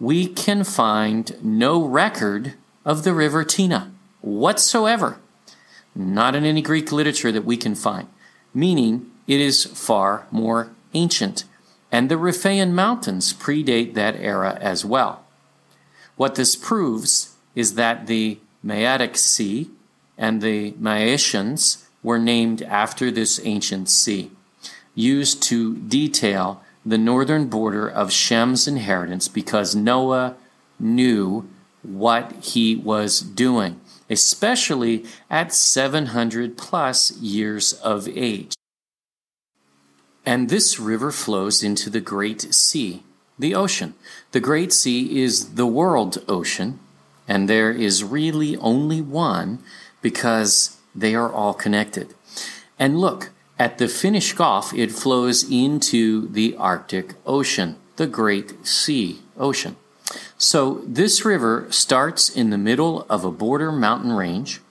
we 0.00 0.26
can 0.26 0.64
find 0.64 1.36
no 1.44 1.84
record 1.84 2.54
of 2.86 3.04
the 3.04 3.12
river 3.12 3.44
Tina 3.44 3.92
whatsoever. 4.22 5.18
Not 5.94 6.34
in 6.34 6.44
any 6.44 6.62
Greek 6.62 6.90
literature 6.90 7.30
that 7.30 7.44
we 7.44 7.58
can 7.58 7.74
find, 7.74 8.08
meaning 8.54 9.10
it 9.26 9.40
is 9.40 9.64
far 9.66 10.26
more 10.30 10.70
ancient. 10.94 11.44
And 11.92 12.08
the 12.08 12.16
Riphaean 12.16 12.72
Mountains 12.72 13.34
predate 13.34 13.94
that 13.94 14.16
era 14.16 14.56
as 14.60 14.84
well. 14.84 15.24
What 16.16 16.36
this 16.36 16.56
proves 16.56 17.34
is 17.54 17.74
that 17.74 18.06
the 18.06 18.38
Maetic 18.64 19.16
Sea 19.16 19.70
and 20.16 20.40
the 20.40 20.74
Maetians 20.78 21.86
were 22.02 22.18
named 22.18 22.62
after 22.62 23.10
this 23.10 23.40
ancient 23.44 23.88
sea, 23.88 24.30
used 24.94 25.42
to 25.42 25.76
detail 25.76 26.62
the 26.84 26.98
northern 26.98 27.46
border 27.48 27.88
of 27.88 28.12
Shem's 28.12 28.66
inheritance 28.66 29.28
because 29.28 29.74
Noah 29.74 30.36
knew 30.78 31.48
what 31.82 32.32
he 32.42 32.76
was 32.76 33.20
doing, 33.20 33.80
especially 34.08 35.04
at 35.28 35.52
700 35.54 36.56
plus 36.56 37.16
years 37.18 37.74
of 37.74 38.08
age. 38.08 38.54
And 40.24 40.48
this 40.48 40.78
river 40.78 41.10
flows 41.10 41.62
into 41.62 41.90
the 41.90 42.00
Great 42.00 42.54
Sea, 42.54 43.02
the 43.38 43.54
ocean. 43.54 43.94
The 44.32 44.40
Great 44.40 44.72
Sea 44.72 45.22
is 45.22 45.54
the 45.54 45.66
world 45.66 46.22
ocean, 46.28 46.78
and 47.26 47.48
there 47.48 47.70
is 47.70 48.04
really 48.04 48.56
only 48.58 49.00
one 49.00 49.60
because 50.02 50.76
they 50.94 51.14
are 51.14 51.32
all 51.32 51.54
connected. 51.54 52.14
And 52.78 52.98
look, 52.98 53.30
at 53.58 53.76
the 53.76 53.88
Finnish 53.88 54.32
Gulf, 54.32 54.72
it 54.72 54.90
flows 54.90 55.44
into 55.50 56.28
the 56.28 56.56
Arctic 56.56 57.14
Ocean, 57.26 57.76
the 57.96 58.06
Great 58.06 58.66
Sea 58.66 59.20
Ocean. 59.36 59.76
So 60.38 60.82
this 60.86 61.24
river 61.26 61.66
starts 61.68 62.30
in 62.30 62.48
the 62.48 62.58
middle 62.58 63.04
of 63.10 63.22
a 63.22 63.30
border 63.30 63.70
mountain 63.70 64.12
range 64.12 64.62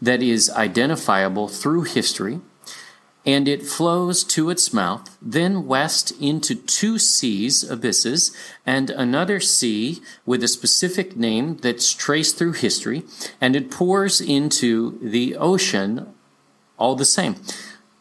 that 0.00 0.22
is 0.22 0.48
identifiable 0.50 1.46
through 1.46 1.82
history 1.82 2.40
and 3.24 3.46
it 3.46 3.62
flows 3.62 4.24
to 4.24 4.50
its 4.50 4.72
mouth, 4.72 5.16
then 5.22 5.66
west 5.66 6.12
into 6.20 6.54
two 6.54 6.98
seas, 6.98 7.62
abysses, 7.62 8.36
and 8.66 8.90
another 8.90 9.38
sea 9.38 10.02
with 10.26 10.42
a 10.42 10.48
specific 10.48 11.16
name 11.16 11.56
that's 11.58 11.92
traced 11.92 12.36
through 12.36 12.52
history, 12.52 13.04
and 13.40 13.54
it 13.54 13.70
pours 13.70 14.20
into 14.20 14.98
the 15.00 15.36
ocean 15.36 16.12
all 16.78 16.96
the 16.96 17.04
same. 17.04 17.36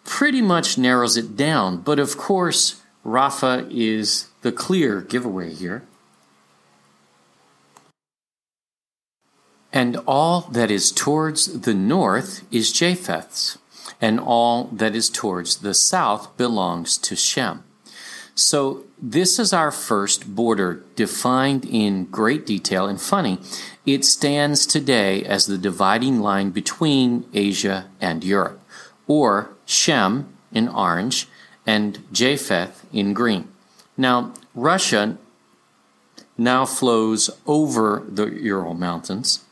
Pretty 0.03 0.41
much 0.41 0.77
narrows 0.77 1.15
it 1.17 1.37
down, 1.37 1.77
but 1.77 1.99
of 1.99 2.17
course, 2.17 2.81
Rapha 3.05 3.67
is 3.71 4.27
the 4.41 4.51
clear 4.51 5.01
giveaway 5.01 5.53
here. 5.53 5.83
And 9.73 9.97
all 10.05 10.41
that 10.51 10.69
is 10.69 10.91
towards 10.91 11.61
the 11.61 11.73
north 11.73 12.43
is 12.51 12.73
Japheth's 12.73 13.57
and 14.01 14.19
all 14.19 14.65
that 14.65 14.95
is 14.95 15.09
towards 15.09 15.57
the 15.57 15.75
south 15.75 16.35
belongs 16.35 16.97
to 16.97 17.15
Shem. 17.15 17.63
So 18.33 18.85
this 18.99 19.37
is 19.37 19.53
our 19.53 19.71
first 19.71 20.35
border 20.35 20.83
defined 20.95 21.65
in 21.65 22.05
great 22.05 22.45
detail 22.45 22.87
and 22.87 22.99
funny. 22.99 23.39
It 23.85 24.03
stands 24.03 24.65
today 24.65 25.23
as 25.23 25.45
the 25.45 25.57
dividing 25.57 26.19
line 26.19 26.49
between 26.49 27.25
Asia 27.33 27.89
and 27.99 28.23
Europe, 28.23 28.59
or 29.07 29.51
Shem 29.65 30.33
in 30.51 30.67
orange 30.67 31.27
and 31.65 31.99
Japheth 32.11 32.85
in 32.91 33.13
green. 33.13 33.47
Now, 33.97 34.33
Russia 34.55 35.17
now 36.37 36.65
flows 36.65 37.29
over 37.45 38.03
the 38.07 38.25
Ural 38.25 38.73
Mountains 38.73 39.45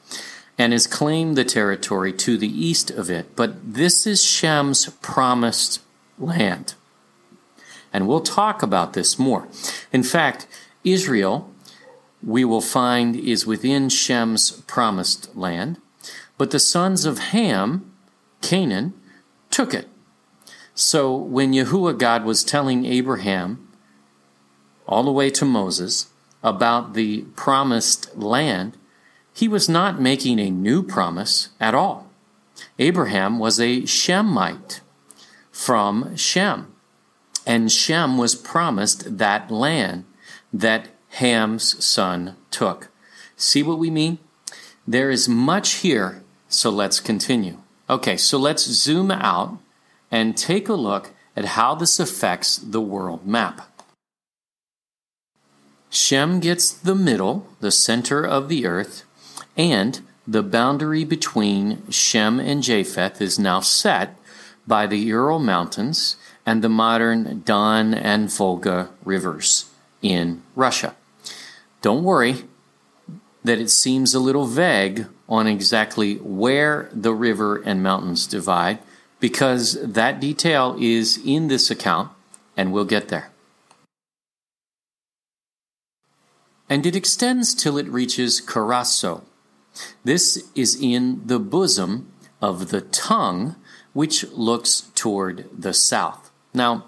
and 0.60 0.74
has 0.74 0.86
claimed 0.86 1.38
the 1.38 1.46
territory 1.46 2.12
to 2.12 2.38
the 2.38 2.66
east 2.68 2.92
of 2.92 3.10
it, 3.10 3.34
but 3.38 3.74
this 3.74 4.06
is 4.06 4.24
Shem's 4.24 4.90
promised 5.02 5.82
land. 6.20 6.74
And 7.94 8.08
we'll 8.08 8.20
talk 8.20 8.62
about 8.62 8.92
this 8.92 9.18
more. 9.18 9.48
In 9.94 10.04
fact, 10.04 10.48
Israel, 10.84 11.50
we 12.22 12.44
will 12.44 12.62
find, 12.62 13.16
is 13.16 13.48
within 13.48 13.88
Shem's 13.88 14.52
promised 14.52 15.34
land, 15.34 15.78
but 16.38 16.52
the 16.52 16.60
sons 16.60 17.06
of 17.06 17.20
Ham, 17.20 17.92
Canaan, 18.42 18.94
took 19.50 19.74
it. 19.74 19.88
So 20.76 21.16
when 21.16 21.54
Yahuwah 21.54 21.98
God 21.98 22.26
was 22.26 22.44
telling 22.44 22.86
Abraham, 22.86 23.70
all 24.86 25.04
the 25.04 25.12
way 25.12 25.30
to 25.30 25.46
Moses, 25.46 26.08
about 26.44 26.96
the 26.96 27.22
promised 27.36 28.18
land, 28.18 28.78
he 29.40 29.48
was 29.48 29.70
not 29.70 30.02
making 30.02 30.38
a 30.38 30.52
new 30.52 30.84
promise 30.84 31.48
at 31.62 31.74
all. 31.74 32.12
Abraham 32.78 33.40
was 33.40 33.58
a 33.58 33.84
Shemite 33.84 34.82
from 35.50 36.14
Shem, 36.18 36.76
and 37.48 37.72
Shem 37.72 38.18
was 38.18 38.36
promised 38.36 39.18
that 39.18 39.50
land 39.50 40.04
that 40.52 40.90
Ham's 41.12 41.82
son 41.84 42.36
took. 42.52 42.90
See 43.38 43.64
what 43.64 43.80
we 43.80 43.90
mean? 43.90 44.20
There 44.86 45.10
is 45.10 45.30
much 45.30 45.76
here, 45.76 46.22
so 46.50 46.70
let's 46.70 47.00
continue. 47.00 47.60
Okay, 47.90 48.18
so 48.18 48.38
let's 48.38 48.66
zoom 48.66 49.10
out 49.10 49.58
and 50.12 50.36
take 50.36 50.68
a 50.68 50.74
look 50.74 51.12
at 51.38 51.56
how 51.56 51.76
this 51.76 51.98
affects 51.98 52.58
the 52.58 52.82
world 52.82 53.26
map. 53.26 53.62
Shem 55.90 56.42
gets 56.42 56.74
the 56.74 56.94
middle, 56.94 57.48
the 57.62 57.72
center 57.72 58.28
of 58.28 58.50
the 58.50 58.66
earth, 58.66 59.06
and 59.58 60.02
the 60.28 60.44
boundary 60.44 61.04
between 61.04 61.90
Shem 61.90 62.40
and 62.40 62.62
Japheth 62.62 63.22
is 63.22 63.40
now 63.40 63.60
set 63.60 64.18
by 64.68 64.86
the 64.86 64.98
Ural 64.98 65.40
Mountains 65.40 66.16
and 66.46 66.62
the 66.62 66.70
modern 66.70 67.42
Don 67.46 67.94
and 67.94 68.32
Volga 68.32 68.90
rivers 69.04 69.70
in 70.02 70.44
Russia. 70.56 70.96
Don't 71.82 72.04
worry 72.04 72.44
that 73.44 73.60
it 73.60 73.70
seems 73.70 74.14
a 74.14 74.20
little 74.20 74.46
vague 74.46 75.08
on 75.28 75.48
exactly 75.48 76.16
where 76.16 76.90
the 76.92 77.14
river 77.14 77.62
and 77.62 77.82
mountains 77.82 78.28
divide, 78.28 78.80
because 79.20 79.82
that 79.82 80.20
detail 80.20 80.76
is 80.80 81.20
in 81.26 81.48
this 81.48 81.72
account, 81.72 82.12
and 82.56 82.72
we'll 82.72 82.86
get 82.86 83.08
there. 83.08 83.32
and 86.70 86.86
it 86.86 86.96
extends 86.96 87.56
till 87.56 87.78
it 87.78 87.88
reaches 87.88 88.40
Karasso. 88.40 89.24
This 90.04 90.50
is 90.56 90.82
in 90.82 91.26
the 91.26 91.40
bosom 91.40 92.12
of 92.42 92.70
the 92.70 92.82
tongue, 92.82 93.56
which 93.94 94.24
looks 94.32 94.92
toward 94.96 95.50
the 95.56 95.74
south. 95.74 96.32
Now, 96.54 96.86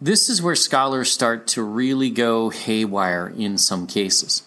this 0.00 0.28
is 0.28 0.42
where 0.42 0.54
scholars 0.54 1.10
start 1.10 1.46
to 1.48 1.62
really 1.62 2.10
go 2.10 2.50
haywire 2.50 3.32
in 3.36 3.58
some 3.58 3.86
cases. 3.86 4.42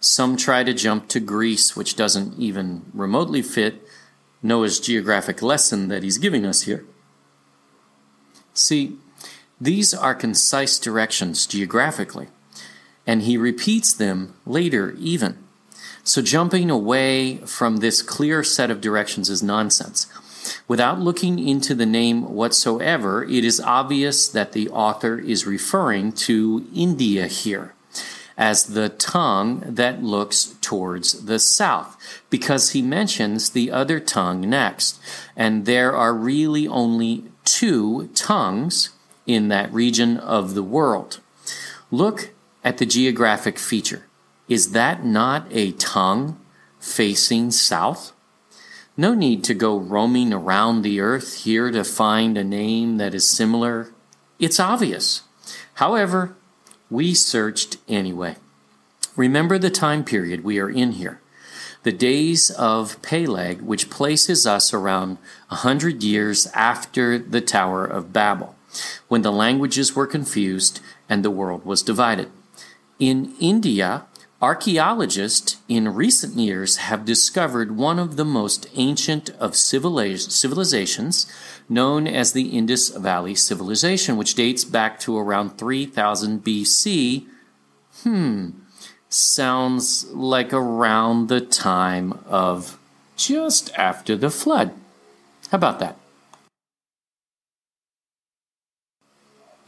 Some 0.00 0.36
try 0.36 0.64
to 0.64 0.74
jump 0.74 1.08
to 1.08 1.20
Greece, 1.20 1.76
which 1.76 1.96
doesn't 1.96 2.38
even 2.38 2.86
remotely 2.92 3.42
fit 3.42 3.86
Noah's 4.42 4.78
geographic 4.78 5.42
lesson 5.42 5.88
that 5.88 6.02
he's 6.02 6.18
giving 6.18 6.46
us 6.46 6.62
here. 6.62 6.84
See, 8.54 8.96
these 9.60 9.92
are 9.92 10.14
concise 10.14 10.78
directions 10.78 11.46
geographically 11.46 12.28
and 13.08 13.22
he 13.22 13.38
repeats 13.38 13.94
them 13.94 14.34
later 14.44 14.94
even. 14.98 15.38
So 16.08 16.22
jumping 16.22 16.70
away 16.70 17.36
from 17.44 17.76
this 17.76 18.00
clear 18.00 18.42
set 18.42 18.70
of 18.70 18.80
directions 18.80 19.28
is 19.28 19.42
nonsense. 19.42 20.06
Without 20.66 20.98
looking 20.98 21.38
into 21.38 21.74
the 21.74 21.84
name 21.84 22.32
whatsoever, 22.34 23.24
it 23.24 23.44
is 23.44 23.60
obvious 23.60 24.26
that 24.26 24.52
the 24.52 24.70
author 24.70 25.18
is 25.18 25.46
referring 25.46 26.12
to 26.12 26.66
India 26.74 27.26
here 27.26 27.74
as 28.38 28.68
the 28.68 28.88
tongue 28.88 29.62
that 29.66 30.02
looks 30.02 30.56
towards 30.62 31.26
the 31.26 31.38
south, 31.38 32.22
because 32.30 32.70
he 32.70 32.80
mentions 32.80 33.50
the 33.50 33.70
other 33.70 34.00
tongue 34.00 34.48
next. 34.48 34.98
And 35.36 35.66
there 35.66 35.94
are 35.94 36.14
really 36.14 36.66
only 36.66 37.24
two 37.44 38.08
tongues 38.14 38.90
in 39.26 39.48
that 39.48 39.70
region 39.74 40.16
of 40.16 40.54
the 40.54 40.62
world. 40.62 41.20
Look 41.90 42.30
at 42.64 42.78
the 42.78 42.86
geographic 42.86 43.58
feature. 43.58 44.07
Is 44.48 44.72
that 44.72 45.04
not 45.04 45.46
a 45.50 45.72
tongue 45.72 46.40
facing 46.80 47.50
south? 47.50 48.12
No 48.96 49.14
need 49.14 49.44
to 49.44 49.54
go 49.54 49.78
roaming 49.78 50.32
around 50.32 50.82
the 50.82 51.00
earth 51.00 51.44
here 51.44 51.70
to 51.70 51.84
find 51.84 52.36
a 52.36 52.42
name 52.42 52.96
that 52.96 53.14
is 53.14 53.28
similar. 53.28 53.92
It's 54.38 54.58
obvious. 54.58 55.22
However, 55.74 56.34
we 56.90 57.14
searched 57.14 57.76
anyway. 57.86 58.36
Remember 59.14 59.58
the 59.58 59.70
time 59.70 60.02
period 60.02 60.42
we 60.42 60.58
are 60.58 60.70
in 60.70 60.92
here. 60.92 61.20
The 61.84 61.92
days 61.92 62.50
of 62.50 63.00
Peleg, 63.02 63.62
which 63.62 63.90
places 63.90 64.46
us 64.46 64.74
around 64.74 65.18
a 65.50 65.56
hundred 65.56 66.02
years 66.02 66.48
after 66.48 67.18
the 67.18 67.40
Tower 67.40 67.84
of 67.84 68.12
Babel, 68.12 68.56
when 69.06 69.22
the 69.22 69.30
languages 69.30 69.94
were 69.94 70.06
confused 70.06 70.80
and 71.08 71.24
the 71.24 71.30
world 71.30 71.64
was 71.64 71.82
divided. 71.82 72.30
In 72.98 73.34
India, 73.38 74.06
archaeologists 74.40 75.56
in 75.68 75.94
recent 75.94 76.34
years 76.34 76.76
have 76.76 77.04
discovered 77.04 77.76
one 77.76 77.98
of 77.98 78.16
the 78.16 78.24
most 78.24 78.68
ancient 78.76 79.30
of 79.30 79.56
civilizations, 79.56 81.26
known 81.68 82.06
as 82.06 82.32
the 82.32 82.56
Indus 82.56 82.90
Valley 82.90 83.34
Civilization, 83.34 84.16
which 84.16 84.34
dates 84.34 84.64
back 84.64 85.00
to 85.00 85.18
around 85.18 85.58
3000 85.58 86.44
BC. 86.44 87.26
Hmm, 88.02 88.50
sounds 89.08 90.06
like 90.12 90.52
around 90.52 91.28
the 91.28 91.40
time 91.40 92.20
of 92.26 92.78
just 93.16 93.72
after 93.76 94.16
the 94.16 94.30
flood. 94.30 94.72
How 95.50 95.56
about 95.56 95.80
that? 95.80 95.96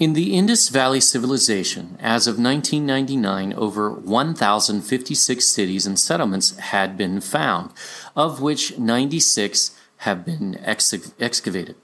In 0.01 0.15
the 0.15 0.33
Indus 0.33 0.71
Valley 0.71 0.99
Civilization, 0.99 1.99
as 2.01 2.27
of 2.27 2.39
1999, 2.39 3.53
over 3.53 3.91
1,056 3.91 5.45
cities 5.45 5.85
and 5.85 5.99
settlements 5.99 6.57
had 6.57 6.97
been 6.97 7.21
found, 7.21 7.71
of 8.17 8.41
which 8.41 8.79
96 8.79 9.77
have 9.99 10.25
been 10.25 10.59
ex- 10.65 10.95
excavated. 11.21 11.77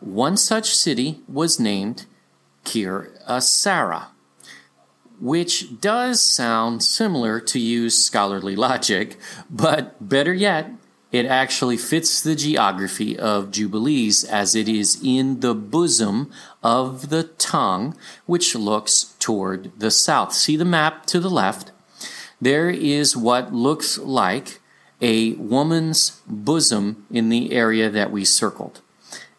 One 0.00 0.36
such 0.36 0.76
city 0.76 1.20
was 1.26 1.58
named 1.58 2.04
Kirasara, 2.66 4.08
which 5.18 5.80
does 5.80 6.20
sound 6.20 6.82
similar 6.82 7.40
to 7.40 7.58
use 7.58 8.04
scholarly 8.04 8.54
logic, 8.54 9.16
but 9.48 10.06
better 10.06 10.34
yet, 10.34 10.72
it 11.12 11.26
actually 11.26 11.76
fits 11.76 12.20
the 12.20 12.36
geography 12.36 13.18
of 13.18 13.50
Jubilees 13.50 14.24
as 14.24 14.54
it 14.54 14.68
is 14.68 15.00
in 15.02 15.40
the 15.40 15.54
bosom 15.54 16.30
of 16.62 17.10
the 17.10 17.24
tongue, 17.24 17.96
which 18.26 18.54
looks 18.54 19.14
toward 19.18 19.72
the 19.78 19.90
south. 19.90 20.32
See 20.32 20.56
the 20.56 20.64
map 20.64 21.06
to 21.06 21.18
the 21.18 21.30
left? 21.30 21.72
There 22.40 22.70
is 22.70 23.16
what 23.16 23.52
looks 23.52 23.98
like 23.98 24.60
a 25.00 25.32
woman's 25.32 26.20
bosom 26.26 27.06
in 27.10 27.28
the 27.28 27.52
area 27.52 27.90
that 27.90 28.12
we 28.12 28.24
circled. 28.24 28.80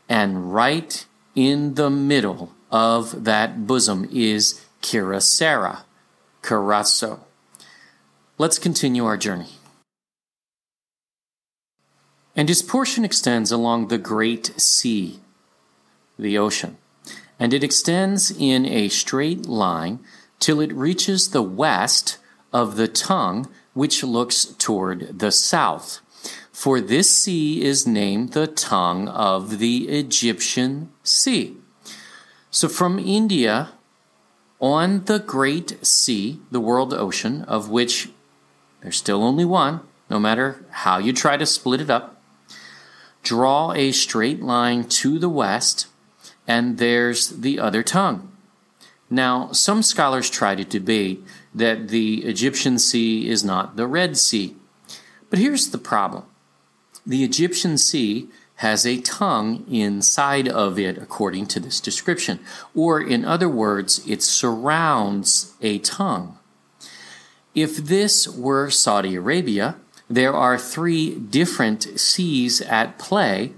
And 0.09 0.53
right 0.53 1.05
in 1.35 1.75
the 1.75 1.89
middle 1.89 2.53
of 2.69 3.23
that 3.23 3.65
bosom 3.65 4.09
is 4.11 4.65
Kirasara, 4.81 5.83
Karasso. 6.41 7.21
Let's 8.37 8.59
continue 8.59 9.05
our 9.05 9.17
journey. 9.17 9.60
And 12.35 12.47
his 12.47 12.61
portion 12.61 13.03
extends 13.03 13.51
along 13.51 13.87
the 13.87 13.97
great 13.97 14.59
sea, 14.59 15.19
the 16.17 16.37
ocean, 16.37 16.77
and 17.39 17.53
it 17.53 17.63
extends 17.63 18.31
in 18.31 18.65
a 18.65 18.87
straight 18.87 19.45
line 19.45 19.99
till 20.39 20.61
it 20.61 20.73
reaches 20.73 21.29
the 21.29 21.41
west 21.43 22.17
of 22.53 22.75
the 22.77 22.87
tongue, 22.87 23.49
which 23.73 24.03
looks 24.03 24.45
toward 24.45 25.19
the 25.19 25.31
south. 25.31 25.99
For 26.51 26.79
this 26.79 27.09
sea 27.09 27.63
is 27.63 27.87
named 27.87 28.33
the 28.33 28.47
tongue 28.47 29.07
of 29.07 29.59
the 29.59 29.89
Egyptian 29.89 30.91
Sea. 31.03 31.57
So 32.49 32.69
from 32.69 32.99
India 32.99 33.69
on 34.59 35.05
the 35.05 35.19
Great 35.19 35.85
Sea, 35.85 36.39
the 36.51 36.59
world 36.59 36.93
ocean, 36.93 37.41
of 37.43 37.69
which 37.69 38.09
there's 38.81 38.97
still 38.97 39.23
only 39.23 39.45
one, 39.45 39.81
no 40.09 40.19
matter 40.19 40.63
how 40.69 40.97
you 40.97 41.13
try 41.13 41.37
to 41.37 41.45
split 41.45 41.81
it 41.81 41.89
up, 41.89 42.20
draw 43.23 43.73
a 43.73 43.91
straight 43.91 44.41
line 44.41 44.85
to 44.85 45.19
the 45.19 45.29
west, 45.29 45.87
and 46.47 46.77
there's 46.77 47.29
the 47.29 47.59
other 47.59 47.83
tongue. 47.83 48.31
Now, 49.09 49.51
some 49.51 49.83
scholars 49.83 50.29
try 50.29 50.55
to 50.55 50.63
debate 50.63 51.23
that 51.53 51.89
the 51.89 52.23
Egyptian 52.23 52.79
Sea 52.79 53.29
is 53.29 53.43
not 53.43 53.75
the 53.75 53.87
Red 53.87 54.17
Sea. 54.17 54.55
But 55.29 55.39
here's 55.39 55.69
the 55.69 55.77
problem 55.77 56.25
the 57.05 57.23
Egyptian 57.23 57.77
Sea 57.77 58.29
has 58.55 58.85
a 58.85 59.01
tongue 59.01 59.65
inside 59.69 60.47
of 60.47 60.77
it, 60.77 60.97
according 60.97 61.47
to 61.47 61.59
this 61.59 61.79
description. 61.79 62.39
Or, 62.75 63.01
in 63.01 63.25
other 63.25 63.49
words, 63.49 64.07
it 64.07 64.21
surrounds 64.21 65.55
a 65.61 65.79
tongue. 65.79 66.37
If 67.55 67.77
this 67.77 68.27
were 68.27 68.69
Saudi 68.69 69.15
Arabia, 69.15 69.77
there 70.11 70.33
are 70.33 70.57
three 70.57 71.15
different 71.15 71.99
seas 71.99 72.61
at 72.61 72.99
play, 72.99 73.53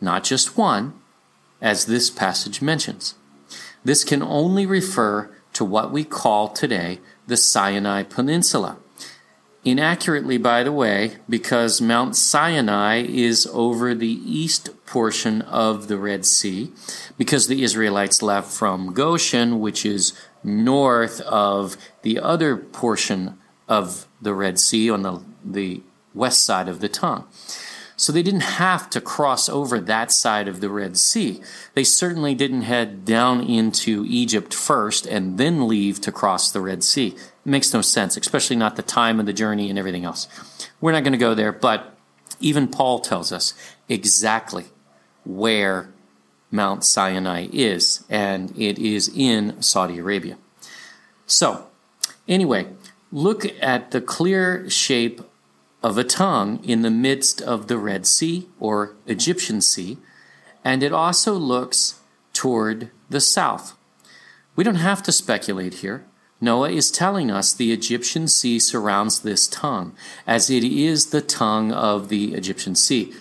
not 0.00 0.24
just 0.24 0.56
one, 0.56 0.94
as 1.60 1.86
this 1.86 2.10
passage 2.10 2.62
mentions. 2.62 3.14
This 3.84 4.04
can 4.04 4.22
only 4.22 4.66
refer 4.66 5.30
to 5.54 5.64
what 5.64 5.90
we 5.90 6.04
call 6.04 6.48
today 6.48 7.00
the 7.26 7.36
Sinai 7.36 8.02
Peninsula 8.02 8.78
inaccurately, 9.66 10.38
by 10.38 10.62
the 10.62 10.70
way, 10.70 11.16
because 11.28 11.80
Mount 11.80 12.14
Sinai 12.14 13.02
is 13.02 13.48
over 13.52 13.96
the 13.96 14.06
east 14.06 14.70
portion 14.86 15.42
of 15.42 15.88
the 15.88 15.98
Red 15.98 16.24
Sea, 16.24 16.70
because 17.18 17.48
the 17.48 17.64
Israelites 17.64 18.22
left 18.22 18.52
from 18.52 18.94
Goshen, 18.94 19.58
which 19.58 19.84
is 19.84 20.12
north 20.44 21.20
of 21.22 21.76
the 22.02 22.20
other 22.20 22.56
portion 22.56 23.36
of 23.68 24.06
the 24.22 24.34
Red 24.34 24.60
Sea 24.60 24.88
on 24.88 25.02
the, 25.02 25.20
the 25.44 25.82
west 26.16 26.42
side 26.42 26.68
of 26.68 26.80
the 26.80 26.88
tongue. 26.88 27.26
So 27.98 28.12
they 28.12 28.22
didn't 28.22 28.40
have 28.40 28.90
to 28.90 29.00
cross 29.00 29.48
over 29.48 29.80
that 29.80 30.12
side 30.12 30.48
of 30.48 30.60
the 30.60 30.68
Red 30.68 30.98
Sea. 30.98 31.40
They 31.74 31.84
certainly 31.84 32.34
didn't 32.34 32.62
head 32.62 33.06
down 33.06 33.40
into 33.42 34.04
Egypt 34.06 34.52
first 34.52 35.06
and 35.06 35.38
then 35.38 35.66
leave 35.66 36.00
to 36.02 36.12
cross 36.12 36.50
the 36.50 36.60
Red 36.60 36.84
Sea. 36.84 37.08
It 37.08 37.46
makes 37.46 37.72
no 37.72 37.80
sense, 37.80 38.18
especially 38.18 38.56
not 38.56 38.76
the 38.76 38.82
time 38.82 39.18
of 39.18 39.24
the 39.24 39.32
journey 39.32 39.70
and 39.70 39.78
everything 39.78 40.04
else. 40.04 40.28
We're 40.78 40.92
not 40.92 41.04
going 41.04 41.12
to 41.12 41.18
go 41.18 41.34
there, 41.34 41.52
but 41.52 41.96
even 42.38 42.68
Paul 42.68 42.98
tells 42.98 43.32
us 43.32 43.54
exactly 43.88 44.66
where 45.24 45.90
Mount 46.50 46.84
Sinai 46.84 47.48
is, 47.50 48.04
and 48.10 48.56
it 48.58 48.78
is 48.78 49.10
in 49.14 49.60
Saudi 49.62 49.98
Arabia. 49.98 50.36
So, 51.26 51.66
anyway, 52.28 52.68
look 53.10 53.46
at 53.62 53.90
the 53.90 54.00
clear 54.00 54.68
shape 54.68 55.22
of 55.82 55.98
a 55.98 56.04
tongue 56.04 56.62
in 56.64 56.82
the 56.82 56.90
midst 56.90 57.40
of 57.40 57.68
the 57.68 57.78
Red 57.78 58.06
Sea 58.06 58.48
or 58.58 58.94
Egyptian 59.06 59.60
Sea, 59.60 59.98
and 60.64 60.82
it 60.82 60.92
also 60.92 61.34
looks 61.34 62.00
toward 62.32 62.90
the 63.08 63.20
south. 63.20 63.76
We 64.56 64.64
don't 64.64 64.76
have 64.76 65.02
to 65.04 65.12
speculate 65.12 65.74
here. 65.74 66.04
Noah 66.40 66.70
is 66.70 66.90
telling 66.90 67.30
us 67.30 67.52
the 67.52 67.72
Egyptian 67.72 68.28
Sea 68.28 68.58
surrounds 68.58 69.20
this 69.20 69.46
tongue, 69.46 69.94
as 70.26 70.50
it 70.50 70.64
is 70.64 71.06
the 71.06 71.22
tongue 71.22 71.72
of 71.72 72.08
the 72.08 72.34
Egyptian 72.34 72.74
Sea. 72.74 73.14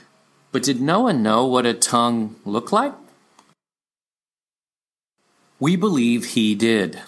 But 0.52 0.64
did 0.64 0.82
Noah 0.82 1.14
know 1.14 1.46
what 1.46 1.66
a 1.66 1.74
tongue 1.74 2.36
looked 2.46 2.74
like? 2.74 2.94
We 5.60 5.76
believe 5.76 6.26
he 6.26 6.56
did. 6.56 7.02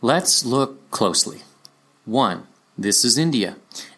Let's 0.00 0.44
look 0.44 0.90
closely. 0.90 1.42
1. 2.04 2.46
This 2.76 3.04
is 3.04 3.16
India 3.16 3.56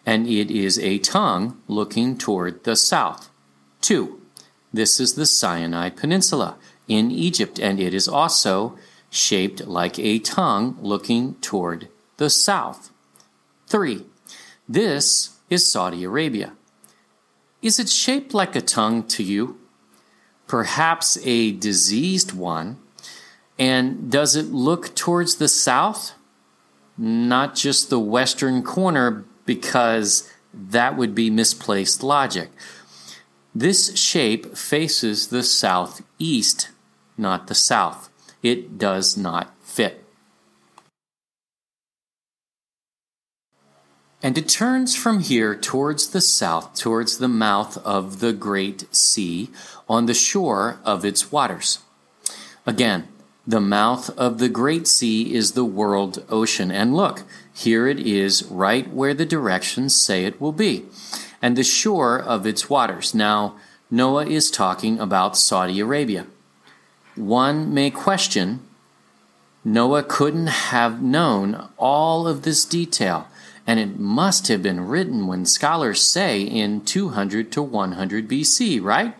and 0.09 0.25
it 0.27 0.49
is 0.49 0.79
a 0.79 0.97
tongue 0.97 1.61
looking 1.67 2.17
toward 2.17 2.63
the 2.63 2.75
south. 2.75 3.29
2. 3.81 4.19
This 4.73 4.99
is 4.99 5.13
the 5.13 5.27
Sinai 5.27 5.91
Peninsula 5.91 6.57
in 6.87 7.11
Egypt, 7.11 7.59
and 7.59 7.79
it 7.79 7.93
is 7.93 8.07
also 8.07 8.75
shaped 9.11 9.67
like 9.67 9.99
a 9.99 10.17
tongue 10.17 10.75
looking 10.81 11.35
toward 11.41 11.89
the 12.17 12.31
south. 12.31 12.89
3. 13.67 14.03
This 14.67 15.37
is 15.47 15.71
Saudi 15.71 16.03
Arabia. 16.05 16.53
Is 17.61 17.77
it 17.77 17.87
shaped 17.87 18.33
like 18.33 18.55
a 18.55 18.61
tongue 18.61 19.03
to 19.09 19.21
you? 19.21 19.59
Perhaps 20.47 21.19
a 21.23 21.51
diseased 21.51 22.33
one? 22.33 22.79
And 23.59 24.09
does 24.11 24.35
it 24.35 24.47
look 24.47 24.95
towards 24.95 25.35
the 25.35 25.47
south? 25.47 26.13
Not 26.97 27.53
just 27.53 27.91
the 27.91 27.99
western 27.99 28.63
corner, 28.63 29.25
because 29.49 30.31
that 30.53 30.95
would 30.95 31.15
be 31.15 31.31
misplaced 31.31 32.03
logic. 32.03 32.49
This 33.55 33.97
shape 33.97 34.55
faces 34.55 35.29
the 35.29 35.41
southeast, 35.41 36.69
not 37.17 37.47
the 37.47 37.55
south. 37.55 38.11
It 38.43 38.77
does 38.77 39.17
not 39.17 39.51
fit. 39.63 40.05
And 44.21 44.37
it 44.37 44.47
turns 44.47 44.95
from 44.95 45.21
here 45.21 45.55
towards 45.55 46.09
the 46.09 46.21
south, 46.21 46.75
towards 46.75 47.17
the 47.17 47.27
mouth 47.27 47.75
of 47.79 48.19
the 48.19 48.33
great 48.33 48.85
sea, 48.93 49.49
on 49.89 50.05
the 50.05 50.13
shore 50.13 50.79
of 50.85 51.03
its 51.03 51.31
waters. 51.31 51.79
Again, 52.67 53.07
the 53.47 53.59
mouth 53.59 54.11
of 54.11 54.37
the 54.37 54.49
great 54.49 54.87
sea 54.87 55.33
is 55.33 55.53
the 55.53 55.65
world 55.65 56.23
ocean. 56.29 56.69
And 56.69 56.95
look, 56.95 57.23
here 57.59 57.87
it 57.87 57.99
is 57.99 58.43
right 58.45 58.89
where 58.89 59.13
the 59.13 59.25
directions 59.25 59.93
say 59.93 60.23
it 60.23 60.39
will 60.39 60.53
be, 60.53 60.85
and 61.41 61.57
the 61.57 61.63
shore 61.63 62.17
of 62.17 62.47
its 62.47 62.69
waters. 62.69 63.13
Now, 63.13 63.57
Noah 63.91 64.25
is 64.25 64.49
talking 64.49 64.97
about 64.97 65.35
Saudi 65.35 65.81
Arabia. 65.81 66.25
One 67.15 67.73
may 67.73 67.91
question 67.91 68.61
Noah 69.65 70.03
couldn't 70.03 70.47
have 70.47 71.01
known 71.01 71.67
all 71.77 72.27
of 72.27 72.43
this 72.43 72.63
detail, 72.63 73.27
and 73.67 73.77
it 73.77 73.99
must 73.99 74.47
have 74.47 74.63
been 74.63 74.87
written 74.87 75.27
when 75.27 75.45
scholars 75.45 76.01
say 76.01 76.41
in 76.41 76.79
200 76.81 77.51
to 77.51 77.61
100 77.61 78.29
BC, 78.29 78.81
right? 78.81 79.15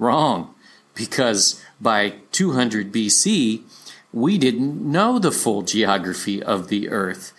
Wrong, 0.00 0.52
because 0.94 1.62
by 1.80 2.14
200 2.32 2.92
BC, 2.92 3.62
we 4.14 4.38
didn't 4.38 4.80
know 4.80 5.18
the 5.18 5.32
full 5.32 5.62
geography 5.62 6.40
of 6.40 6.68
the 6.68 6.88
earth. 6.88 7.32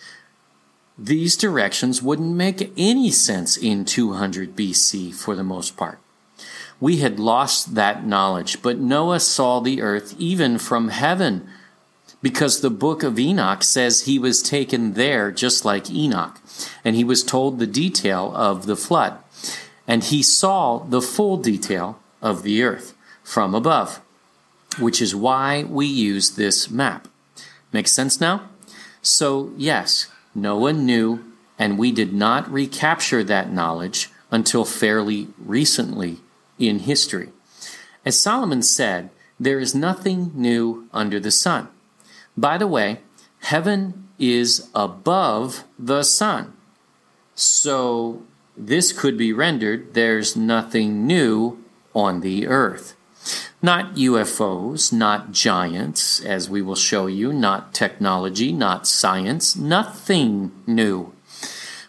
These 0.98 1.36
directions 1.36 2.02
wouldn't 2.02 2.34
make 2.34 2.72
any 2.76 3.10
sense 3.10 3.56
in 3.56 3.84
200 3.84 4.56
BC 4.56 5.14
for 5.14 5.34
the 5.34 5.44
most 5.44 5.76
part. 5.76 5.98
We 6.80 6.98
had 6.98 7.18
lost 7.18 7.74
that 7.74 8.06
knowledge, 8.06 8.62
but 8.62 8.78
Noah 8.78 9.20
saw 9.20 9.60
the 9.60 9.82
earth 9.82 10.14
even 10.18 10.58
from 10.58 10.88
heaven 10.88 11.48
because 12.22 12.60
the 12.60 12.70
book 12.70 13.02
of 13.02 13.18
Enoch 13.18 13.62
says 13.62 14.02
he 14.02 14.18
was 14.18 14.42
taken 14.42 14.94
there 14.94 15.30
just 15.30 15.64
like 15.64 15.90
Enoch, 15.90 16.40
and 16.84 16.96
he 16.96 17.04
was 17.04 17.22
told 17.22 17.58
the 17.58 17.66
detail 17.66 18.32
of 18.34 18.66
the 18.66 18.76
flood, 18.76 19.18
and 19.86 20.02
he 20.04 20.22
saw 20.22 20.78
the 20.78 21.02
full 21.02 21.36
detail 21.36 21.98
of 22.22 22.42
the 22.42 22.62
earth 22.62 22.94
from 23.22 23.54
above, 23.54 24.00
which 24.78 25.02
is 25.02 25.14
why 25.14 25.64
we 25.64 25.86
use 25.86 26.30
this 26.36 26.70
map. 26.70 27.06
Makes 27.72 27.92
sense 27.92 28.20
now? 28.20 28.48
So, 29.02 29.52
yes, 29.56 30.08
Noah 30.36 30.74
knew, 30.74 31.24
and 31.58 31.78
we 31.78 31.90
did 31.90 32.12
not 32.12 32.50
recapture 32.50 33.24
that 33.24 33.50
knowledge 33.50 34.10
until 34.30 34.64
fairly 34.64 35.28
recently 35.38 36.18
in 36.58 36.80
history. 36.80 37.30
As 38.04 38.20
Solomon 38.20 38.62
said, 38.62 39.10
there 39.40 39.58
is 39.58 39.74
nothing 39.74 40.32
new 40.34 40.88
under 40.92 41.18
the 41.18 41.30
sun. 41.30 41.68
By 42.36 42.58
the 42.58 42.66
way, 42.66 43.00
heaven 43.40 44.08
is 44.18 44.68
above 44.74 45.64
the 45.78 46.02
sun. 46.02 46.52
So 47.34 48.22
this 48.56 48.92
could 48.92 49.16
be 49.16 49.32
rendered 49.32 49.94
there's 49.94 50.36
nothing 50.36 51.06
new 51.06 51.64
on 51.94 52.20
the 52.20 52.46
earth. 52.46 52.95
Not 53.66 53.96
UFOs, 53.96 54.92
not 54.92 55.32
giants, 55.32 56.20
as 56.20 56.48
we 56.48 56.62
will 56.62 56.76
show 56.76 57.08
you, 57.08 57.32
not 57.32 57.74
technology, 57.74 58.52
not 58.52 58.86
science, 58.86 59.56
nothing 59.56 60.52
new. 60.68 61.12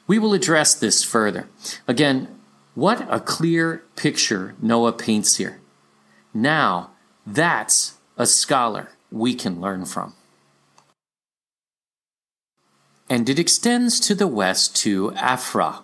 We 0.08 0.18
will 0.18 0.34
address 0.34 0.74
this 0.74 1.04
further. 1.04 1.48
Again, 1.88 2.30
what 2.74 3.06
a 3.12 3.20
clear 3.20 3.84
picture 3.96 4.56
Noah 4.60 4.92
paints 4.92 5.36
here. 5.36 5.60
Now, 6.34 6.94
that's 7.28 8.00
a 8.18 8.26
scholar 8.26 8.90
we 9.12 9.36
can 9.36 9.62
learn 9.62 9.86
from. 9.86 10.16
And 13.08 13.30
it 13.30 13.38
extends 13.38 14.00
to 14.00 14.16
the 14.16 14.26
west 14.26 14.76
to 14.78 15.14
Afra, 15.14 15.84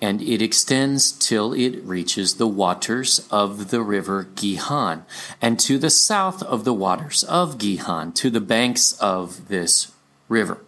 and 0.00 0.22
it 0.22 0.40
extends 0.40 1.10
till 1.10 1.52
it 1.52 1.82
reaches 1.84 2.34
the 2.34 2.46
waters 2.46 3.26
of 3.30 3.70
the 3.70 3.82
river 3.82 4.28
Gihon, 4.36 5.04
and 5.42 5.58
to 5.60 5.78
the 5.78 5.90
south 5.90 6.42
of 6.44 6.64
the 6.64 6.72
waters 6.72 7.24
of 7.24 7.58
Gihon, 7.58 8.12
to 8.12 8.30
the 8.30 8.40
banks 8.40 8.92
of 9.00 9.48
this 9.48 9.92
river. 10.28 10.58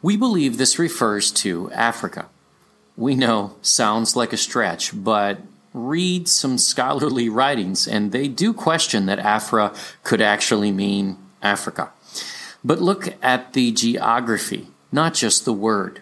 We 0.00 0.16
believe 0.16 0.56
this 0.56 0.78
refers 0.78 1.32
to 1.32 1.70
Africa. 1.72 2.28
We 2.96 3.16
know 3.16 3.56
sounds 3.62 4.14
like 4.14 4.32
a 4.32 4.36
stretch, 4.36 4.92
but 4.94 5.40
read 5.74 6.28
some 6.28 6.58
scholarly 6.58 7.28
writings, 7.28 7.88
and 7.88 8.12
they 8.12 8.28
do 8.28 8.52
question 8.52 9.06
that 9.06 9.18
Afra 9.18 9.74
could 10.04 10.20
actually 10.20 10.72
mean 10.72 11.18
Africa. 11.42 11.90
But 12.64 12.80
look 12.80 13.14
at 13.22 13.52
the 13.52 13.72
geography, 13.72 14.68
not 14.92 15.14
just 15.14 15.44
the 15.44 15.52
word. 15.52 16.00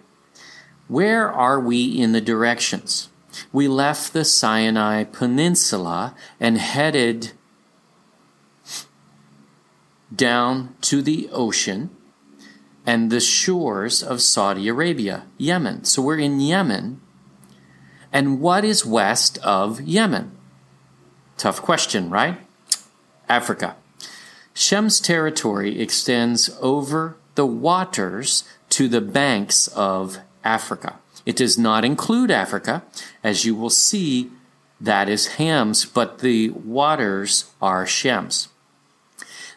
Where 0.88 1.30
are 1.30 1.58
we 1.58 1.84
in 1.84 2.12
the 2.12 2.20
directions? 2.20 3.08
We 3.52 3.68
left 3.68 4.12
the 4.12 4.24
Sinai 4.24 5.04
Peninsula 5.04 6.14
and 6.40 6.58
headed 6.58 7.32
down 10.14 10.74
to 10.82 11.02
the 11.02 11.28
ocean 11.32 11.90
and 12.86 13.10
the 13.10 13.20
shores 13.20 14.02
of 14.02 14.22
Saudi 14.22 14.68
Arabia, 14.68 15.24
Yemen. 15.36 15.84
So 15.84 16.00
we're 16.02 16.20
in 16.20 16.40
Yemen. 16.40 17.00
And 18.12 18.40
what 18.40 18.64
is 18.64 18.86
west 18.86 19.38
of 19.38 19.80
Yemen? 19.80 20.32
Tough 21.36 21.60
question, 21.60 22.08
right? 22.08 22.38
Africa. 23.28 23.76
Shem's 24.54 25.00
territory 25.00 25.80
extends 25.80 26.48
over 26.60 27.16
the 27.34 27.44
waters 27.44 28.44
to 28.70 28.88
the 28.88 29.02
banks 29.02 29.68
of 29.68 30.18
Africa. 30.46 30.98
It 31.26 31.36
does 31.36 31.58
not 31.58 31.84
include 31.84 32.30
Africa. 32.30 32.84
As 33.24 33.44
you 33.44 33.54
will 33.54 33.70
see, 33.70 34.30
that 34.80 35.08
is 35.08 35.34
Ham's, 35.34 35.84
but 35.84 36.20
the 36.20 36.50
waters 36.50 37.50
are 37.60 37.84
Shem's. 37.86 38.48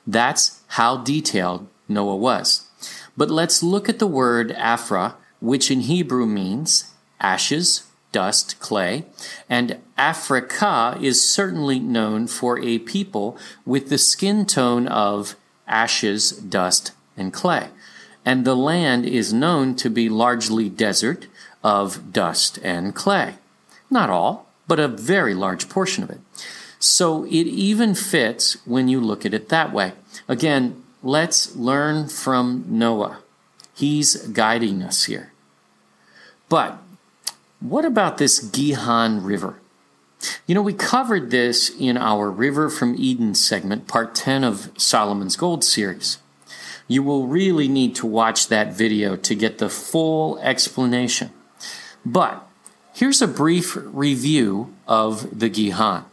That's 0.08 0.62
how 0.80 0.98
detailed 0.98 1.68
Noah 1.88 2.16
was. 2.16 2.68
But 3.16 3.30
let's 3.30 3.62
look 3.62 3.88
at 3.88 4.00
the 4.00 4.08
word 4.08 4.52
Afra, 4.54 5.16
which 5.40 5.70
in 5.70 5.82
Hebrew 5.82 6.26
means 6.26 6.92
ashes, 7.20 7.84
dust, 8.12 8.60
clay, 8.60 9.06
and 9.50 9.78
Africa 9.98 10.98
is 11.00 11.24
certainly 11.24 11.80
known 11.80 12.28
for 12.28 12.58
a 12.60 12.80
people 12.80 13.38
with 13.66 13.90
the 13.90 13.98
skin 13.98 14.46
tone 14.46 14.88
of 14.88 15.36
ashes, 15.68 16.32
dust, 16.32 16.94
and 17.16 17.32
clay. 17.32 17.68
And 18.26 18.46
the 18.46 18.56
land 18.56 19.06
is 19.06 19.34
known 19.34 19.76
to 19.76 19.90
be 19.90 20.10
largely 20.10 20.70
desert 20.70 21.28
of 21.64 22.12
dust 22.14 22.60
and 22.64 22.94
clay. 22.94 23.36
Not 23.90 24.10
all, 24.10 24.48
but 24.68 24.80
a 24.80 24.88
very 24.88 25.34
large 25.34 25.70
portion 25.70 26.04
of 26.04 26.10
it. 26.10 26.20
So 26.80 27.26
it 27.26 27.32
even 27.48 27.96
fits 27.96 28.66
when 28.66 28.88
you 28.88 29.02
look 29.02 29.26
at 29.26 29.34
it 29.34 29.50
that 29.50 29.74
way. 29.74 29.94
Again, 30.28 30.84
let's 31.04 31.56
learn 31.56 32.08
from 32.08 32.66
Noah. 32.68 33.20
He's 33.74 34.28
guiding 34.28 34.82
us 34.82 35.06
here. 35.06 35.32
But 36.48 36.78
what 37.60 37.86
about 37.86 38.18
this 38.18 38.40
Gihon 38.40 39.24
River? 39.24 39.60
You 40.46 40.56
know, 40.56 40.62
we 40.62 40.74
covered 40.74 41.32
this 41.32 41.70
in 41.70 41.98
our 41.98 42.30
River 42.30 42.70
from 42.70 42.96
Eden 42.98 43.36
segment, 43.36 43.88
part 43.88 44.16
10 44.16 44.44
of 44.44 44.72
Solomon's 44.78 45.36
Gold 45.36 45.64
series. 45.64 46.18
You 46.90 47.04
will 47.04 47.28
really 47.28 47.68
need 47.68 47.96
to 47.96 48.08
watch 48.08 48.48
that 48.48 48.74
video 48.74 49.16
to 49.16 49.36
get 49.36 49.60
the 49.60 49.70
full 49.70 50.40
explanation. 50.40 51.30
But 52.04 52.46
here's 52.94 53.22
a 53.22 53.28
brief 53.28 53.78
review 53.80 54.74
of 54.88 55.40
the 55.40 55.50
Gihon. 55.50 56.06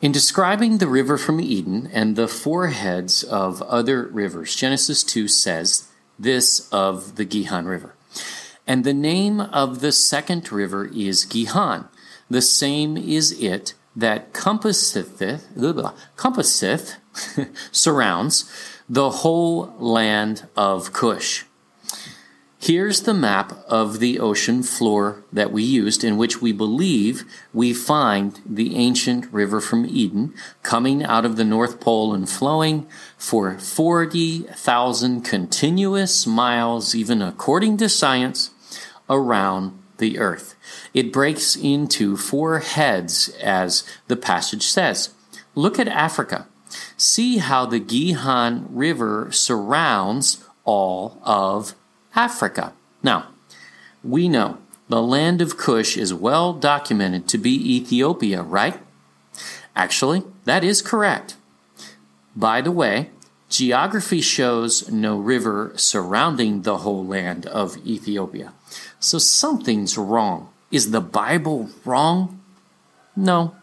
In 0.00 0.10
describing 0.10 0.78
the 0.78 0.88
river 0.88 1.16
from 1.16 1.40
Eden 1.40 1.88
and 1.92 2.16
the 2.16 2.26
four 2.26 2.68
heads 2.68 3.22
of 3.22 3.62
other 3.62 4.08
rivers, 4.08 4.56
Genesis 4.56 5.04
2 5.04 5.28
says 5.28 5.88
this 6.18 6.68
of 6.72 7.14
the 7.14 7.24
Gihon 7.24 7.66
River. 7.66 7.94
And 8.66 8.82
the 8.82 8.94
name 8.94 9.40
of 9.40 9.80
the 9.80 9.92
second 9.92 10.50
river 10.50 10.86
is 10.86 11.24
Gihon. 11.24 11.88
The 12.28 12.42
same 12.42 12.96
is 12.96 13.30
it 13.40 13.74
that 13.94 14.32
compasseth, 14.32 15.42
compasseth 16.16 16.96
surrounds 17.72 18.50
the 18.88 19.10
whole 19.10 19.74
land 19.78 20.48
of 20.56 20.92
Cush. 20.92 21.44
Here's 22.62 23.00
the 23.02 23.12
map 23.12 23.58
of 23.66 23.98
the 23.98 24.20
ocean 24.20 24.62
floor 24.62 25.24
that 25.32 25.50
we 25.50 25.64
used, 25.64 26.04
in 26.04 26.16
which 26.16 26.40
we 26.40 26.52
believe 26.52 27.24
we 27.52 27.74
find 27.74 28.40
the 28.46 28.76
ancient 28.76 29.26
river 29.32 29.60
from 29.60 29.84
Eden 29.84 30.32
coming 30.62 31.02
out 31.02 31.24
of 31.24 31.34
the 31.34 31.44
North 31.44 31.80
Pole 31.80 32.14
and 32.14 32.30
flowing 32.30 32.86
for 33.18 33.58
40,000 33.58 35.22
continuous 35.22 36.24
miles, 36.24 36.94
even 36.94 37.20
according 37.20 37.78
to 37.78 37.88
science, 37.88 38.50
around 39.10 39.76
the 40.02 40.18
earth. 40.18 40.56
It 40.92 41.12
breaks 41.12 41.56
into 41.56 42.16
four 42.16 42.58
heads, 42.58 43.28
as 43.40 43.84
the 44.08 44.16
passage 44.16 44.64
says. 44.64 45.14
Look 45.54 45.78
at 45.78 45.88
Africa. 45.88 46.46
See 46.96 47.38
how 47.38 47.66
the 47.66 47.78
Gihon 47.78 48.66
River 48.68 49.28
surrounds 49.30 50.44
all 50.64 51.20
of 51.22 51.74
Africa. 52.14 52.72
Now, 53.02 53.28
we 54.02 54.28
know 54.28 54.58
the 54.88 55.02
land 55.02 55.40
of 55.40 55.56
Cush 55.56 55.96
is 55.96 56.12
well 56.12 56.52
documented 56.52 57.28
to 57.28 57.38
be 57.38 57.76
Ethiopia, 57.76 58.42
right? 58.42 58.80
Actually, 59.76 60.22
that 60.44 60.64
is 60.64 60.82
correct. 60.82 61.36
By 62.34 62.60
the 62.60 62.72
way, 62.72 63.10
geography 63.48 64.20
shows 64.20 64.90
no 64.90 65.16
river 65.16 65.72
surrounding 65.76 66.62
the 66.62 66.78
whole 66.78 67.04
land 67.06 67.46
of 67.46 67.76
Ethiopia. 67.86 68.52
So 69.02 69.18
something's 69.18 69.98
wrong. 69.98 70.48
Is 70.70 70.92
the 70.92 71.00
Bible 71.00 71.70
wrong? 71.84 72.40
No. 73.16 73.56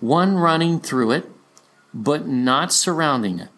One 0.00 0.36
running 0.36 0.80
through 0.80 1.10
it, 1.12 1.26
but 1.92 2.26
not 2.26 2.72
surrounding 2.72 3.38
it. 3.38 3.50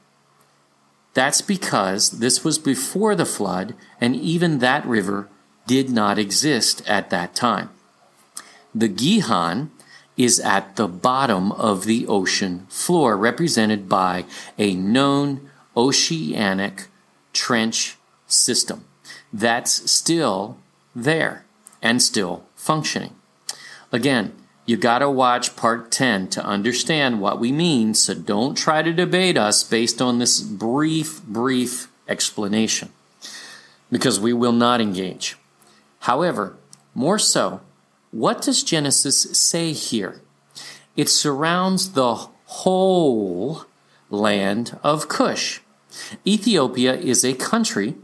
That's 1.14 1.40
because 1.40 2.18
this 2.18 2.42
was 2.42 2.58
before 2.58 3.14
the 3.14 3.24
flood, 3.24 3.74
and 4.00 4.16
even 4.16 4.58
that 4.58 4.84
river 4.84 5.28
did 5.68 5.88
not 5.88 6.18
exist 6.18 6.82
at 6.88 7.10
that 7.10 7.32
time. 7.32 7.70
The 8.74 8.88
Gihon 8.88 9.70
is 10.16 10.40
at 10.40 10.74
the 10.74 10.88
bottom 10.88 11.52
of 11.52 11.84
the 11.84 12.08
ocean 12.08 12.66
floor, 12.68 13.16
represented 13.16 13.88
by 13.88 14.24
a 14.58 14.74
known 14.74 15.48
oceanic 15.76 16.88
trench 17.32 17.96
system 18.26 18.84
that's 19.32 19.88
still 19.90 20.58
there 21.04 21.44
and 21.82 22.02
still 22.02 22.44
functioning. 22.54 23.14
Again, 23.92 24.34
you 24.66 24.76
got 24.76 24.98
to 24.98 25.08
watch 25.08 25.56
part 25.56 25.90
10 25.90 26.28
to 26.28 26.44
understand 26.44 27.20
what 27.20 27.40
we 27.40 27.52
mean, 27.52 27.94
so 27.94 28.12
don't 28.14 28.54
try 28.54 28.82
to 28.82 28.92
debate 28.92 29.38
us 29.38 29.62
based 29.64 30.02
on 30.02 30.18
this 30.18 30.42
brief, 30.42 31.22
brief 31.22 31.88
explanation, 32.06 32.90
because 33.90 34.20
we 34.20 34.34
will 34.34 34.52
not 34.52 34.80
engage. 34.80 35.38
However, 36.00 36.56
more 36.94 37.18
so, 37.18 37.60
what 38.10 38.42
does 38.42 38.62
Genesis 38.62 39.22
say 39.38 39.72
here? 39.72 40.20
It 40.96 41.08
surrounds 41.08 41.92
the 41.92 42.28
whole 42.44 43.64
land 44.10 44.78
of 44.82 45.08
Cush. 45.08 45.60
Ethiopia 46.26 46.94
is 46.94 47.24
a 47.24 47.34
country, 47.34 47.94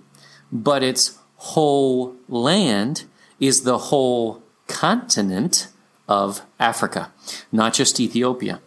but 0.51 0.83
its 0.83 1.19
whole 1.37 2.17
land 2.29 3.05
is 3.41 3.63
the 3.63 3.79
whole 3.79 4.43
continent 4.67 5.69
of 6.09 6.43
Africa, 6.59 7.13
not 7.51 7.75
just 7.75 8.01
Ethiopia. 8.01 8.61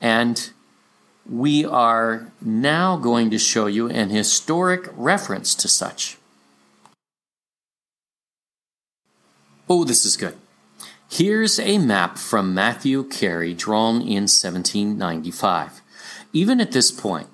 And 0.00 0.50
we 1.28 1.64
are 1.64 2.32
now 2.40 2.96
going 2.96 3.30
to 3.30 3.38
show 3.38 3.66
you 3.66 3.88
an 3.88 4.10
historic 4.10 4.88
reference 4.96 5.54
to 5.56 5.68
such. 5.68 6.16
Oh, 9.68 9.84
this 9.84 10.06
is 10.06 10.16
good. 10.16 10.36
Here's 11.10 11.58
a 11.58 11.78
map 11.78 12.18
from 12.18 12.54
Matthew 12.54 13.04
Carey 13.04 13.54
drawn 13.54 13.96
in 13.96 14.28
1795. 14.28 15.82
Even 16.32 16.60
at 16.60 16.72
this 16.72 16.90
point, 16.90 17.28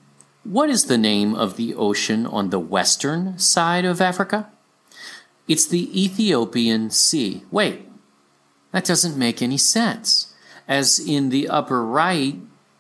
what 0.45 0.71
is 0.71 0.87
the 0.87 0.99
name 0.99 1.35
of 1.35 1.57
the 1.57 1.75
ocean 1.75 2.27
on 2.27 2.51
the 2.51 2.59
western 2.59 3.39
side 3.39 3.85
of 3.85 4.01
Africa? 4.01 4.51
It's 5.47 5.67
the 5.67 6.05
Ethiopian 6.05 6.91
Sea. 6.91 7.43
Wait, 7.51 7.89
that 8.73 8.85
doesn't 8.85 9.17
make 9.17 9.43
any 9.43 9.59
sense. 9.59 10.35
As 10.67 10.99
in 10.99 11.29
the 11.29 11.49
upper 11.49 11.85
right 11.85 12.37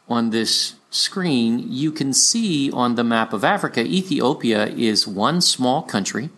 on 0.09 0.31
this 0.31 0.75
screen, 0.91 1.67
you 1.71 1.93
can 1.93 2.12
see 2.12 2.71
on 2.71 2.95
the 2.95 3.05
map 3.05 3.33
of 3.33 3.45
Africa, 3.45 3.83
Ethiopia 3.83 4.67
is 4.69 5.07
one 5.07 5.41
small 5.41 5.83
country 5.83 6.31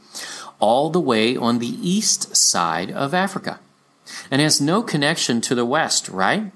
all 0.58 0.90
the 0.90 1.00
way 1.00 1.36
on 1.36 1.58
the 1.58 1.76
east 1.88 2.34
side 2.34 2.90
of 2.90 3.14
Africa 3.14 3.60
and 4.30 4.40
has 4.40 4.60
no 4.60 4.82
connection 4.82 5.40
to 5.42 5.54
the 5.54 5.66
west, 5.66 6.08
right? 6.08 6.52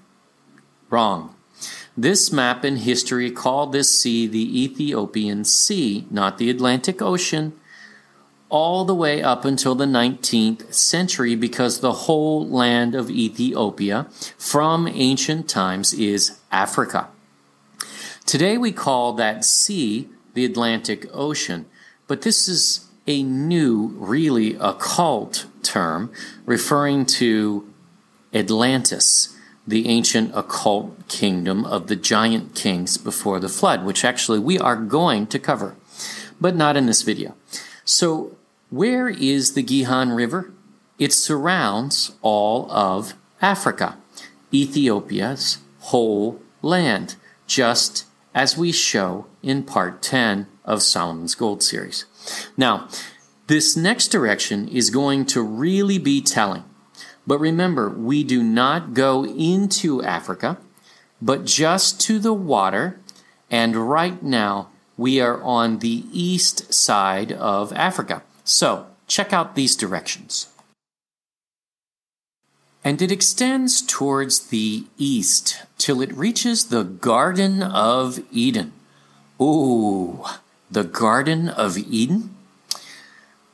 Wrong. 0.88 1.34
This 1.96 2.32
map 2.32 2.64
in 2.64 2.76
history 2.76 3.30
called 3.30 3.72
this 3.72 4.00
sea 4.00 4.26
the 4.26 4.62
Ethiopian 4.64 5.44
Sea, 5.44 6.06
not 6.10 6.38
the 6.38 6.48
Atlantic 6.48 7.02
Ocean, 7.02 7.52
all 8.50 8.84
the 8.84 8.94
way 8.94 9.22
up 9.22 9.44
until 9.44 9.74
the 9.74 9.86
19th 9.86 10.74
century 10.74 11.34
because 11.36 11.80
the 11.80 11.92
whole 11.92 12.46
land 12.46 12.94
of 12.94 13.08
Ethiopia 13.08 14.08
from 14.36 14.88
ancient 14.88 15.48
times 15.48 15.92
is 15.94 16.38
Africa. 16.50 17.08
Today 18.26 18.58
we 18.58 18.72
call 18.72 19.12
that 19.14 19.44
sea 19.44 20.08
the 20.34 20.44
Atlantic 20.44 21.08
Ocean, 21.12 21.66
but 22.06 22.22
this 22.22 22.48
is 22.48 22.86
a 23.06 23.22
new, 23.22 23.94
really 23.96 24.54
occult 24.56 25.46
term 25.62 26.12
referring 26.44 27.06
to 27.06 27.68
Atlantis, 28.32 29.36
the 29.66 29.88
ancient 29.88 30.30
occult 30.34 31.08
kingdom 31.08 31.64
of 31.64 31.86
the 31.86 31.96
giant 31.96 32.54
kings 32.54 32.96
before 32.96 33.40
the 33.40 33.48
flood, 33.48 33.84
which 33.84 34.04
actually 34.04 34.38
we 34.38 34.58
are 34.58 34.76
going 34.76 35.26
to 35.26 35.38
cover, 35.38 35.76
but 36.40 36.54
not 36.54 36.76
in 36.76 36.86
this 36.86 37.02
video. 37.02 37.34
So, 37.84 38.36
where 38.70 39.08
is 39.08 39.54
the 39.54 39.62
Gihon 39.62 40.10
River? 40.10 40.52
It 40.98 41.12
surrounds 41.12 42.12
all 42.22 42.70
of 42.70 43.14
Africa, 43.42 43.96
Ethiopia's 44.52 45.58
whole 45.80 46.40
land, 46.62 47.16
just 47.46 48.06
as 48.34 48.56
we 48.56 48.70
show 48.70 49.26
in 49.42 49.64
part 49.64 50.02
10 50.02 50.46
of 50.64 50.82
Solomon's 50.82 51.34
Gold 51.34 51.62
series. 51.62 52.04
Now, 52.56 52.88
this 53.48 53.76
next 53.76 54.08
direction 54.08 54.68
is 54.68 54.90
going 54.90 55.26
to 55.26 55.42
really 55.42 55.98
be 55.98 56.20
telling. 56.20 56.64
But 57.26 57.40
remember, 57.40 57.88
we 57.90 58.22
do 58.22 58.42
not 58.42 58.94
go 58.94 59.24
into 59.24 60.02
Africa, 60.02 60.58
but 61.20 61.44
just 61.44 62.00
to 62.02 62.18
the 62.18 62.32
water. 62.32 63.00
And 63.50 63.90
right 63.90 64.22
now, 64.22 64.68
we 64.96 65.20
are 65.20 65.42
on 65.42 65.80
the 65.80 66.04
east 66.12 66.72
side 66.72 67.32
of 67.32 67.72
Africa. 67.72 68.22
So, 68.44 68.86
check 69.06 69.32
out 69.32 69.54
these 69.54 69.76
directions. 69.76 70.48
And 72.82 73.02
it 73.02 73.12
extends 73.12 73.82
towards 73.82 74.48
the 74.48 74.84
east 74.96 75.62
till 75.76 76.00
it 76.00 76.12
reaches 76.14 76.66
the 76.66 76.84
Garden 76.84 77.62
of 77.62 78.20
Eden. 78.32 78.72
Ooh, 79.40 80.24
the 80.70 80.84
Garden 80.84 81.48
of 81.48 81.76
Eden? 81.76 82.34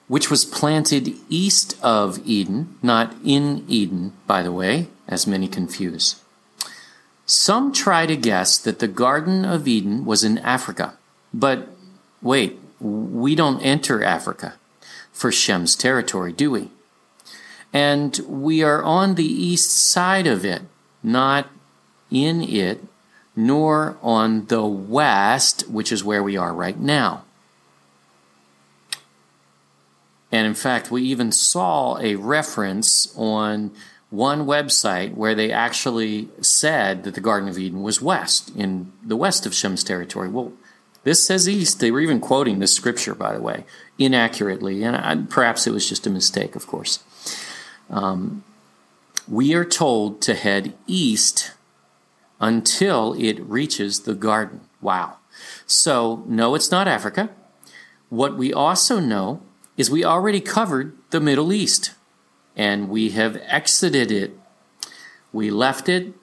Which 0.06 0.30
was 0.30 0.44
planted 0.44 1.16
east 1.28 1.76
of 1.82 2.24
Eden, 2.24 2.78
not 2.82 3.16
in 3.24 3.64
Eden, 3.66 4.12
by 4.28 4.42
the 4.42 4.52
way, 4.52 4.86
as 5.08 5.26
many 5.26 5.48
confuse. 5.48 6.22
Some 7.24 7.72
try 7.72 8.06
to 8.06 8.16
guess 8.16 8.56
that 8.58 8.78
the 8.78 8.86
Garden 8.86 9.44
of 9.44 9.66
Eden 9.66 10.04
was 10.04 10.22
in 10.22 10.38
Africa. 10.38 10.96
But 11.34 11.68
wait, 12.22 12.60
we 12.78 13.34
don't 13.34 13.60
enter 13.62 14.04
Africa 14.04 14.54
for 15.16 15.32
Shem's 15.32 15.74
territory, 15.74 16.30
do 16.30 16.50
we? 16.50 16.70
And 17.72 18.20
we 18.28 18.62
are 18.62 18.82
on 18.82 19.14
the 19.14 19.24
east 19.24 19.70
side 19.70 20.26
of 20.26 20.44
it, 20.44 20.62
not 21.02 21.48
in 22.10 22.42
it, 22.42 22.84
nor 23.34 23.96
on 24.02 24.46
the 24.46 24.64
west, 24.64 25.68
which 25.70 25.90
is 25.90 26.04
where 26.04 26.22
we 26.22 26.36
are 26.36 26.52
right 26.52 26.78
now. 26.78 27.24
And 30.30 30.46
in 30.46 30.54
fact, 30.54 30.90
we 30.90 31.02
even 31.04 31.32
saw 31.32 31.98
a 31.98 32.16
reference 32.16 33.12
on 33.16 33.70
one 34.10 34.44
website 34.44 35.14
where 35.14 35.34
they 35.34 35.50
actually 35.50 36.28
said 36.42 37.04
that 37.04 37.14
the 37.14 37.20
Garden 37.22 37.48
of 37.48 37.58
Eden 37.58 37.82
was 37.82 38.02
west, 38.02 38.54
in 38.54 38.92
the 39.02 39.16
west 39.16 39.46
of 39.46 39.54
Shem's 39.54 39.82
territory. 39.82 40.28
Well, 40.28 40.52
this 41.04 41.24
says 41.24 41.48
east. 41.48 41.80
They 41.80 41.90
were 41.90 42.00
even 42.00 42.20
quoting 42.20 42.58
this 42.58 42.74
scripture, 42.74 43.14
by 43.14 43.34
the 43.34 43.40
way, 43.40 43.64
inaccurately, 43.98 44.82
and 44.82 45.30
perhaps 45.30 45.66
it 45.66 45.72
was 45.72 45.88
just 45.88 46.06
a 46.06 46.10
mistake, 46.10 46.54
of 46.56 46.66
course. 46.66 47.02
Um, 47.90 48.44
we 49.28 49.54
are 49.54 49.64
told 49.64 50.20
to 50.22 50.34
head 50.34 50.74
east 50.86 51.52
until 52.40 53.14
it 53.14 53.40
reaches 53.40 54.00
the 54.00 54.14
garden. 54.14 54.60
Wow. 54.80 55.16
So, 55.66 56.24
no, 56.26 56.54
it's 56.54 56.70
not 56.70 56.88
Africa. 56.88 57.30
What 58.08 58.36
we 58.36 58.52
also 58.52 59.00
know 59.00 59.40
is 59.76 59.90
we 59.90 60.04
already 60.04 60.40
covered 60.40 60.96
the 61.10 61.20
Middle 61.20 61.52
East 61.52 61.92
and 62.56 62.88
we 62.88 63.10
have 63.10 63.40
exited 63.46 64.10
it. 64.10 64.38
We 65.32 65.50
left 65.50 65.88
it, 65.88 66.14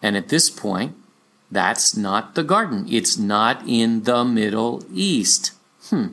and 0.00 0.16
at 0.16 0.28
this 0.28 0.48
point, 0.48 0.94
that's 1.50 1.96
not 1.96 2.34
the 2.34 2.44
garden. 2.44 2.86
It's 2.88 3.18
not 3.18 3.62
in 3.66 4.04
the 4.04 4.24
Middle 4.24 4.84
East. 4.92 5.52
Hmm. 5.88 6.08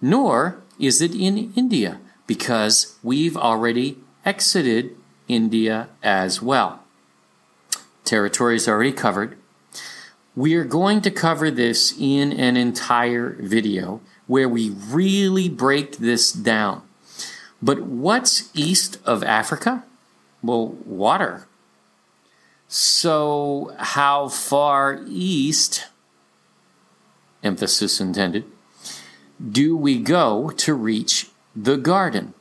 Nor 0.00 0.62
is 0.78 1.00
it 1.00 1.14
in 1.14 1.52
India 1.56 2.00
because 2.26 2.96
we've 3.02 3.36
already 3.36 3.98
exited 4.24 4.96
India 5.28 5.88
as 6.02 6.42
well. 6.42 6.80
Territory 8.04 8.56
is 8.56 8.68
already 8.68 8.92
covered. 8.92 9.36
We 10.34 10.54
are 10.54 10.64
going 10.64 11.00
to 11.00 11.10
cover 11.10 11.50
this 11.50 11.94
in 11.98 12.32
an 12.32 12.56
entire 12.56 13.36
video 13.40 14.00
where 14.26 14.48
we 14.48 14.70
really 14.70 15.48
break 15.48 15.96
this 15.96 16.32
down. 16.32 16.82
But 17.62 17.82
what's 17.82 18.50
east 18.54 18.98
of 19.04 19.24
Africa? 19.24 19.84
Well, 20.42 20.68
water. 20.84 21.46
So, 22.68 23.74
how 23.78 24.28
far 24.28 25.00
east, 25.06 25.86
emphasis 27.42 28.00
intended, 28.00 28.44
do 29.40 29.76
we 29.76 29.98
go 29.98 30.50
to 30.50 30.74
reach 30.74 31.28
the 31.54 31.76
garden? 31.76 32.34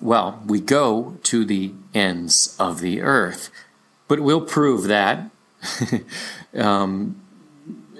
Well, 0.00 0.42
we 0.46 0.60
go 0.60 1.18
to 1.24 1.44
the 1.44 1.72
ends 1.92 2.56
of 2.58 2.80
the 2.80 3.02
earth, 3.02 3.50
but 4.08 4.20
we'll 4.20 4.40
prove 4.40 4.84
that. 4.84 5.30
um, 6.54 7.20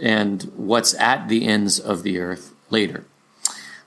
and 0.00 0.42
what's 0.56 0.94
at 0.94 1.28
the 1.28 1.46
ends 1.46 1.78
of 1.78 2.02
the 2.02 2.18
earth 2.18 2.54
later. 2.70 3.04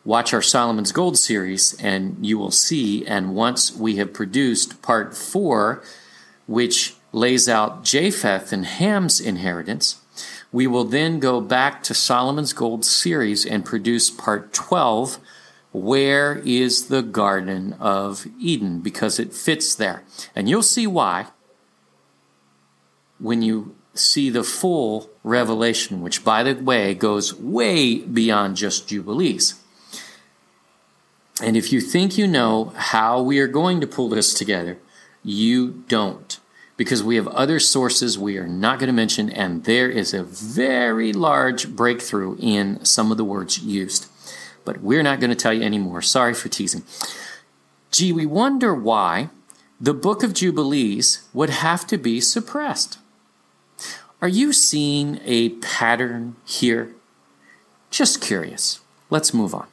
Watch 0.06 0.34
our 0.34 0.42
Solomon's 0.42 0.92
Gold 0.92 1.18
series, 1.18 1.74
and 1.82 2.18
you 2.26 2.38
will 2.38 2.52
see. 2.52 3.06
And 3.08 3.34
once 3.34 3.74
we 3.74 3.96
have 3.96 4.14
produced 4.14 4.82
part 4.82 5.16
four, 5.16 5.82
which 6.46 6.96
lays 7.14 7.48
out 7.48 7.84
Japheth 7.84 8.52
and 8.52 8.66
Ham's 8.66 9.22
inheritance, 9.22 10.02
we 10.54 10.68
will 10.68 10.86
then 10.86 11.20
go 11.20 11.42
back 11.42 11.84
to 11.84 11.94
Solomon's 11.94 12.54
Gold 12.54 12.86
series 12.86 13.46
and 13.46 13.66
produce 13.66 14.10
part 14.10 14.54
12 14.54 15.20
where 15.74 16.36
is 16.46 16.88
the 16.88 17.02
Garden 17.02 17.74
of 17.80 18.28
Eden? 18.40 18.80
Because 18.80 19.20
it 19.20 19.34
fits 19.34 19.74
there. 19.74 20.04
And 20.36 20.48
you'll 20.48 20.62
see 20.62 20.86
why 20.86 21.28
when 23.20 23.42
you 23.42 23.76
see 23.96 24.30
the 24.30 24.44
full 24.44 25.10
revelation, 25.24 26.02
which, 26.02 26.24
by 26.24 26.44
the 26.44 26.54
way, 26.54 26.94
goes 26.94 27.34
way 27.34 28.00
beyond 28.00 28.56
just 28.56 28.88
Jubilees. 28.88 29.56
And 31.42 31.58
if 31.58 31.74
you 31.74 31.82
think 31.82 32.18
you 32.18 32.28
know 32.28 32.74
how 32.76 33.22
we 33.22 33.40
are 33.40 33.48
going 33.48 33.82
to 33.82 33.88
pull 33.88 34.10
this 34.10 34.34
together, 34.34 34.78
you 35.24 35.84
don't. 35.88 36.40
Because 36.76 37.04
we 37.04 37.16
have 37.18 37.28
other 37.28 37.60
sources 37.60 38.18
we 38.18 38.38
are 38.38 38.48
not 38.48 38.80
going 38.80 38.88
to 38.88 38.94
mention, 38.94 39.30
and 39.30 39.64
there 39.66 39.90
is 39.90 40.14
a 40.14 40.24
very 40.24 41.14
large 41.14 41.76
breakthrough 41.76 42.36
in 42.40 42.84
some 42.84 43.12
of 43.12 43.18
the 43.18 43.24
words 43.24 43.60
used 43.60 44.08
but 44.66 44.82
we're 44.82 45.04
not 45.04 45.20
going 45.20 45.30
to 45.30 45.36
tell 45.36 45.54
you 45.54 45.64
anymore. 45.64 46.02
Sorry 46.02 46.34
for 46.34 46.50
teasing. 46.50 46.84
Gee, 47.92 48.14
we 48.14 48.26
wonder 48.26 48.74
why 48.74 49.30
the 49.80 49.94
book 49.94 50.24
of 50.24 50.34
Jubilees 50.34 51.28
would 51.34 51.50
have 51.50 51.86
to 51.88 51.98
be 51.98 52.22
suppressed. 52.22 53.00
Are 54.22 54.28
you 54.28 54.54
seeing 54.54 55.20
a 55.26 55.50
pattern 55.50 56.38
here? 56.46 56.94
Just 57.92 58.22
curious. 58.22 58.80
Let's 59.10 59.34
move 59.34 59.54
on. 59.54 59.68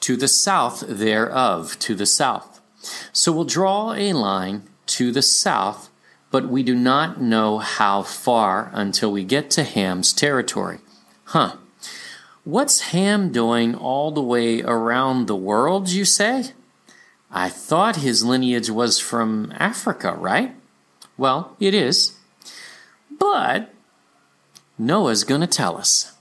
To 0.00 0.16
the 0.16 0.28
south 0.28 0.84
thereof, 0.88 1.78
to 1.80 1.94
the 1.94 2.06
south. 2.06 2.51
So 3.12 3.32
we'll 3.32 3.44
draw 3.44 3.92
a 3.92 4.12
line 4.12 4.64
to 4.86 5.12
the 5.12 5.22
south, 5.22 5.90
but 6.30 6.48
we 6.48 6.62
do 6.62 6.74
not 6.74 7.20
know 7.20 7.58
how 7.58 8.02
far 8.02 8.70
until 8.72 9.12
we 9.12 9.24
get 9.24 9.50
to 9.52 9.64
Ham's 9.64 10.12
territory. 10.12 10.78
Huh. 11.24 11.56
What's 12.44 12.90
Ham 12.92 13.30
doing 13.30 13.74
all 13.74 14.10
the 14.10 14.22
way 14.22 14.62
around 14.62 15.26
the 15.26 15.36
world, 15.36 15.90
you 15.90 16.04
say? 16.04 16.52
I 17.30 17.48
thought 17.48 17.96
his 17.96 18.24
lineage 18.24 18.68
was 18.68 18.98
from 18.98 19.52
Africa, 19.56 20.12
right? 20.12 20.54
Well, 21.16 21.56
it 21.60 21.72
is. 21.72 22.16
But 23.10 23.72
Noah's 24.76 25.24
going 25.24 25.40
to 25.40 25.46
tell 25.46 25.76
us. 25.76 26.11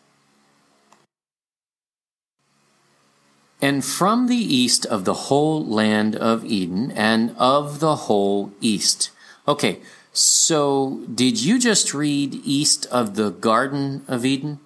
And 3.61 3.85
from 3.85 4.27
the 4.27 4.35
east 4.35 4.85
of 4.87 5.05
the 5.05 5.13
whole 5.13 5.63
land 5.63 6.15
of 6.15 6.43
Eden 6.43 6.91
and 6.91 7.35
of 7.37 7.79
the 7.79 7.95
whole 7.95 8.51
east. 8.59 9.11
Okay, 9.47 9.79
so 10.11 11.01
did 11.13 11.41
you 11.41 11.59
just 11.59 11.93
read 11.93 12.41
east 12.43 12.87
of 12.87 13.15
the 13.15 13.29
Garden 13.29 14.03
of 14.07 14.25
Eden? 14.25 14.59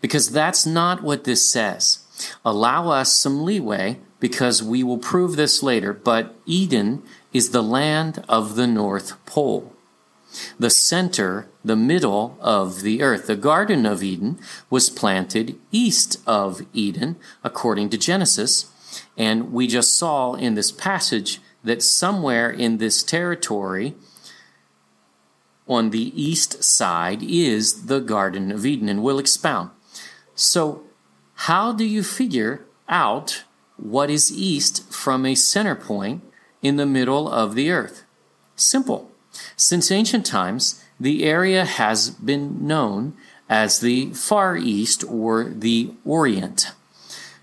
Because 0.00 0.30
that's 0.30 0.66
not 0.66 1.02
what 1.02 1.24
this 1.24 1.48
says. 1.48 2.00
Allow 2.44 2.88
us 2.88 3.12
some 3.12 3.44
leeway 3.44 3.98
because 4.18 4.62
we 4.62 4.82
will 4.82 4.98
prove 4.98 5.36
this 5.36 5.62
later, 5.62 5.92
but 5.92 6.34
Eden 6.44 7.02
is 7.32 7.50
the 7.50 7.62
land 7.62 8.24
of 8.28 8.56
the 8.56 8.66
North 8.66 9.24
Pole. 9.26 9.72
The 10.58 10.70
center, 10.70 11.48
the 11.64 11.76
middle 11.76 12.36
of 12.40 12.82
the 12.82 13.02
earth. 13.02 13.26
The 13.26 13.36
Garden 13.36 13.86
of 13.86 14.02
Eden 14.02 14.38
was 14.68 14.90
planted 14.90 15.58
east 15.70 16.20
of 16.26 16.62
Eden, 16.72 17.16
according 17.42 17.90
to 17.90 17.98
Genesis. 17.98 18.70
And 19.16 19.52
we 19.52 19.66
just 19.66 19.96
saw 19.96 20.34
in 20.34 20.54
this 20.54 20.72
passage 20.72 21.40
that 21.62 21.82
somewhere 21.82 22.50
in 22.50 22.78
this 22.78 23.02
territory, 23.02 23.94
on 25.68 25.90
the 25.90 26.12
east 26.20 26.62
side, 26.64 27.22
is 27.22 27.86
the 27.86 28.00
Garden 28.00 28.50
of 28.50 28.64
Eden. 28.66 28.88
And 28.88 29.02
we'll 29.02 29.18
expound. 29.18 29.70
So, 30.34 30.84
how 31.34 31.72
do 31.72 31.84
you 31.84 32.02
figure 32.02 32.64
out 32.88 33.44
what 33.76 34.10
is 34.10 34.32
east 34.32 34.92
from 34.92 35.24
a 35.24 35.34
center 35.34 35.74
point 35.74 36.22
in 36.60 36.76
the 36.76 36.86
middle 36.86 37.30
of 37.30 37.54
the 37.54 37.70
earth? 37.70 38.04
Simple. 38.56 39.09
Since 39.56 39.90
ancient 39.90 40.26
times, 40.26 40.82
the 40.98 41.24
area 41.24 41.64
has 41.64 42.10
been 42.10 42.66
known 42.66 43.14
as 43.48 43.80
the 43.80 44.10
Far 44.12 44.56
East 44.56 45.04
or 45.08 45.44
the 45.44 45.92
Orient. 46.04 46.72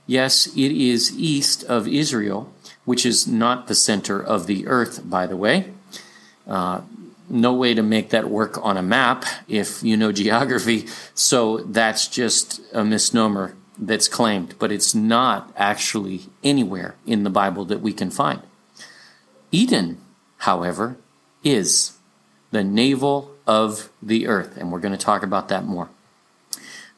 Yes, 0.05 0.47
it 0.47 0.71
is 0.71 1.17
east 1.17 1.65
of 1.65 1.87
Israel, 1.87 2.53
which 2.85 3.05
is 3.05 3.27
not 3.27 3.67
the 3.67 3.75
center 3.75 4.21
of 4.21 4.47
the 4.47 4.65
earth, 4.67 5.01
by 5.09 5.27
the 5.27 5.35
way. 5.35 5.73
Uh, 6.47 6.81
no 7.29 7.53
way 7.53 7.73
to 7.73 7.83
make 7.83 8.11
that 8.11 8.29
work 8.29 8.57
on 8.63 8.77
a 8.77 8.81
map 8.81 9.25
if 9.49 9.83
you 9.83 9.97
know 9.97 10.11
geography, 10.23 10.85
so 11.13 11.57
that's 11.57 12.07
just 12.07 12.61
a 12.73 12.85
misnomer 12.85 13.55
that's 13.77 14.07
claimed, 14.07 14.55
but 14.57 14.71
it's 14.71 14.95
not 14.95 15.51
actually 15.55 16.21
anywhere 16.43 16.95
in 17.05 17.23
the 17.23 17.29
Bible 17.29 17.65
that 17.65 17.81
we 17.81 17.93
can 17.93 18.09
find. 18.09 18.41
Eden, 19.51 19.99
however, 20.37 20.97
is 21.43 21.97
the 22.51 22.63
navel 22.63 23.31
of 23.45 23.89
the 24.01 24.27
earth, 24.27 24.57
and 24.57 24.71
we're 24.71 24.79
going 24.79 24.97
to 24.97 24.97
talk 24.97 25.23
about 25.23 25.49
that 25.49 25.65
more. 25.65 25.89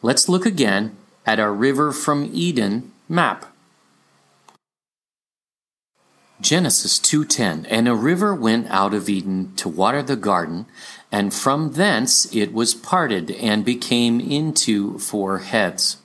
Let's 0.02 0.30
look 0.30 0.46
again 0.46 0.96
at 1.26 1.40
our 1.40 1.54
river 1.54 1.92
from 1.92 2.30
Eden 2.34 2.92
map. 3.08 3.46
Genesis 6.42 7.00
2:10 7.00 7.66
And 7.70 7.88
a 7.88 7.96
river 7.96 8.34
went 8.34 8.68
out 8.70 8.94
of 8.94 9.10
Eden 9.10 9.54
to 9.58 9.68
water 9.68 10.02
the 10.02 10.16
garden 10.16 10.68
and 11.12 11.34
from 11.34 11.74
thence 11.74 12.34
it 12.34 12.54
was 12.54 12.74
parted 12.74 13.30
and 13.32 13.66
became 13.66 14.22
into 14.22 14.98
four 15.00 15.40
heads 15.40 15.98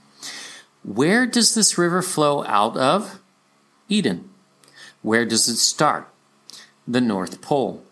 where 0.85 1.27
does 1.27 1.55
this 1.55 1.79
river 1.79 2.03
flow 2.03 2.45
out 2.45 2.77
of? 2.77 3.19
Eden. 3.89 4.29
Where 5.01 5.25
does 5.25 5.49
it 5.49 5.57
start? 5.57 6.07
The 6.87 7.01
North 7.01 7.41
Pole. 7.41 7.84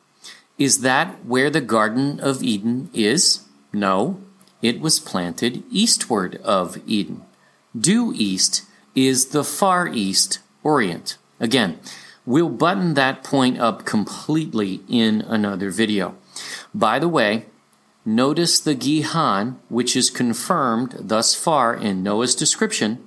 Is 0.58 0.80
that 0.80 1.24
where 1.24 1.50
the 1.50 1.60
Garden 1.60 2.20
of 2.20 2.42
Eden 2.42 2.90
is? 2.92 3.44
No, 3.72 4.20
it 4.60 4.80
was 4.80 5.00
planted 5.00 5.64
eastward 5.70 6.36
of 6.42 6.78
Eden. 6.86 7.22
Due 7.78 8.12
east 8.14 8.64
is 8.94 9.28
the 9.28 9.44
Far 9.44 9.88
East 9.88 10.38
Orient. 10.62 11.16
Again, 11.40 11.80
we'll 12.26 12.48
button 12.48 12.94
that 12.94 13.24
point 13.24 13.58
up 13.58 13.84
completely 13.84 14.80
in 14.88 15.22
another 15.22 15.70
video. 15.70 16.14
By 16.74 16.98
the 16.98 17.08
way, 17.08 17.46
Notice 18.04 18.58
the 18.58 18.74
Gihon, 18.74 19.60
which 19.68 19.94
is 19.94 20.10
confirmed 20.10 20.96
thus 20.98 21.36
far 21.36 21.72
in 21.72 22.02
Noah's 22.02 22.34
description, 22.34 23.06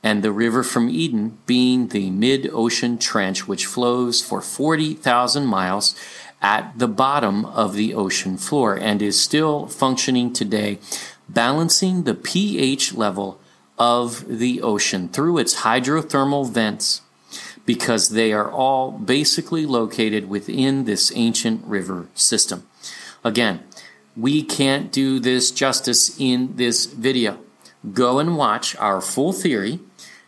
and 0.00 0.22
the 0.22 0.30
river 0.30 0.62
from 0.62 0.88
Eden 0.88 1.38
being 1.44 1.88
the 1.88 2.10
mid 2.10 2.48
ocean 2.52 2.98
trench 2.98 3.48
which 3.48 3.66
flows 3.66 4.22
for 4.22 4.40
40,000 4.40 5.44
miles 5.44 5.96
at 6.40 6.78
the 6.78 6.88
bottom 6.88 7.44
of 7.44 7.74
the 7.74 7.94
ocean 7.94 8.36
floor 8.36 8.74
and 8.74 9.02
is 9.02 9.20
still 9.20 9.66
functioning 9.66 10.32
today, 10.32 10.78
balancing 11.28 12.04
the 12.04 12.14
pH 12.14 12.94
level 12.94 13.40
of 13.78 14.24
the 14.26 14.60
ocean 14.62 15.08
through 15.08 15.38
its 15.38 15.62
hydrothermal 15.62 16.48
vents 16.48 17.02
because 17.66 18.10
they 18.10 18.32
are 18.32 18.50
all 18.50 18.90
basically 18.90 19.66
located 19.66 20.28
within 20.28 20.84
this 20.84 21.12
ancient 21.14 21.64
river 21.64 22.08
system. 22.14 22.66
Again, 23.22 23.62
we 24.16 24.42
can't 24.42 24.90
do 24.90 25.20
this 25.20 25.50
justice 25.50 26.18
in 26.18 26.56
this 26.56 26.86
video. 26.86 27.38
Go 27.92 28.18
and 28.18 28.36
watch 28.36 28.74
our 28.76 29.00
full 29.00 29.32
theory 29.32 29.80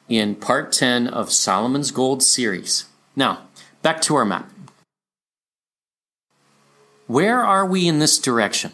in 0.08 0.34
part 0.34 0.70
10 0.72 1.08
of 1.08 1.32
Solomon's 1.32 1.90
Gold 1.90 2.22
series. 2.22 2.84
Now, 3.16 3.48
back 3.82 4.00
to 4.02 4.16
our 4.16 4.24
map. 4.24 4.50
Where 7.10 7.40
are 7.40 7.66
we 7.66 7.88
in 7.88 7.98
this 7.98 8.20
direction? 8.20 8.70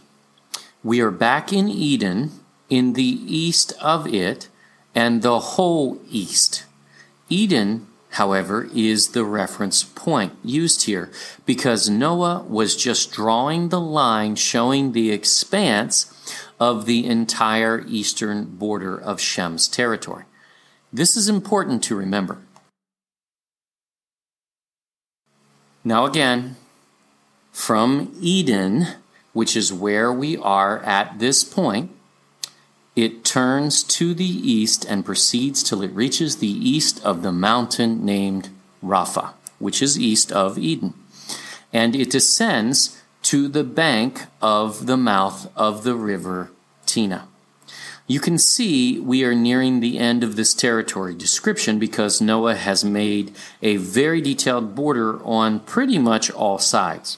We 0.84 1.00
are 1.00 1.10
back 1.10 1.54
in 1.54 1.70
Eden, 1.70 2.32
in 2.68 2.92
the 2.92 3.02
east 3.02 3.72
of 3.80 4.06
it, 4.06 4.48
and 4.94 5.22
the 5.22 5.38
whole 5.38 6.00
east. 6.10 6.66
Eden 7.30 7.86
however, 8.16 8.68
is 8.74 9.08
the 9.08 9.24
reference 9.24 9.82
point 9.82 10.32
used 10.42 10.84
here 10.84 11.10
because 11.44 11.90
Noah 11.90 12.42
was 12.48 12.74
just 12.74 13.12
drawing 13.12 13.68
the 13.68 13.80
line 13.80 14.36
showing 14.36 14.92
the 14.92 15.10
expanse 15.10 16.12
of 16.58 16.86
the 16.86 17.04
entire 17.06 17.84
eastern 17.86 18.56
border 18.56 18.98
of 18.98 19.20
Shem's 19.20 19.68
territory. 19.68 20.24
This 20.90 21.16
is 21.16 21.28
important 21.28 21.82
to 21.84 21.96
remember. 21.96 22.38
Now, 25.84 26.06
again, 26.06 26.56
from 27.56 28.14
Eden, 28.20 28.86
which 29.32 29.56
is 29.56 29.72
where 29.72 30.12
we 30.12 30.36
are 30.36 30.78
at 30.80 31.18
this 31.18 31.42
point, 31.42 31.90
it 32.94 33.24
turns 33.24 33.82
to 33.82 34.12
the 34.12 34.24
east 34.24 34.84
and 34.84 35.06
proceeds 35.06 35.62
till 35.62 35.80
it 35.80 35.90
reaches 35.92 36.36
the 36.36 36.46
east 36.46 37.02
of 37.02 37.22
the 37.22 37.32
mountain 37.32 38.04
named 38.04 38.50
Rapha, 38.84 39.32
which 39.58 39.80
is 39.80 39.98
east 39.98 40.30
of 40.30 40.58
Eden. 40.58 40.92
And 41.72 41.96
it 41.96 42.10
descends 42.10 43.02
to 43.22 43.48
the 43.48 43.64
bank 43.64 44.26
of 44.42 44.84
the 44.84 44.98
mouth 44.98 45.50
of 45.56 45.82
the 45.82 45.94
river 45.94 46.50
Tina. 46.84 47.26
You 48.06 48.20
can 48.20 48.36
see 48.36 49.00
we 49.00 49.24
are 49.24 49.34
nearing 49.34 49.80
the 49.80 49.98
end 49.98 50.22
of 50.22 50.36
this 50.36 50.52
territory 50.52 51.14
description 51.14 51.78
because 51.78 52.20
Noah 52.20 52.54
has 52.54 52.84
made 52.84 53.34
a 53.62 53.78
very 53.78 54.20
detailed 54.20 54.74
border 54.74 55.24
on 55.24 55.60
pretty 55.60 55.98
much 55.98 56.30
all 56.30 56.58
sides. 56.58 57.16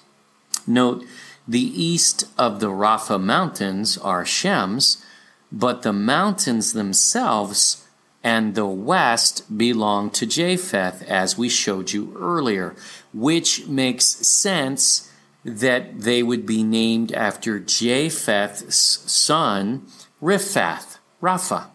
Note, 0.69 1.05
the 1.47 1.61
east 1.61 2.27
of 2.37 2.61
the 2.61 2.69
Rapha 2.69 3.21
mountains 3.21 3.97
are 3.99 4.25
Shem's, 4.25 5.05
but 5.51 5.83
the 5.83 5.93
mountains 5.93 6.75
themselves 6.75 7.87
and 8.23 8.55
the 8.55 8.67
west 8.67 9.57
belong 9.57 10.11
to 10.11 10.27
Japheth, 10.27 11.03
as 11.03 11.39
we 11.39 11.49
showed 11.49 11.93
you 11.93 12.15
earlier, 12.19 12.77
which 13.15 13.67
makes 13.67 14.05
sense 14.05 15.11
that 15.45 16.01
they 16.01 16.23
would 16.23 16.45
be 16.45 16.63
named 16.63 17.13
after 17.13 17.59
Japheth's 17.59 18.77
son, 18.77 19.87
Riphath, 20.21 20.99
Rapha. 21.23 21.69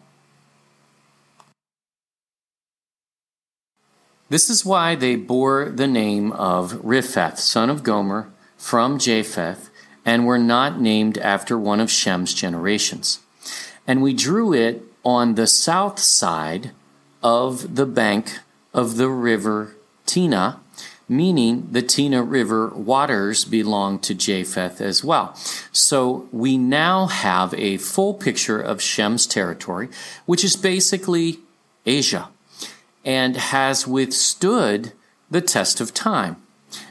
This 4.28 4.48
is 4.48 4.64
why 4.64 4.94
they 4.94 5.16
bore 5.16 5.70
the 5.70 5.86
name 5.86 6.32
of 6.32 6.72
Riphath, 6.84 7.38
son 7.38 7.70
of 7.70 7.82
Gomer, 7.82 8.30
from 8.56 8.98
Japheth, 8.98 9.70
and 10.04 10.26
were 10.26 10.38
not 10.38 10.80
named 10.80 11.18
after 11.18 11.58
one 11.58 11.80
of 11.80 11.90
Shem's 11.90 12.34
generations 12.34 13.20
and 13.86 14.02
we 14.02 14.12
drew 14.12 14.52
it 14.52 14.82
on 15.04 15.34
the 15.34 15.46
south 15.46 15.98
side 15.98 16.70
of 17.22 17.76
the 17.76 17.86
bank 17.86 18.38
of 18.72 18.96
the 18.96 19.08
river 19.08 19.76
Tina, 20.06 20.60
meaning 21.08 21.68
the 21.70 21.82
Tina 21.82 22.22
River 22.22 22.68
waters 22.68 23.44
belong 23.44 23.98
to 24.00 24.14
Japheth 24.14 24.80
as 24.80 25.04
well. 25.04 25.34
So 25.72 26.28
we 26.32 26.56
now 26.56 27.06
have 27.06 27.54
a 27.54 27.76
full 27.78 28.14
picture 28.14 28.60
of 28.60 28.82
Shem's 28.82 29.26
territory, 29.26 29.88
which 30.26 30.44
is 30.44 30.56
basically 30.56 31.40
Asia, 31.86 32.28
and 33.04 33.36
has 33.36 33.86
withstood 33.86 34.92
the 35.30 35.42
test 35.42 35.80
of 35.80 35.92
time, 35.92 36.36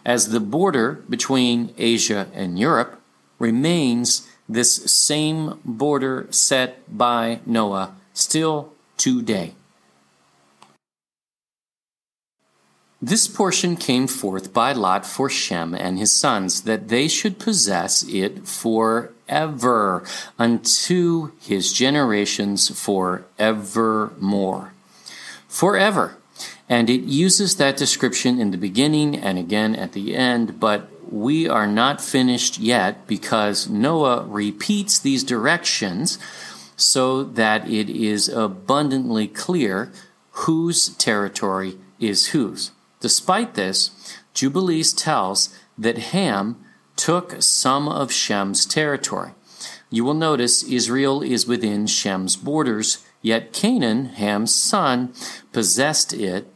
as 0.05 0.29
the 0.29 0.39
border 0.39 1.03
between 1.09 1.73
Asia 1.77 2.27
and 2.33 2.59
Europe 2.59 3.01
remains 3.39 4.27
this 4.47 4.75
same 4.91 5.59
border 5.63 6.27
set 6.29 6.95
by 6.95 7.39
Noah 7.45 7.95
still 8.13 8.73
today. 8.97 9.55
This 13.01 13.27
portion 13.27 13.75
came 13.75 14.07
forth 14.07 14.53
by 14.53 14.71
Lot 14.71 15.05
for 15.05 15.29
Shem 15.29 15.73
and 15.73 15.99
his 15.99 16.15
sons, 16.15 16.61
that 16.61 16.87
they 16.87 17.09
should 17.09 17.37
possess 17.37 18.03
it 18.03 18.47
forever, 18.47 20.05
unto 20.39 21.31
his 21.41 21.73
generations 21.73 22.69
forevermore. 22.69 24.71
Forever. 25.49 26.15
And 26.73 26.89
it 26.89 27.03
uses 27.03 27.57
that 27.57 27.77
description 27.77 28.39
in 28.39 28.49
the 28.49 28.57
beginning 28.57 29.15
and 29.15 29.37
again 29.37 29.75
at 29.75 29.91
the 29.91 30.15
end, 30.15 30.59
but 30.59 30.89
we 31.07 31.47
are 31.47 31.67
not 31.67 32.01
finished 32.01 32.57
yet 32.57 33.05
because 33.05 33.69
Noah 33.69 34.25
repeats 34.25 34.97
these 34.97 35.23
directions 35.23 36.17
so 36.75 37.23
that 37.25 37.69
it 37.69 37.91
is 37.91 38.27
abundantly 38.27 39.27
clear 39.27 39.91
whose 40.47 40.89
territory 40.95 41.77
is 41.99 42.29
whose. 42.29 42.71
Despite 43.01 43.53
this, 43.53 43.91
Jubilees 44.33 44.93
tells 44.93 45.55
that 45.77 46.09
Ham 46.09 46.55
took 46.95 47.39
some 47.43 47.87
of 47.87 48.11
Shem's 48.11 48.65
territory. 48.65 49.33
You 49.91 50.03
will 50.03 50.15
notice 50.15 50.63
Israel 50.63 51.21
is 51.21 51.45
within 51.45 51.85
Shem's 51.85 52.35
borders, 52.35 53.05
yet 53.21 53.53
Canaan, 53.53 54.05
Ham's 54.05 54.55
son, 54.55 55.13
possessed 55.51 56.13
it 56.13 56.47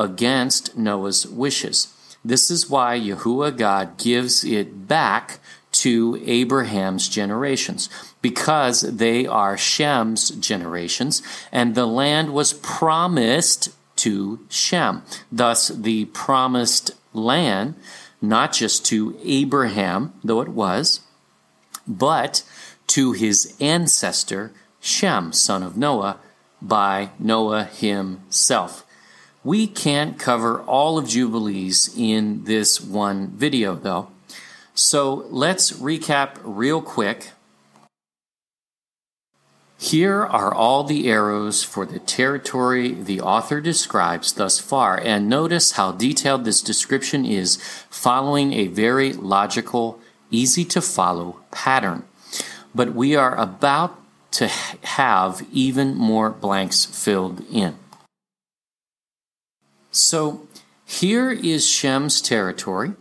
against 0.00 0.76
Noah's 0.76 1.26
wishes. 1.26 1.94
This 2.24 2.50
is 2.50 2.68
why 2.68 2.98
Yahuwah 2.98 3.56
God 3.56 3.98
gives 3.98 4.44
it 4.44 4.88
back 4.88 5.38
to 5.72 6.20
Abraham's 6.26 7.08
generations, 7.08 7.88
because 8.20 8.80
they 8.80 9.26
are 9.26 9.56
Shem's 9.56 10.30
generations, 10.30 11.22
and 11.52 11.74
the 11.74 11.86
land 11.86 12.34
was 12.34 12.52
promised 12.54 13.70
to 13.96 14.40
Shem. 14.48 15.02
Thus, 15.30 15.68
the 15.68 16.06
promised 16.06 16.90
land, 17.12 17.74
not 18.20 18.52
just 18.52 18.84
to 18.86 19.16
Abraham, 19.22 20.12
though 20.24 20.40
it 20.40 20.48
was, 20.48 21.00
but 21.86 22.42
to 22.88 23.12
his 23.12 23.54
ancestor, 23.60 24.52
Shem, 24.80 25.32
son 25.32 25.62
of 25.62 25.76
Noah, 25.76 26.18
by 26.60 27.10
Noah 27.18 27.64
himself. 27.64 28.84
We 29.42 29.66
can't 29.66 30.18
cover 30.18 30.60
all 30.62 30.98
of 30.98 31.08
Jubilees 31.08 31.94
in 31.96 32.44
this 32.44 32.80
one 32.80 33.28
video, 33.28 33.74
though. 33.74 34.08
So 34.74 35.26
let's 35.30 35.72
recap 35.72 36.36
real 36.44 36.82
quick 36.82 37.30
here 39.80 40.26
are 40.26 40.52
all 40.52 40.84
the 40.84 41.08
arrows 41.08 41.62
for 41.62 41.86
the 41.86 41.98
territory 41.98 42.92
the 42.92 43.22
author 43.22 43.62
describes 43.62 44.34
thus 44.34 44.58
far, 44.58 45.00
and 45.02 45.26
notice 45.26 45.72
how 45.72 45.92
detailed 45.92 46.44
this 46.44 46.60
description 46.60 47.24
is, 47.24 47.56
following 47.88 48.52
a 48.52 48.66
very 48.66 49.14
logical, 49.14 49.98
easy 50.30 50.66
to 50.66 50.82
follow 50.82 51.40
pattern. 51.50 52.04
But 52.74 52.92
we 52.92 53.16
are 53.16 53.34
about 53.34 53.98
to 54.32 54.48
have 54.48 55.46
even 55.50 55.94
more 55.94 56.28
blanks 56.28 56.84
filled 56.84 57.42
in. 57.50 57.76
So 59.90 60.46
here 60.84 61.30
is 61.30 61.68
Shem's 61.68 62.20
territory 62.20 62.92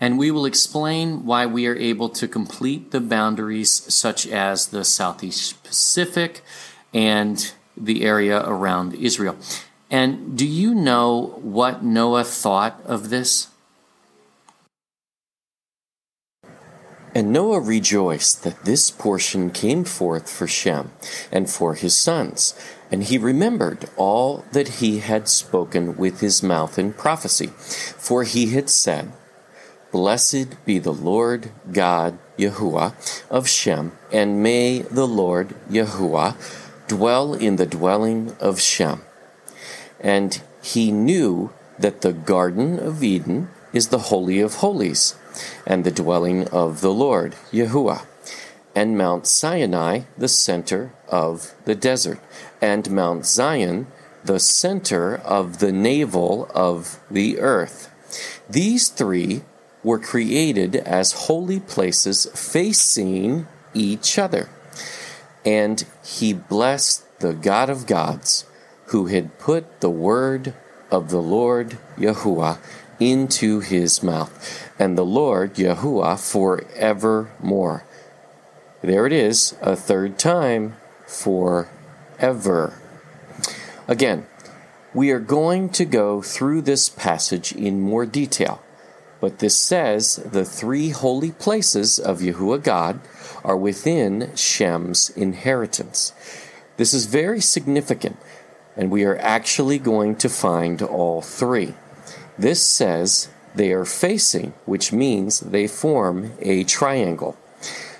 and 0.00 0.18
we 0.18 0.30
will 0.30 0.44
explain 0.44 1.24
why 1.24 1.46
we 1.46 1.66
are 1.66 1.76
able 1.76 2.08
to 2.10 2.28
complete 2.28 2.90
the 2.90 3.00
boundaries 3.00 3.70
such 3.70 4.26
as 4.26 4.68
the 4.68 4.84
Southeast 4.84 5.62
Pacific 5.64 6.42
and 6.92 7.52
the 7.76 8.04
area 8.04 8.42
around 8.46 8.94
Israel. 8.94 9.36
And 9.90 10.36
do 10.36 10.46
you 10.46 10.74
know 10.74 11.38
what 11.42 11.82
Noah 11.82 12.24
thought 12.24 12.80
of 12.84 13.10
this? 13.10 13.48
And 17.14 17.32
Noah 17.32 17.60
rejoiced 17.60 18.42
that 18.42 18.64
this 18.64 18.90
portion 18.90 19.50
came 19.50 19.84
forth 19.84 20.28
for 20.28 20.48
Shem 20.48 20.90
and 21.30 21.48
for 21.48 21.74
his 21.74 21.96
sons, 21.96 22.54
and 22.94 23.02
he 23.02 23.18
remembered 23.18 23.90
all 23.96 24.44
that 24.52 24.78
he 24.78 25.00
had 25.00 25.26
spoken 25.26 25.96
with 25.96 26.20
his 26.20 26.44
mouth 26.44 26.78
in 26.78 26.92
prophecy, 26.92 27.48
for 27.48 28.22
he 28.22 28.54
had 28.54 28.70
said, 28.70 29.10
Blessed 29.90 30.64
be 30.64 30.78
the 30.78 30.92
Lord 30.92 31.50
God 31.72 32.16
Yahuwah 32.38 32.94
of 33.28 33.48
Shem, 33.48 33.98
and 34.12 34.44
may 34.44 34.82
the 34.82 35.08
Lord 35.08 35.56
Yahuwah 35.68 36.36
dwell 36.86 37.34
in 37.34 37.56
the 37.56 37.66
dwelling 37.66 38.36
of 38.38 38.60
Shem. 38.60 39.02
And 39.98 40.40
he 40.62 40.92
knew 40.92 41.52
that 41.76 42.02
the 42.02 42.12
Garden 42.12 42.78
of 42.78 43.02
Eden 43.02 43.48
is 43.72 43.88
the 43.88 44.06
Holy 44.14 44.38
of 44.38 44.62
Holies, 44.62 45.16
and 45.66 45.82
the 45.82 45.90
dwelling 45.90 46.46
of 46.50 46.80
the 46.80 46.94
Lord 46.94 47.34
Yahuwah, 47.50 48.06
and 48.72 48.96
Mount 48.96 49.26
Sinai 49.26 50.02
the 50.16 50.28
center 50.28 50.92
of 51.08 51.56
the 51.64 51.74
desert, 51.74 52.20
and 52.60 52.90
Mount 52.90 53.26
Zion 53.26 53.86
the 54.24 54.40
center 54.40 55.16
of 55.16 55.58
the 55.58 55.72
navel 55.72 56.50
of 56.54 56.98
the 57.10 57.38
earth. 57.38 57.90
These 58.48 58.88
three 58.88 59.42
were 59.82 59.98
created 59.98 60.76
as 60.76 61.12
holy 61.12 61.60
places 61.60 62.26
facing 62.34 63.46
each 63.74 64.18
other. 64.18 64.48
And 65.44 65.84
he 66.02 66.32
blessed 66.32 67.20
the 67.20 67.34
God 67.34 67.68
of 67.68 67.86
gods 67.86 68.46
who 68.86 69.06
had 69.06 69.38
put 69.38 69.80
the 69.80 69.90
word 69.90 70.54
of 70.90 71.10
the 71.10 71.20
Lord 71.20 71.78
Yahuwah 71.98 72.58
into 73.00 73.60
his 73.60 74.02
mouth, 74.02 74.70
and 74.78 74.96
the 74.96 75.04
Lord 75.04 75.54
Yahuwah 75.54 76.18
forevermore. 76.18 77.84
There 78.82 79.06
it 79.06 79.12
is, 79.12 79.56
a 79.60 79.74
third 79.74 80.18
time, 80.18 80.76
forever. 82.24 82.72
Again, 83.86 84.26
we 84.94 85.10
are 85.10 85.20
going 85.20 85.68
to 85.70 85.84
go 85.84 86.22
through 86.22 86.62
this 86.62 86.88
passage 86.88 87.52
in 87.52 87.82
more 87.82 88.06
detail. 88.06 88.62
But 89.20 89.40
this 89.40 89.56
says 89.56 90.16
the 90.16 90.44
three 90.44 90.90
holy 90.90 91.32
places 91.32 91.98
of 91.98 92.20
Yahuwah 92.20 92.62
God 92.62 93.00
are 93.42 93.56
within 93.56 94.34
Shem's 94.36 95.10
inheritance. 95.10 96.12
This 96.78 96.94
is 96.94 97.04
very 97.06 97.40
significant, 97.40 98.16
and 98.74 98.90
we 98.90 99.04
are 99.04 99.18
actually 99.18 99.78
going 99.78 100.16
to 100.16 100.28
find 100.28 100.80
all 100.80 101.20
three. 101.20 101.74
This 102.38 102.64
says 102.64 103.28
they 103.54 103.70
are 103.72 103.84
facing, 103.84 104.54
which 104.64 104.92
means 104.92 105.40
they 105.40 105.66
form 105.66 106.32
a 106.40 106.64
triangle. 106.64 107.36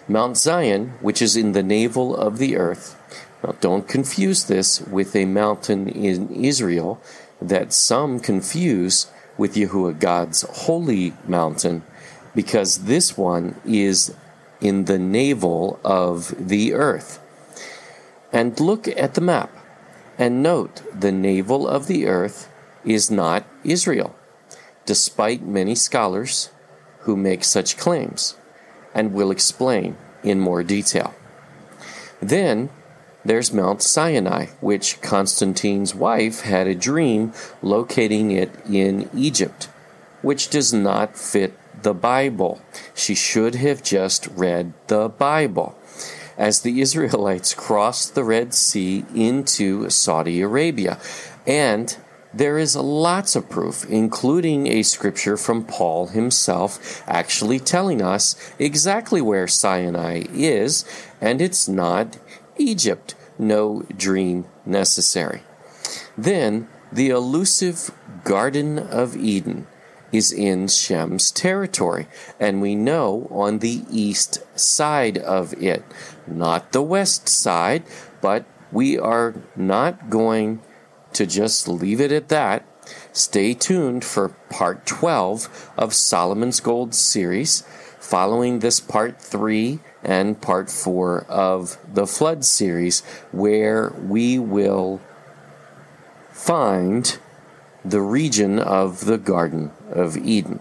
Mount 0.08 0.36
Zion, 0.36 0.94
which 1.00 1.20
is 1.20 1.36
in 1.36 1.52
the 1.52 1.62
navel 1.62 2.16
of 2.16 2.38
the 2.38 2.56
earth, 2.56 2.96
now 3.44 3.54
don't 3.60 3.86
confuse 3.86 4.44
this 4.44 4.80
with 4.80 5.14
a 5.14 5.26
mountain 5.26 5.88
in 5.88 6.30
Israel 6.30 7.00
that 7.42 7.72
some 7.72 8.18
confuse 8.18 9.06
with 9.36 9.54
Yahuwah 9.54 9.98
God's 9.98 10.42
holy 10.42 11.12
mountain 11.26 11.82
because 12.34 12.84
this 12.84 13.18
one 13.18 13.60
is 13.66 14.14
in 14.60 14.86
the 14.86 14.98
navel 14.98 15.78
of 15.84 16.34
the 16.38 16.72
earth. 16.72 17.20
And 18.32 18.58
look 18.58 18.88
at 18.88 19.14
the 19.14 19.20
map 19.20 19.52
and 20.16 20.42
note 20.42 20.82
the 20.98 21.12
navel 21.12 21.68
of 21.68 21.86
the 21.86 22.06
earth 22.06 22.48
is 22.84 23.10
not 23.10 23.44
Israel, 23.62 24.14
despite 24.86 25.42
many 25.42 25.74
scholars 25.74 26.50
who 27.00 27.16
make 27.16 27.44
such 27.44 27.76
claims, 27.76 28.36
and 28.94 29.12
will 29.12 29.30
explain 29.30 29.96
in 30.22 30.40
more 30.40 30.62
detail. 30.62 31.14
Then 32.20 32.70
there's 33.24 33.52
Mount 33.52 33.80
Sinai, 33.80 34.46
which 34.60 35.00
Constantine's 35.00 35.94
wife 35.94 36.40
had 36.40 36.66
a 36.66 36.74
dream 36.74 37.32
locating 37.62 38.30
it 38.30 38.50
in 38.68 39.08
Egypt, 39.14 39.64
which 40.20 40.50
does 40.50 40.74
not 40.74 41.16
fit 41.16 41.58
the 41.82 41.94
Bible. 41.94 42.60
She 42.94 43.14
should 43.14 43.54
have 43.54 43.82
just 43.82 44.26
read 44.28 44.74
the 44.88 45.08
Bible. 45.08 45.76
As 46.36 46.60
the 46.60 46.80
Israelites 46.82 47.54
crossed 47.54 48.14
the 48.14 48.24
Red 48.24 48.52
Sea 48.52 49.04
into 49.14 49.88
Saudi 49.88 50.42
Arabia, 50.42 50.98
and 51.46 51.96
there 52.34 52.58
is 52.58 52.74
lots 52.74 53.36
of 53.36 53.48
proof, 53.48 53.88
including 53.88 54.66
a 54.66 54.82
scripture 54.82 55.36
from 55.36 55.64
Paul 55.64 56.08
himself, 56.08 57.02
actually 57.06 57.60
telling 57.60 58.02
us 58.02 58.34
exactly 58.58 59.20
where 59.20 59.46
Sinai 59.46 60.24
is, 60.32 60.84
and 61.20 61.40
it's 61.40 61.68
not 61.68 62.16
Egypt, 62.56 63.14
no 63.38 63.84
dream 63.96 64.46
necessary. 64.64 65.42
Then 66.16 66.68
the 66.92 67.10
elusive 67.10 67.90
Garden 68.24 68.78
of 68.78 69.16
Eden 69.16 69.66
is 70.12 70.30
in 70.30 70.68
Shem's 70.68 71.32
territory, 71.32 72.06
and 72.38 72.62
we 72.62 72.76
know 72.76 73.26
on 73.30 73.58
the 73.58 73.82
east 73.90 74.38
side 74.58 75.18
of 75.18 75.52
it, 75.60 75.84
not 76.26 76.70
the 76.72 76.82
west 76.82 77.28
side, 77.28 77.82
but 78.20 78.44
we 78.70 78.96
are 78.96 79.34
not 79.56 80.10
going 80.10 80.62
to 81.14 81.26
just 81.26 81.66
leave 81.66 82.00
it 82.00 82.12
at 82.12 82.28
that. 82.28 82.64
Stay 83.12 83.54
tuned 83.54 84.04
for 84.04 84.28
part 84.50 84.86
12 84.86 85.72
of 85.76 85.94
Solomon's 85.94 86.60
Gold 86.60 86.94
series. 86.94 87.62
Following 87.98 88.58
this 88.58 88.80
part 88.80 89.20
3 89.20 89.80
and 90.04 90.40
part 90.40 90.70
four 90.70 91.24
of 91.24 91.78
the 91.92 92.06
Flood 92.06 92.44
series, 92.44 93.00
where 93.32 93.92
we 93.98 94.38
will 94.38 95.00
find 96.30 97.18
the 97.84 98.00
region 98.00 98.58
of 98.58 99.04
the 99.04 99.18
Garden 99.18 99.70
of 99.90 100.16
Eden. 100.16 100.60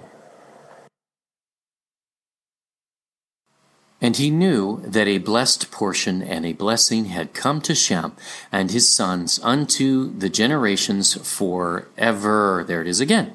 And 4.04 4.18
he 4.18 4.30
knew 4.30 4.82
that 4.82 5.08
a 5.08 5.20
blessed 5.20 5.72
portion 5.72 6.22
and 6.22 6.46
a 6.46 6.52
blessing 6.52 7.06
had 7.06 7.34
come 7.34 7.62
to 7.62 7.74
Shem 7.74 8.12
and 8.52 8.70
his 8.70 8.94
sons 8.94 9.40
unto 9.42 10.12
the 10.12 10.28
generations 10.28 11.14
forever. 11.14 12.66
There 12.68 12.82
it 12.82 12.88
is 12.88 13.00
again. 13.00 13.32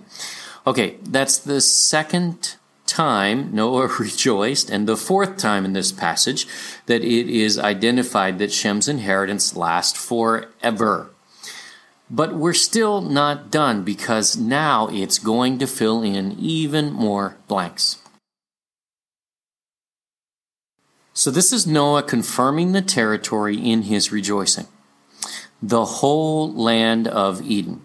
Okay, 0.67 0.99
that's 1.03 1.39
the 1.39 1.63
second 1.63 2.57
time 2.89 3.55
Noah 3.55 3.87
rejoiced, 4.01 4.71
and 4.71 4.89
the 4.89 4.97
fourth 4.97 5.37
time 5.37 5.65
in 5.65 5.75
this 5.75 5.93
passage 5.93 6.49
that 6.87 7.05
it 7.05 7.29
is 7.29 7.59
identified 7.59 8.39
that 8.39 8.53
Shem's 8.53 8.89
inheritance 8.89 9.55
lasts 9.55 9.99
forever. 10.05 11.11
But 12.11 12.35
we're 12.35 12.55
still 12.55 13.03
not 13.03 13.51
done 13.51 13.85
because 13.85 14.37
now 14.37 14.89
it's 14.89 15.19
going 15.19 15.59
to 15.59 15.67
fill 15.67 16.03
in 16.03 16.33
even 16.39 16.91
more 16.91 17.37
blanks. 17.47 17.99
So, 21.13 21.31
this 21.31 21.53
is 21.53 21.67
Noah 21.67 22.05
confirming 22.05 22.73
the 22.73 22.81
territory 22.81 23.59
in 23.59 23.83
his 23.83 24.13
rejoicing. 24.13 24.69
The 25.61 25.85
whole 25.85 26.53
land 26.55 27.09
of 27.09 27.43
Eden. 27.43 27.85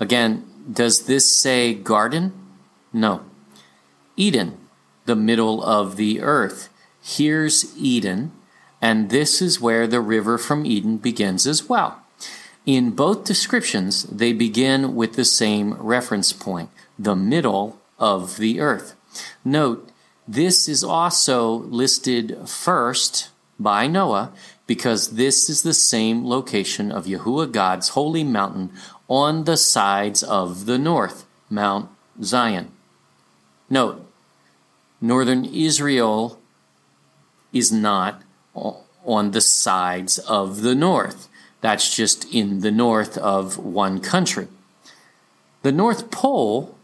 Again, 0.00 0.44
does 0.70 1.06
this 1.06 1.30
say 1.30 1.74
garden? 1.74 2.32
No. 2.92 3.24
Eden, 4.16 4.56
the 5.04 5.16
middle 5.16 5.62
of 5.62 5.96
the 5.96 6.20
earth. 6.20 6.68
Here's 7.02 7.76
Eden, 7.76 8.32
and 8.80 9.10
this 9.10 9.42
is 9.42 9.60
where 9.60 9.86
the 9.86 10.00
river 10.00 10.38
from 10.38 10.66
Eden 10.66 10.96
begins 10.96 11.46
as 11.46 11.68
well. 11.68 12.02
In 12.64 12.90
both 12.90 13.24
descriptions, 13.24 14.04
they 14.04 14.32
begin 14.32 14.96
with 14.96 15.14
the 15.14 15.24
same 15.24 15.74
reference 15.74 16.32
point, 16.32 16.70
the 16.98 17.14
middle 17.14 17.78
of 17.98 18.38
the 18.38 18.60
earth. 18.60 18.94
Note, 19.44 19.90
this 20.26 20.68
is 20.68 20.82
also 20.82 21.52
listed 21.52 22.48
first 22.48 23.30
by 23.60 23.86
Noah 23.86 24.32
because 24.66 25.10
this 25.10 25.48
is 25.48 25.62
the 25.62 25.74
same 25.74 26.26
location 26.26 26.90
of 26.90 27.06
Yahuwah 27.06 27.52
God's 27.52 27.90
holy 27.90 28.24
mountain 28.24 28.72
on 29.08 29.44
the 29.44 29.56
sides 29.56 30.22
of 30.22 30.66
the 30.66 30.78
north, 30.78 31.24
Mount 31.48 31.88
Zion. 32.22 32.72
Note, 33.70 34.05
northern 35.00 35.44
Israel 35.44 36.40
is 37.52 37.72
not 37.72 38.22
on 38.54 39.30
the 39.30 39.40
sides 39.40 40.18
of 40.18 40.62
the 40.62 40.74
north. 40.74 41.28
That's 41.60 41.94
just 41.94 42.32
in 42.32 42.60
the 42.60 42.70
north 42.70 43.16
of 43.18 43.58
one 43.58 44.00
country. 44.00 44.48
The 45.62 45.72
North 45.72 46.10
Pole, 46.10 46.76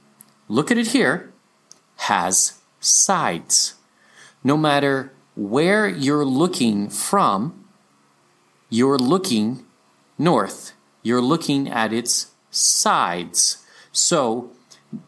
look 0.48 0.70
at 0.70 0.78
it 0.78 0.88
here, 0.88 1.32
has 1.96 2.58
sides. 2.80 3.74
No 4.42 4.56
matter 4.56 5.12
where 5.36 5.86
you're 5.86 6.24
looking 6.24 6.88
from, 6.88 7.64
you're 8.68 8.98
looking 8.98 9.64
north. 10.18 10.72
You're 11.02 11.22
looking 11.22 11.68
at 11.68 11.92
its 11.92 12.32
sides. 12.50 13.64
So, 13.92 14.50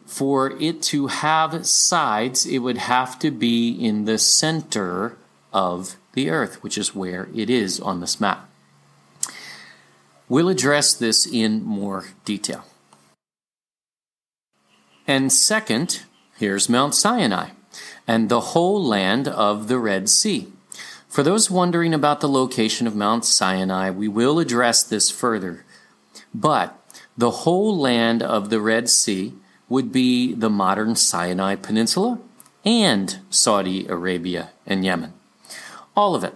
for 0.05 0.51
it 0.59 0.81
to 0.83 1.07
have 1.07 1.65
sides, 1.65 2.45
it 2.45 2.59
would 2.59 2.77
have 2.77 3.19
to 3.19 3.31
be 3.31 3.71
in 3.71 4.05
the 4.05 4.17
center 4.17 5.17
of 5.53 5.95
the 6.13 6.29
earth, 6.29 6.63
which 6.63 6.77
is 6.77 6.95
where 6.95 7.27
it 7.35 7.49
is 7.49 7.79
on 7.79 7.99
this 7.99 8.19
map. 8.19 8.49
We'll 10.27 10.49
address 10.49 10.93
this 10.93 11.27
in 11.27 11.63
more 11.63 12.05
detail. 12.23 12.65
And 15.07 15.31
second, 15.31 16.03
here's 16.37 16.67
Mount 16.67 16.95
Sinai 16.95 17.49
and 18.07 18.29
the 18.29 18.39
whole 18.39 18.83
land 18.83 19.27
of 19.27 19.67
the 19.67 19.77
Red 19.77 20.09
Sea. 20.09 20.47
For 21.07 21.21
those 21.23 21.51
wondering 21.51 21.93
about 21.93 22.21
the 22.21 22.27
location 22.27 22.87
of 22.87 22.95
Mount 22.95 23.23
Sinai, 23.23 23.89
we 23.89 24.07
will 24.07 24.39
address 24.39 24.83
this 24.83 25.11
further. 25.11 25.63
But 26.33 26.77
the 27.17 27.31
whole 27.31 27.77
land 27.77 28.21
of 28.23 28.49
the 28.49 28.59
Red 28.59 28.89
Sea 28.89 29.33
would 29.69 29.91
be 29.91 30.33
the 30.33 30.49
modern 30.49 30.95
Sinai 30.95 31.55
Peninsula 31.55 32.19
and 32.63 33.19
Saudi 33.29 33.87
Arabia 33.87 34.49
and 34.65 34.83
Yemen. 34.83 35.13
All 35.95 36.15
of 36.15 36.23
it. 36.23 36.33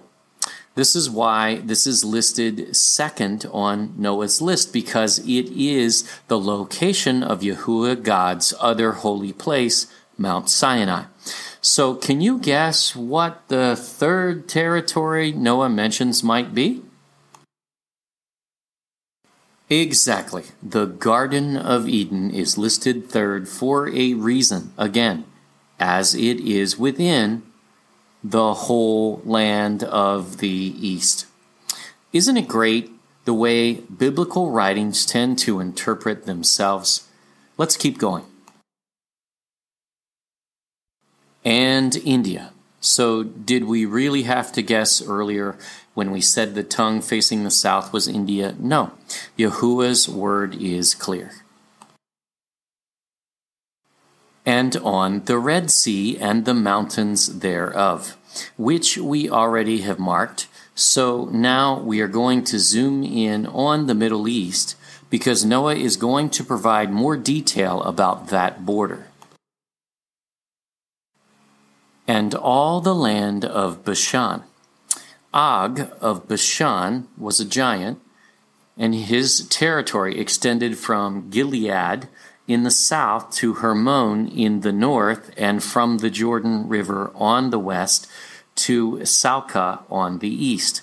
This 0.75 0.95
is 0.95 1.09
why 1.09 1.57
this 1.57 1.85
is 1.85 2.05
listed 2.05 2.75
second 2.75 3.45
on 3.51 3.93
Noah's 3.97 4.41
list 4.41 4.71
because 4.71 5.19
it 5.19 5.47
is 5.51 6.09
the 6.27 6.39
location 6.39 7.21
of 7.21 7.41
Yahuwah 7.41 8.01
God's 8.01 8.53
other 8.59 8.93
holy 8.93 9.33
place, 9.33 9.87
Mount 10.17 10.49
Sinai. 10.49 11.05
So, 11.59 11.95
can 11.95 12.21
you 12.21 12.39
guess 12.39 12.95
what 12.95 13.45
the 13.49 13.75
third 13.75 14.47
territory 14.47 15.33
Noah 15.33 15.69
mentions 15.69 16.23
might 16.23 16.53
be? 16.53 16.81
Exactly. 19.69 20.45
The 20.63 20.85
Garden 20.85 21.55
of 21.55 21.87
Eden 21.87 22.31
is 22.31 22.57
listed 22.57 23.07
third 23.07 23.47
for 23.47 23.87
a 23.89 24.15
reason. 24.15 24.73
Again, 24.77 25.25
as 25.79 26.15
it 26.15 26.39
is 26.39 26.77
within 26.77 27.43
the 28.23 28.53
whole 28.53 29.21
land 29.23 29.83
of 29.83 30.39
the 30.39 30.47
East. 30.47 31.27
Isn't 32.11 32.37
it 32.37 32.47
great 32.47 32.91
the 33.25 33.33
way 33.33 33.75
biblical 33.75 34.49
writings 34.49 35.05
tend 35.05 35.37
to 35.39 35.59
interpret 35.59 36.25
themselves? 36.25 37.07
Let's 37.57 37.77
keep 37.77 37.99
going 37.99 38.25
and 41.45 41.95
India. 41.97 42.51
So, 42.81 43.23
did 43.23 43.65
we 43.65 43.85
really 43.85 44.23
have 44.23 44.51
to 44.53 44.61
guess 44.61 45.01
earlier 45.01 45.57
when 45.99 46.11
we 46.11 46.21
said 46.21 46.55
the 46.55 46.63
tongue 46.63 47.01
facing 47.01 47.43
the 47.43 47.51
south 47.51 47.91
was 47.91 48.07
India? 48.07 48.55
No. 48.57 48.93
Yahuwah's 49.35 50.07
word 50.07 50.55
is 50.55 50.95
clear. 50.95 51.31
And 54.45 54.77
on 54.77 55.25
the 55.25 55.37
Red 55.37 55.69
Sea 55.69 56.17
and 56.17 56.45
the 56.45 56.53
mountains 56.53 57.39
thereof, 57.39 58.15
which 58.55 58.97
we 58.97 59.29
already 59.29 59.81
have 59.81 59.99
marked. 59.99 60.47
So 60.73 61.25
now 61.33 61.77
we 61.81 61.99
are 61.99 62.07
going 62.07 62.45
to 62.45 62.59
zoom 62.59 63.03
in 63.03 63.45
on 63.47 63.87
the 63.87 63.93
Middle 63.93 64.29
East 64.29 64.77
because 65.09 65.43
Noah 65.43 65.75
is 65.75 65.97
going 65.97 66.29
to 66.29 66.45
provide 66.45 66.91
more 66.93 67.17
detail 67.17 67.83
about 67.83 68.27
that 68.27 68.65
border 68.65 69.07
and 72.07 72.33
all 72.33 72.79
the 72.79 72.95
land 72.95 73.43
of 73.43 73.83
Bashan. 73.83 74.43
Og 75.33 75.91
of 76.01 76.27
Bashan 76.27 77.07
was 77.17 77.39
a 77.39 77.45
giant, 77.45 77.99
and 78.77 78.95
his 78.95 79.47
territory 79.47 80.19
extended 80.19 80.77
from 80.77 81.29
Gilead 81.29 82.07
in 82.47 82.63
the 82.63 82.71
south 82.71 83.31
to 83.35 83.55
Hermon 83.55 84.27
in 84.27 84.61
the 84.61 84.71
north, 84.71 85.31
and 85.37 85.63
from 85.63 85.99
the 85.99 86.09
Jordan 86.09 86.67
River 86.67 87.11
on 87.13 87.51
the 87.51 87.59
west 87.59 88.07
to 88.55 89.05
Salcah 89.05 89.81
on 89.89 90.19
the 90.19 90.29
east. 90.29 90.81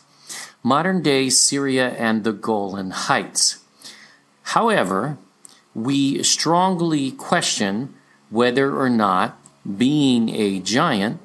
Modern 0.63 1.03
day 1.03 1.29
Syria 1.29 1.91
and 1.91 2.23
the 2.23 2.33
Golan 2.33 2.91
Heights. 2.91 3.59
However, 4.43 5.19
we 5.75 6.23
strongly 6.23 7.11
question 7.11 7.95
whether 8.31 8.77
or 8.77 8.89
not 8.89 9.39
being 9.77 10.29
a 10.31 10.61
giant, 10.61 11.21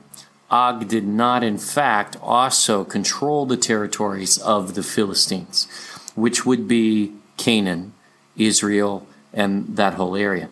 Og 0.52 0.90
did 0.90 1.08
not, 1.08 1.44
in 1.44 1.58
fact, 1.58 2.18
also 2.22 2.84
control 2.84 3.46
the 3.46 3.56
territories 3.56 4.38
of 4.38 4.76
the 4.76 4.84
Philistines, 4.84 5.66
which 6.14 6.46
would 6.46 6.68
be 6.68 7.14
Canaan, 7.38 7.94
Israel, 8.36 9.08
and 9.34 9.78
that 9.78 9.94
whole 9.94 10.18
area. 10.18 10.50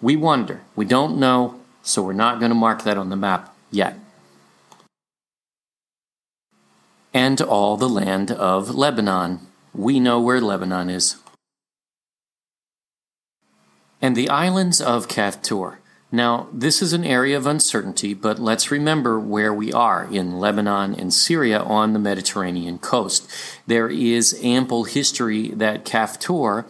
We 0.00 0.16
wonder. 0.16 0.62
We 0.74 0.86
don't 0.86 1.18
know, 1.18 1.60
so 1.82 2.02
we're 2.02 2.14
not 2.14 2.38
going 2.38 2.50
to 2.50 2.54
mark 2.54 2.84
that 2.84 2.96
on 2.96 3.10
the 3.10 3.16
map 3.16 3.54
yet. 3.70 3.98
And 7.12 7.40
all 7.42 7.76
the 7.76 7.88
land 7.88 8.30
of 8.30 8.74
Lebanon. 8.74 9.40
We 9.74 10.00
know 10.00 10.20
where 10.20 10.40
Lebanon 10.40 10.88
is. 10.88 11.16
And 14.00 14.16
the 14.16 14.30
islands 14.30 14.80
of 14.80 15.06
Kaphtor. 15.06 15.76
Now, 16.14 16.46
this 16.52 16.80
is 16.80 16.92
an 16.92 17.02
area 17.04 17.36
of 17.36 17.44
uncertainty, 17.44 18.14
but 18.14 18.38
let's 18.38 18.70
remember 18.70 19.18
where 19.18 19.52
we 19.52 19.72
are 19.72 20.06
in 20.08 20.38
Lebanon 20.38 20.94
and 20.94 21.12
Syria 21.12 21.58
on 21.58 21.92
the 21.92 21.98
Mediterranean 21.98 22.78
coast. 22.78 23.28
There 23.66 23.88
is 23.88 24.38
ample 24.40 24.84
history 24.84 25.48
that 25.48 25.84
Kaphtor 25.84 26.66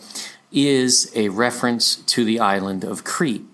is 0.51 1.13
a 1.15 1.29
reference 1.29 1.97
to 1.97 2.25
the 2.25 2.41
island 2.41 2.85
of 2.85 3.05
Crete. 3.05 3.45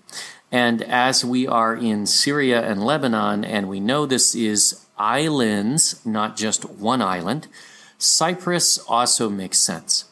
And 0.49 0.81
as 0.81 1.25
we 1.25 1.45
are 1.45 1.75
in 1.75 2.05
Syria 2.05 2.65
and 2.65 2.81
Lebanon, 2.85 3.43
and 3.43 3.67
we 3.67 3.81
know 3.81 4.05
this 4.05 4.33
is 4.33 4.85
islands, 4.97 5.99
not 6.05 6.37
just 6.37 6.63
one 6.63 7.01
island, 7.01 7.49
Cyprus 7.97 8.77
also 8.87 9.29
makes 9.29 9.57
sense. 9.57 10.05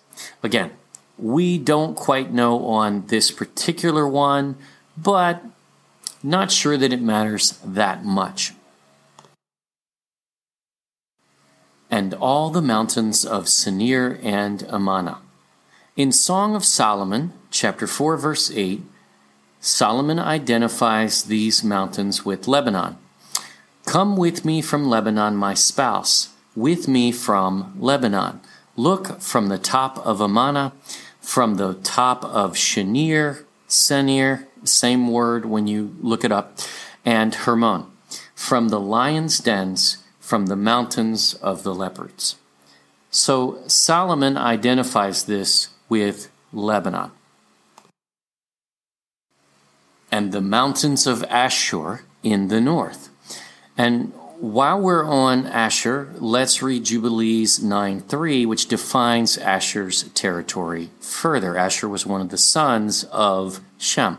Again, 0.44 0.72
We 1.18 1.58
don't 1.58 1.96
quite 1.96 2.32
know 2.32 2.66
on 2.66 3.08
this 3.08 3.30
particular 3.30 4.08
one, 4.08 4.56
but 4.98 5.44
not 6.24 6.52
sure 6.52 6.78
that 6.78 6.94
it 6.94 7.02
matters 7.02 7.60
that 7.64 8.04
much. 8.04 8.54
And 11.90 12.14
all 12.14 12.50
the 12.50 12.62
mountains 12.62 13.26
of 13.26 13.46
Senir 13.46 14.20
and 14.24 14.64
Amana. 14.64 15.20
In 15.96 16.12
Song 16.12 16.56
of 16.56 16.64
Solomon, 16.64 17.34
chapter 17.52 17.88
4, 17.88 18.18
verse 18.18 18.52
8, 18.52 18.82
Solomon 19.60 20.20
identifies 20.20 21.24
these 21.24 21.64
mountains 21.64 22.24
with 22.24 22.48
Lebanon. 22.48 22.98
Come 23.86 24.16
with 24.16 24.46
me 24.46 24.62
from 24.62 24.88
Lebanon, 24.88 25.36
my 25.36 25.54
spouse, 25.54 26.30
with 26.56 26.88
me 26.88 27.12
from 27.12 27.74
Lebanon. 27.78 28.40
Look 28.76 29.20
from 29.20 29.50
the 29.50 29.58
top 29.58 29.98
of 30.06 30.22
Amana, 30.22 30.74
from 31.20 31.56
the 31.56 31.74
top 31.84 32.24
of 32.24 32.54
Shenir, 32.54 33.44
Senir, 33.68 34.46
same 34.64 35.12
word 35.12 35.46
when 35.46 35.68
you 35.68 35.96
look 36.02 36.24
it 36.24 36.32
up, 36.32 36.60
and 37.06 37.34
Hermon, 37.34 37.86
from 38.36 38.70
the 38.70 38.80
lion's 38.80 39.40
dens, 39.40 40.04
from 40.20 40.46
the 40.48 40.56
mountains 40.56 41.34
of 41.36 41.64
the 41.64 41.74
leopards. 41.74 42.36
So 43.12 43.60
Solomon 43.68 44.38
identifies 44.38 45.24
this 45.24 45.70
with 45.88 46.30
Lebanon. 46.54 47.12
And 50.12 50.32
the 50.32 50.42
mountains 50.42 51.08
of 51.08 51.24
Ashur 51.26 52.04
in 52.24 52.48
the 52.48 52.62
north. 52.62 53.10
And 53.78 54.14
while 54.40 54.80
we're 54.80 55.04
on 55.04 55.46
Ashur, 55.48 56.10
let's 56.18 56.62
read 56.62 56.86
Jubilees 56.86 57.60
9:3, 57.60 58.46
which 58.46 58.68
defines 58.68 59.38
Ashur's 59.38 60.04
territory 60.14 60.92
further. 61.02 61.58
Ashur 61.58 61.90
was 61.90 62.06
one 62.06 62.22
of 62.22 62.30
the 62.30 62.38
sons 62.38 63.04
of 63.12 63.60
Shem. 63.78 64.18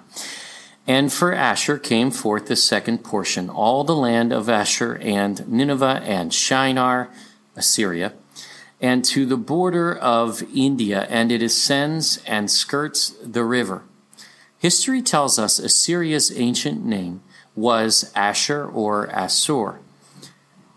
And 0.87 1.13
for 1.13 1.33
Ashur 1.33 1.79
came 1.79 2.11
forth 2.11 2.47
the 2.47 2.57
second 2.57 2.99
portion, 3.03 3.49
all 3.49 3.83
the 3.83 3.95
land 3.95 4.33
of 4.33 4.49
Ashur 4.49 4.99
and 5.01 5.49
Nineveh 5.49 6.03
and 6.05 6.35
Shinar, 6.35 7.09
Assyria, 7.57 8.13
and 8.81 9.05
to 9.07 9.25
the 9.25 9.37
border 9.37 9.95
of 9.95 10.43
India, 10.55 11.07
and 11.09 11.33
it 11.33 11.43
ascends 11.43 12.19
and 12.27 12.51
skirts 12.51 13.15
the 13.23 13.45
river. 13.45 13.83
History 14.59 15.01
tells 15.01 15.39
us 15.39 15.59
Assyria's 15.59 16.31
ancient 16.37 16.85
name 16.85 17.23
was 17.55 18.11
Ashur 18.15 18.67
or 18.67 19.07
Assur. 19.07 19.81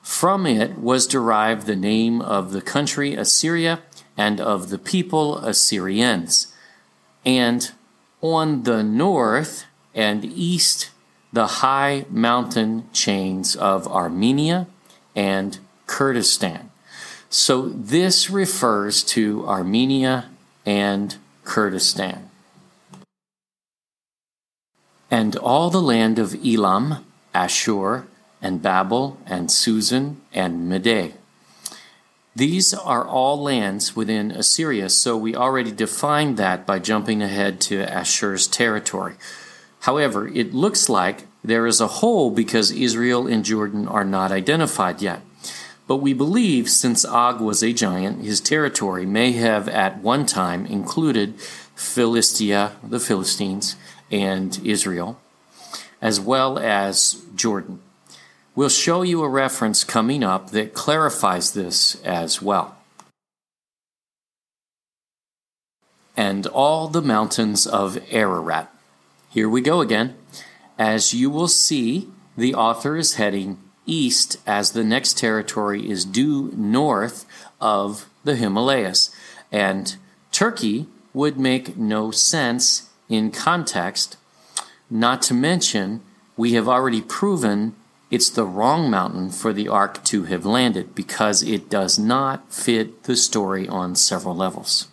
From 0.03 0.45
it 0.45 0.77
was 0.77 1.07
derived 1.07 1.65
the 1.65 1.77
name 1.77 2.21
of 2.21 2.51
the 2.51 2.61
country 2.61 3.15
Assyria 3.15 3.81
and 4.17 4.41
of 4.41 4.69
the 4.69 4.77
people 4.77 5.37
Assyrians. 5.37 6.53
And 7.25 7.71
on 8.21 8.63
the 8.63 8.83
north 8.83 9.65
and 9.95 10.25
east, 10.25 10.91
the 11.31 11.47
high 11.47 12.05
mountain 12.09 12.89
chains 12.91 13.55
of 13.55 13.87
Armenia 13.87 14.67
and 15.15 15.57
Kurdistan. 15.87 16.69
So 17.29 17.69
this 17.69 18.29
refers 18.29 19.03
to 19.05 19.47
Armenia 19.47 20.29
and 20.65 21.15
Kurdistan. 21.45 22.29
And 25.09 25.37
all 25.37 25.69
the 25.69 25.81
land 25.81 26.19
of 26.19 26.35
Elam, 26.45 27.05
Ashur, 27.33 28.05
and 28.43 28.61
Babel, 28.61 29.17
and 29.25 29.49
Susan, 29.49 30.21
and 30.33 30.69
Meday. 30.69 31.13
These 32.35 32.73
are 32.73 33.07
all 33.07 33.41
lands 33.41 33.95
within 33.95 34.31
Assyria, 34.31 34.89
so 34.89 35.15
we 35.15 35.35
already 35.35 35.71
defined 35.71 36.37
that 36.37 36.65
by 36.65 36.79
jumping 36.79 37.21
ahead 37.21 37.61
to 37.61 37.83
Ashur's 37.83 38.47
territory. 38.47 39.15
However, 39.81 40.27
it 40.27 40.53
looks 40.53 40.89
like 40.89 41.27
there 41.43 41.67
is 41.67 41.79
a 41.79 41.87
hole 41.87 42.31
because 42.31 42.71
Israel 42.71 43.27
and 43.27 43.45
Jordan 43.45 43.87
are 43.87 44.05
not 44.05 44.31
identified 44.31 45.01
yet. 45.01 45.21
But 45.87 45.97
we 45.97 46.13
believe 46.13 46.69
since 46.69 47.05
Og 47.05 47.39
was 47.39 47.61
a 47.61 47.73
giant, 47.73 48.23
his 48.23 48.41
territory 48.41 49.05
may 49.05 49.33
have 49.33 49.67
at 49.69 49.99
one 49.99 50.25
time 50.25 50.65
included 50.65 51.39
Philistia, 51.75 52.73
the 52.81 52.99
Philistines, 52.99 53.75
and 54.09 54.59
Israel, 54.63 55.19
as 56.01 56.19
well 56.19 56.57
as 56.57 57.23
Jordan. 57.35 57.79
We'll 58.55 58.69
show 58.69 59.01
you 59.01 59.23
a 59.23 59.29
reference 59.29 59.83
coming 59.83 60.23
up 60.23 60.51
that 60.51 60.75
clarifies 60.75 61.53
this 61.53 61.99
as 62.03 62.39
well. 62.39 62.77
And 66.15 66.45
all 66.45 66.87
the 66.87 67.01
mountains 67.01 67.65
of 67.65 67.97
Ararat. 68.11 68.71
Here 69.29 69.49
we 69.49 69.61
go 69.61 69.81
again. 69.81 70.15
As 70.77 71.15
you 71.15 71.31
will 71.31 71.47
see, 71.47 72.09
the 72.37 72.53
author 72.53 72.95
is 72.95 73.15
heading 73.15 73.57
east 73.87 74.37
as 74.45 74.71
the 74.71 74.83
next 74.83 75.17
territory 75.17 75.89
is 75.89 76.05
due 76.05 76.51
north 76.55 77.25
of 77.59 78.07
the 78.23 78.35
Himalayas. 78.35 79.09
And 79.51 79.95
Turkey 80.31 80.85
would 81.11 81.39
make 81.39 81.75
no 81.75 82.11
sense 82.11 82.89
in 83.09 83.31
context, 83.31 84.17
not 84.89 85.23
to 85.23 85.33
mention, 85.33 86.01
we 86.37 86.53
have 86.53 86.67
already 86.67 87.01
proven 87.01 87.75
it's 88.13 88.29
the 88.29 88.45
wrong 88.45 88.91
mountain 88.91 89.31
for 89.31 89.51
the 89.51 89.67
ark 89.67 90.03
to 90.03 90.25
have 90.25 90.45
landed 90.45 90.93
because 90.93 91.41
it 91.41 91.67
does 91.67 91.97
not 91.97 92.53
fit 92.53 93.05
the 93.05 93.15
story 93.15 93.67
on 93.67 93.95
several 93.95 94.35
levels. 94.35 94.87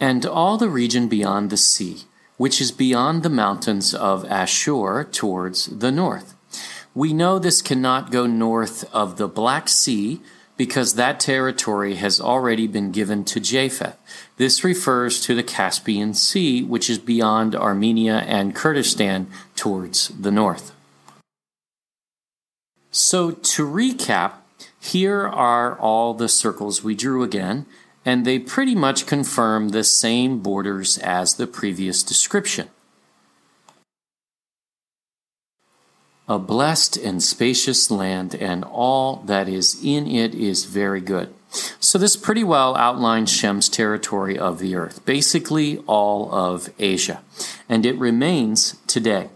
And 0.00 0.26
all 0.26 0.58
the 0.58 0.68
region 0.68 1.06
beyond 1.06 1.50
the 1.50 1.56
sea, 1.56 2.02
which 2.36 2.60
is 2.60 2.72
beyond 2.72 3.22
the 3.22 3.30
mountains 3.30 3.94
of 3.94 4.24
Ashur 4.24 5.04
towards 5.04 5.66
the 5.66 5.92
north. 5.92 6.34
We 6.96 7.12
know 7.12 7.38
this 7.38 7.62
cannot 7.62 8.10
go 8.10 8.26
north 8.26 8.84
of 8.92 9.16
the 9.16 9.28
Black 9.28 9.68
Sea 9.68 10.20
because 10.56 10.94
that 10.94 11.20
territory 11.20 11.94
has 11.94 12.20
already 12.20 12.66
been 12.66 12.90
given 12.90 13.24
to 13.26 13.38
Japheth. 13.38 13.96
This 14.36 14.64
refers 14.64 15.20
to 15.20 15.36
the 15.36 15.44
Caspian 15.44 16.14
Sea, 16.14 16.64
which 16.64 16.90
is 16.90 16.98
beyond 16.98 17.54
Armenia 17.54 18.24
and 18.26 18.52
Kurdistan 18.52 19.28
towards 19.54 20.08
the 20.08 20.32
north. 20.32 20.73
So 22.96 23.32
to 23.32 23.66
recap, 23.66 24.34
here 24.78 25.26
are 25.26 25.76
all 25.80 26.14
the 26.14 26.28
circles 26.28 26.84
we 26.84 26.94
drew 26.94 27.24
again, 27.24 27.66
and 28.04 28.24
they 28.24 28.38
pretty 28.38 28.76
much 28.76 29.04
confirm 29.04 29.70
the 29.70 29.82
same 29.82 30.38
borders 30.38 30.96
as 30.98 31.34
the 31.34 31.48
previous 31.48 32.04
description. 32.04 32.68
A 36.28 36.38
blessed 36.38 36.96
and 36.96 37.20
spacious 37.20 37.90
land, 37.90 38.36
and 38.36 38.62
all 38.62 39.16
that 39.26 39.48
is 39.48 39.76
in 39.82 40.06
it 40.06 40.32
is 40.32 40.64
very 40.64 41.00
good. 41.00 41.34
So, 41.80 41.98
this 41.98 42.14
pretty 42.14 42.44
well 42.44 42.76
outlines 42.76 43.32
Shem's 43.32 43.68
territory 43.68 44.38
of 44.38 44.60
the 44.60 44.76
earth, 44.76 45.04
basically 45.04 45.78
all 45.88 46.32
of 46.32 46.70
Asia, 46.78 47.22
and 47.68 47.84
it 47.84 47.98
remains 47.98 48.76
today. 48.86 49.30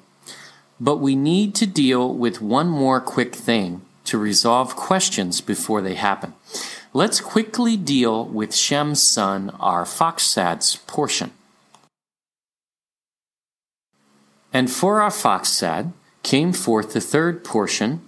But 0.80 0.98
we 0.98 1.16
need 1.16 1.54
to 1.56 1.66
deal 1.66 2.14
with 2.14 2.40
one 2.40 2.68
more 2.68 3.00
quick 3.00 3.34
thing 3.34 3.82
to 4.04 4.18
resolve 4.18 4.76
questions 4.76 5.40
before 5.40 5.82
they 5.82 5.94
happen. 5.94 6.34
Let's 6.94 7.20
quickly 7.20 7.76
deal 7.76 8.24
with 8.24 8.54
Shem's 8.54 9.02
son, 9.02 9.50
Arphaxad's 9.60 10.76
portion. 10.86 11.32
And 14.52 14.70
for 14.70 15.00
Arphaxad 15.00 15.92
came 16.22 16.52
forth 16.52 16.94
the 16.94 17.00
third 17.00 17.44
portion, 17.44 18.07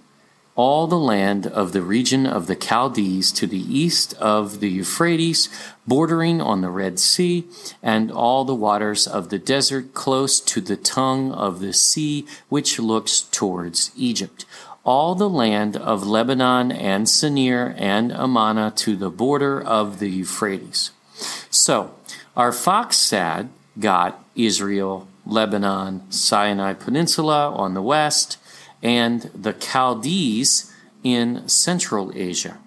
all 0.55 0.85
the 0.87 0.97
land 0.99 1.47
of 1.47 1.71
the 1.71 1.81
region 1.81 2.25
of 2.25 2.47
the 2.47 2.55
Chaldees 2.55 3.31
to 3.31 3.47
the 3.47 3.59
east 3.59 4.13
of 4.15 4.59
the 4.59 4.69
Euphrates, 4.69 5.49
bordering 5.87 6.41
on 6.41 6.61
the 6.61 6.69
Red 6.69 6.99
Sea, 6.99 7.45
and 7.81 8.11
all 8.11 8.43
the 8.43 8.55
waters 8.55 9.07
of 9.07 9.29
the 9.29 9.39
desert 9.39 9.93
close 9.93 10.39
to 10.41 10.59
the 10.61 10.75
tongue 10.75 11.31
of 11.31 11.59
the 11.59 11.73
sea 11.73 12.25
which 12.49 12.79
looks 12.79 13.21
towards 13.21 13.91
Egypt. 13.95 14.45
All 14.83 15.15
the 15.15 15.29
land 15.29 15.77
of 15.77 16.05
Lebanon 16.05 16.71
and 16.71 17.05
Sinir 17.05 17.75
and 17.77 18.11
Amana 18.11 18.73
to 18.77 18.95
the 18.95 19.11
border 19.11 19.61
of 19.61 19.99
the 19.99 20.09
Euphrates. 20.09 20.91
So, 21.49 21.93
Arphaxad 22.35 23.49
got 23.79 24.23
Israel, 24.35 25.07
Lebanon, 25.25 26.11
Sinai 26.11 26.73
Peninsula 26.73 27.51
on 27.53 27.73
the 27.73 27.81
west, 27.81 28.37
and 28.81 29.23
the 29.35 29.53
Chaldees 29.53 30.71
in 31.03 31.47
Central 31.47 32.11
Asia. 32.15 32.57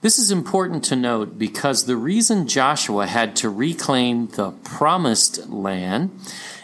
This 0.00 0.18
is 0.18 0.30
important 0.30 0.84
to 0.84 0.96
note 0.96 1.38
because 1.38 1.84
the 1.84 1.96
reason 1.96 2.46
Joshua 2.46 3.06
had 3.06 3.34
to 3.36 3.50
reclaim 3.50 4.28
the 4.28 4.52
promised 4.62 5.48
land 5.48 6.10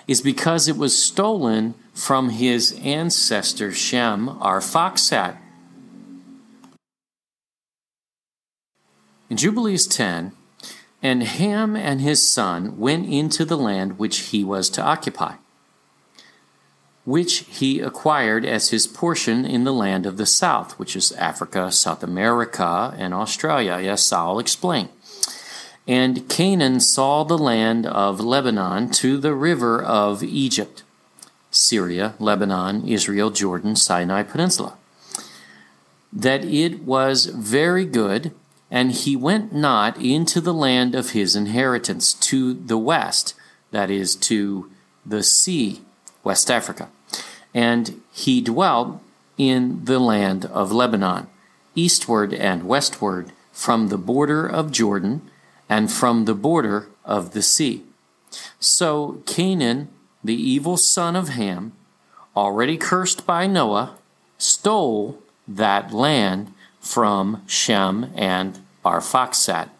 is 0.06 0.20
because 0.20 0.68
it 0.68 0.76
was 0.76 0.96
stolen 0.96 1.74
from 1.92 2.30
his 2.30 2.78
ancestor 2.82 3.72
Shem, 3.72 4.28
Arphaxad. 4.28 5.38
In 9.30 9.36
Jubilees 9.36 9.86
10, 9.86 10.32
And 11.02 11.22
Ham 11.24 11.74
and 11.76 12.00
his 12.00 12.26
son 12.26 12.78
went 12.78 13.08
into 13.08 13.44
the 13.44 13.56
land 13.56 13.98
which 13.98 14.18
he 14.30 14.44
was 14.44 14.70
to 14.70 14.82
occupy, 14.82 15.34
which 17.04 17.40
he 17.40 17.80
acquired 17.80 18.44
as 18.44 18.70
his 18.70 18.86
portion 18.86 19.44
in 19.44 19.64
the 19.64 19.72
land 19.72 20.06
of 20.06 20.16
the 20.16 20.26
south, 20.26 20.78
which 20.78 20.96
is 20.96 21.12
Africa, 21.12 21.70
South 21.70 22.02
America, 22.02 22.94
and 22.96 23.12
Australia. 23.12 23.78
Yes, 23.82 24.10
I'll 24.12 24.38
explain. 24.38 24.88
And 25.86 26.28
Canaan 26.30 26.80
saw 26.80 27.24
the 27.24 27.36
land 27.36 27.84
of 27.84 28.20
Lebanon 28.20 28.90
to 28.92 29.18
the 29.18 29.34
river 29.34 29.82
of 29.82 30.22
Egypt, 30.22 30.82
Syria, 31.50 32.14
Lebanon, 32.18 32.88
Israel, 32.88 33.30
Jordan, 33.30 33.76
Sinai 33.76 34.22
Peninsula, 34.22 34.78
that 36.10 36.42
it 36.42 36.84
was 36.84 37.26
very 37.26 37.84
good, 37.84 38.32
and 38.70 38.92
he 38.92 39.14
went 39.14 39.52
not 39.52 40.00
into 40.00 40.40
the 40.40 40.54
land 40.54 40.94
of 40.94 41.10
his 41.10 41.36
inheritance 41.36 42.14
to 42.14 42.54
the 42.54 42.78
west, 42.78 43.34
that 43.72 43.90
is, 43.90 44.16
to 44.16 44.70
the 45.04 45.22
sea, 45.22 45.82
West 46.24 46.50
Africa. 46.50 46.88
And 47.54 48.00
he 48.12 48.40
dwelt 48.40 49.00
in 49.38 49.84
the 49.84 49.98
land 49.98 50.46
of 50.46 50.72
Lebanon, 50.72 51.28
eastward 51.74 52.32
and 52.34 52.66
westward 52.66 53.30
from 53.52 53.88
the 53.88 53.98
border 53.98 54.46
of 54.46 54.72
Jordan 54.72 55.30
and 55.68 55.90
from 55.90 56.24
the 56.24 56.34
border 56.34 56.88
of 57.04 57.32
the 57.32 57.42
sea. 57.42 57.84
So 58.58 59.22
Canaan, 59.26 59.88
the 60.22 60.34
evil 60.34 60.76
son 60.76 61.14
of 61.14 61.28
Ham, 61.28 61.72
already 62.36 62.76
cursed 62.76 63.26
by 63.26 63.46
Noah, 63.46 63.96
stole 64.38 65.20
that 65.46 65.92
land 65.92 66.52
from 66.80 67.42
Shem 67.46 68.10
and 68.14 68.58
Arphaxad. 68.84 69.70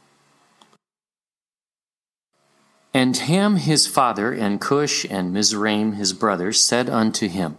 And 2.94 3.16
Ham 3.16 3.56
his 3.56 3.88
father, 3.88 4.32
and 4.32 4.60
Cush 4.60 5.04
and 5.10 5.32
Mizraim 5.32 5.94
his 5.94 6.12
brothers, 6.12 6.60
said 6.60 6.88
unto 6.88 7.28
him, 7.28 7.56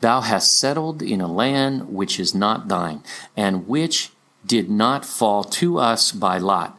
Thou 0.00 0.20
hast 0.20 0.58
settled 0.58 1.00
in 1.00 1.20
a 1.20 1.32
land 1.32 1.88
which 1.88 2.18
is 2.18 2.34
not 2.34 2.66
thine, 2.66 3.02
and 3.36 3.68
which 3.68 4.10
did 4.44 4.68
not 4.68 5.06
fall 5.06 5.44
to 5.44 5.78
us 5.78 6.10
by 6.10 6.38
lot 6.38 6.76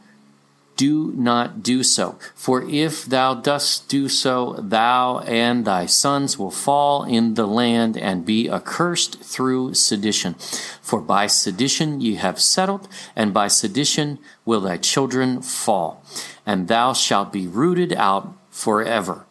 do 0.76 1.14
not 1.16 1.64
do 1.64 1.84
so. 1.84 2.18
For 2.34 2.64
if 2.64 3.06
thou 3.06 3.34
dost 3.34 3.88
do 3.88 4.10
so, 4.10 4.56
thou 4.60 5.20
and 5.20 5.66
thy 5.66 5.86
sons 5.86 6.38
will 6.38 6.52
fall 6.52 7.04
in 7.04 7.36
the 7.36 7.48
land 7.48 7.98
and 7.98 8.26
be 8.26 8.50
accursed 8.50 9.22
through 9.22 9.74
sedition. 9.74 10.34
For 10.82 11.02
by 11.02 11.28
sedition 11.28 12.02
ye 12.02 12.16
have 12.16 12.40
settled, 12.42 12.88
and 13.16 13.34
by 13.34 13.48
sedition 13.48 14.20
will 14.44 14.62
thy 14.62 14.78
children 14.78 15.42
fall, 15.42 16.04
and 16.46 16.68
thou 16.68 16.94
shalt 16.94 17.34
be 17.34 17.48
rooted 17.48 17.94
out 17.94 18.34
forever. 18.50 19.26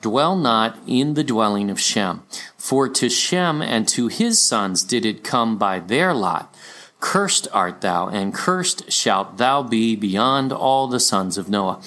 Dwell 0.00 0.36
not 0.36 0.78
in 0.86 1.14
the 1.14 1.24
dwelling 1.24 1.70
of 1.70 1.80
Shem, 1.80 2.22
for 2.56 2.88
to 2.88 3.08
Shem 3.08 3.60
and 3.60 3.88
to 3.88 4.08
his 4.08 4.40
sons 4.40 4.82
did 4.84 5.04
it 5.04 5.24
come 5.24 5.58
by 5.58 5.80
their 5.80 6.14
lot 6.14 6.54
Cursed 7.00 7.46
art 7.52 7.80
thou, 7.80 8.08
and 8.08 8.34
cursed 8.34 8.90
shalt 8.90 9.38
thou 9.38 9.62
be 9.62 9.94
beyond 9.94 10.52
all 10.52 10.88
the 10.88 10.98
sons 10.98 11.38
of 11.38 11.48
Noah, 11.48 11.80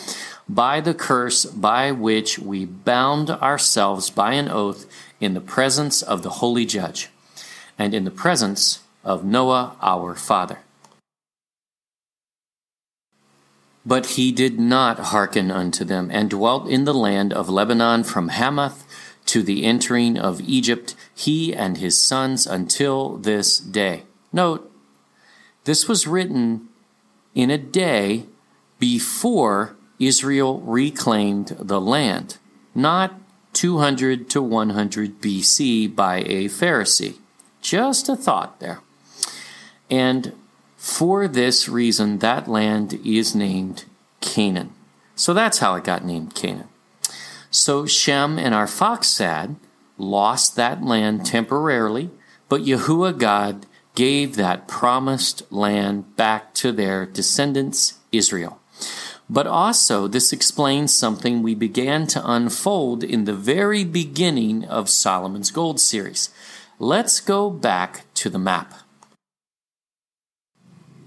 by 0.48 0.80
the 0.80 0.94
curse 0.94 1.44
by 1.46 1.92
which 1.92 2.40
we 2.40 2.66
bound 2.66 3.30
ourselves 3.30 4.10
by 4.10 4.34
an 4.34 4.48
oath 4.48 4.86
in 5.20 5.34
the 5.34 5.42
presence 5.42 6.02
of 6.02 6.24
the 6.24 6.30
holy 6.30 6.66
judge, 6.66 7.10
and 7.78 7.94
in 7.94 8.06
the 8.06 8.12
presence 8.12 8.80
of 9.04 9.26
Noah 9.26 9.76
our 9.82 10.16
father. 10.16 10.60
But 13.86 14.06
he 14.12 14.32
did 14.32 14.60
not 14.60 15.00
hearken 15.00 15.50
unto 15.50 15.84
them, 15.84 16.10
and 16.12 16.30
dwelt 16.30 16.68
in 16.68 16.86
the 16.86 16.94
land 16.94 17.34
of 17.34 17.50
Lebanon 17.50 18.04
from 18.04 18.30
Hamath 18.30 18.86
to 19.28 19.42
the 19.42 19.64
entering 19.64 20.18
of 20.18 20.42
Egypt, 20.42 20.96
he 21.14 21.54
and 21.54 21.78
his 21.78 22.00
sons 22.00 22.46
until 22.46 23.18
this 23.18 23.58
day. 23.60 24.04
Note, 24.34 24.72
this 25.64 25.88
was 25.88 26.08
written 26.08 26.70
in 27.34 27.50
a 27.50 27.58
day 27.58 28.26
before 28.80 29.76
Israel 30.00 30.60
reclaimed 30.62 31.56
the 31.60 31.80
land, 31.80 32.38
not 32.74 33.14
200 33.54 34.30
to 34.30 34.42
100 34.42 35.22
BC 35.22 35.96
by 35.96 36.18
a 36.20 36.46
Pharisee. 36.46 37.18
Just 37.62 38.10
a 38.10 38.16
thought 38.16 38.60
there. 38.60 38.80
And 39.90 40.34
for 40.82 41.28
this 41.28 41.70
reason, 41.70 42.18
that 42.20 42.48
land 42.48 43.00
is 43.06 43.36
named 43.36 43.86
Canaan. 44.20 44.74
So 45.14 45.32
that's 45.32 45.60
how 45.60 45.76
it 45.76 45.84
got 45.84 46.04
named 46.04 46.34
Canaan. 46.34 46.70
So 47.52 47.86
Shem 47.86 48.40
and 48.40 48.56
Arphaxad 48.56 49.58
lost 50.00 50.56
that 50.56 50.84
land 50.84 51.24
temporarily, 51.24 52.10
but 52.50 52.62
Yahuwah 52.62 53.20
God 53.20 53.68
gave 53.94 54.36
that 54.38 54.68
promised 54.68 55.44
land 55.52 56.16
back 56.16 56.52
to 56.56 56.72
their 56.72 57.06
descendants, 57.06 58.00
Israel. 58.12 58.60
But 59.30 59.46
also, 59.46 60.08
this 60.08 60.34
explains 60.34 60.92
something 60.92 61.44
we 61.44 61.54
began 61.54 62.08
to 62.08 62.28
unfold 62.28 63.04
in 63.04 63.26
the 63.26 63.36
very 63.36 63.84
beginning 63.84 64.66
of 64.66 64.90
Solomon's 64.90 65.52
Gold 65.52 65.80
series. 65.80 66.32
Let's 66.80 67.20
go 67.20 67.52
back 67.52 68.12
to 68.16 68.32
the 68.32 68.40
map. 68.40 68.74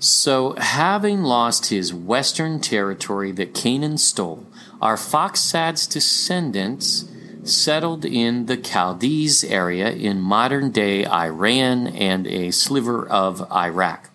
So, 0.05 0.55
having 0.59 1.23
lost 1.23 1.71
his 1.71 1.95
western 1.95 2.61
territory 2.61 3.33
that 3.33 3.55
Canaan 3.55 3.97
stole, 3.97 4.47
Arphaxad's 4.83 5.87
descendants 5.87 7.07
settled 7.43 8.05
in 8.05 8.45
the 8.45 8.59
Chaldees 8.59 9.45
area 9.45 9.91
in 9.91 10.21
modern 10.21 10.73
day 10.73 11.07
Iran 11.07 11.87
and 11.87 12.27
a 12.27 12.51
sliver 12.51 13.09
of 13.09 13.51
Iraq. 13.51 14.11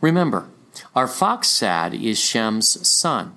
Remember, 0.00 0.46
Arphaxad 0.94 2.00
is 2.00 2.20
Shem's 2.20 2.86
son, 2.86 3.34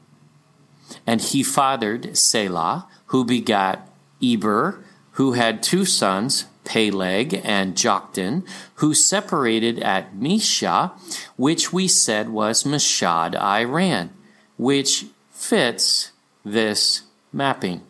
and 1.08 1.20
he 1.20 1.42
fathered 1.42 2.16
Selah, 2.16 2.86
who 3.08 3.26
begat 3.26 3.90
Eber, 4.22 4.86
who 5.14 5.32
had 5.32 5.64
two 5.64 5.84
sons, 5.84 6.46
Peleg 6.66 7.42
and 7.44 7.76
Joktan, 7.76 8.46
who 8.76 8.94
separated 8.94 9.80
at 9.80 10.16
Mesha, 10.16 10.92
which 11.38 11.72
we 11.72 11.88
said 11.88 12.30
was 12.30 12.64
Mashhad, 12.64 13.36
Iran, 13.36 14.12
which 14.58 15.06
fits 15.32 16.12
this 16.44 17.04
mapping. 17.32 17.82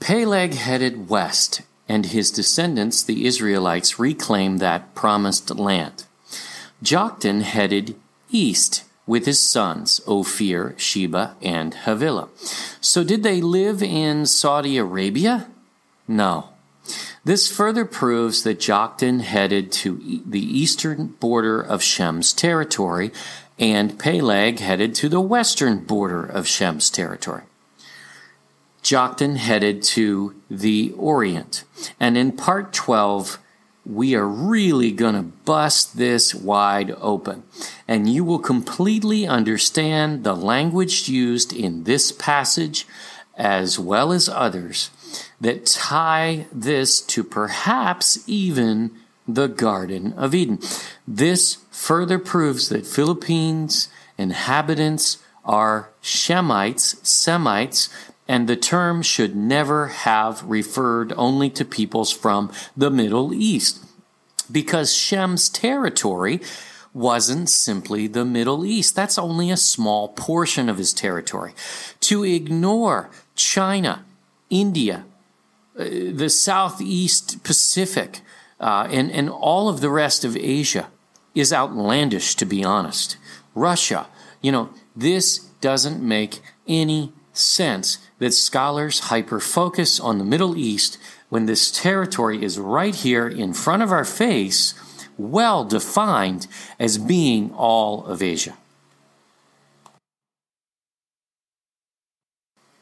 Peleg 0.00 0.54
headed 0.54 1.08
west, 1.08 1.62
and 1.88 2.06
his 2.06 2.30
descendants, 2.30 3.02
the 3.02 3.26
Israelites, 3.26 3.98
reclaimed 3.98 4.60
that 4.60 4.94
promised 4.94 5.54
land. 5.54 6.04
Joktan 6.82 7.42
headed 7.42 7.96
east 8.30 8.84
with 9.06 9.26
his 9.26 9.40
sons, 9.40 10.00
Ophir, 10.06 10.74
Sheba, 10.78 11.36
and 11.42 11.74
Havilah. 11.74 12.28
So 12.80 13.04
did 13.04 13.22
they 13.22 13.40
live 13.40 13.82
in 13.82 14.26
Saudi 14.26 14.78
Arabia? 14.78 15.48
No. 16.08 16.50
This 17.24 17.50
further 17.50 17.84
proves 17.84 18.42
that 18.42 18.58
Joktan 18.58 19.20
headed 19.20 19.72
to 19.72 20.22
the 20.26 20.40
eastern 20.40 21.08
border 21.20 21.60
of 21.60 21.82
Shem's 21.82 22.32
territory, 22.32 23.12
and 23.58 23.98
Peleg 23.98 24.58
headed 24.58 24.94
to 24.96 25.08
the 25.08 25.20
western 25.20 25.78
border 25.84 26.24
of 26.24 26.46
Shem's 26.46 26.90
territory. 26.90 27.42
Joktan 28.82 29.36
headed 29.36 29.82
to 29.82 30.34
the 30.50 30.92
Orient. 30.98 31.64
And 31.98 32.18
in 32.18 32.32
part 32.32 32.74
12, 32.74 33.38
we 33.86 34.14
are 34.14 34.26
really 34.26 34.90
going 34.90 35.14
to 35.14 35.22
bust 35.22 35.96
this 35.96 36.34
wide 36.34 36.94
open. 37.00 37.42
And 37.86 38.08
you 38.08 38.24
will 38.24 38.38
completely 38.38 39.26
understand 39.26 40.24
the 40.24 40.34
language 40.34 41.08
used 41.08 41.52
in 41.52 41.84
this 41.84 42.12
passage 42.12 42.86
as 43.36 43.78
well 43.78 44.12
as 44.12 44.28
others 44.28 44.90
that 45.40 45.66
tie 45.66 46.46
this 46.52 47.00
to 47.00 47.22
perhaps 47.22 48.22
even 48.26 48.90
the 49.26 49.48
Garden 49.48 50.12
of 50.14 50.34
Eden. 50.34 50.58
This 51.06 51.58
further 51.70 52.18
proves 52.18 52.68
that 52.68 52.86
Philippines 52.86 53.88
inhabitants 54.16 55.18
are 55.44 55.90
Shemites, 56.02 57.04
Semites, 57.04 57.88
and 58.26 58.48
the 58.48 58.56
term 58.56 59.02
should 59.02 59.36
never 59.36 59.88
have 59.88 60.42
referred 60.44 61.12
only 61.16 61.50
to 61.50 61.64
peoples 61.64 62.10
from 62.10 62.50
the 62.76 62.90
Middle 62.90 63.34
East, 63.34 63.84
because 64.50 64.94
Shem's 64.94 65.48
territory 65.48 66.40
wasn't 66.92 67.50
simply 67.50 68.06
the 68.06 68.24
Middle 68.24 68.64
East. 68.64 68.94
That's 68.94 69.18
only 69.18 69.50
a 69.50 69.56
small 69.56 70.08
portion 70.08 70.68
of 70.68 70.78
his 70.78 70.92
territory. 70.92 71.52
To 72.00 72.24
ignore 72.24 73.10
China, 73.34 74.04
India, 74.48 75.04
uh, 75.78 75.84
the 76.12 76.28
Southeast 76.30 77.42
Pacific, 77.42 78.20
uh, 78.60 78.86
and, 78.90 79.10
and 79.10 79.28
all 79.28 79.68
of 79.68 79.80
the 79.80 79.90
rest 79.90 80.24
of 80.24 80.36
Asia 80.36 80.88
is 81.34 81.52
outlandish, 81.52 82.36
to 82.36 82.46
be 82.46 82.64
honest. 82.64 83.16
Russia. 83.54 84.06
You 84.40 84.52
know, 84.52 84.70
this 84.94 85.38
doesn't 85.60 86.00
make 86.00 86.40
any 86.68 87.12
sense 87.32 87.98
that 88.18 88.32
scholars 88.32 89.00
hyper 89.00 89.40
focus 89.40 89.98
on 89.98 90.18
the 90.18 90.24
Middle 90.24 90.56
East 90.56 90.98
when 91.28 91.46
this 91.46 91.70
territory 91.70 92.42
is 92.42 92.58
right 92.58 92.94
here 92.94 93.28
in 93.28 93.52
front 93.52 93.82
of 93.82 93.90
our 93.90 94.04
face, 94.04 94.74
well 95.18 95.64
defined 95.64 96.46
as 96.78 96.98
being 96.98 97.52
all 97.52 98.04
of 98.06 98.22
Asia. 98.22 98.56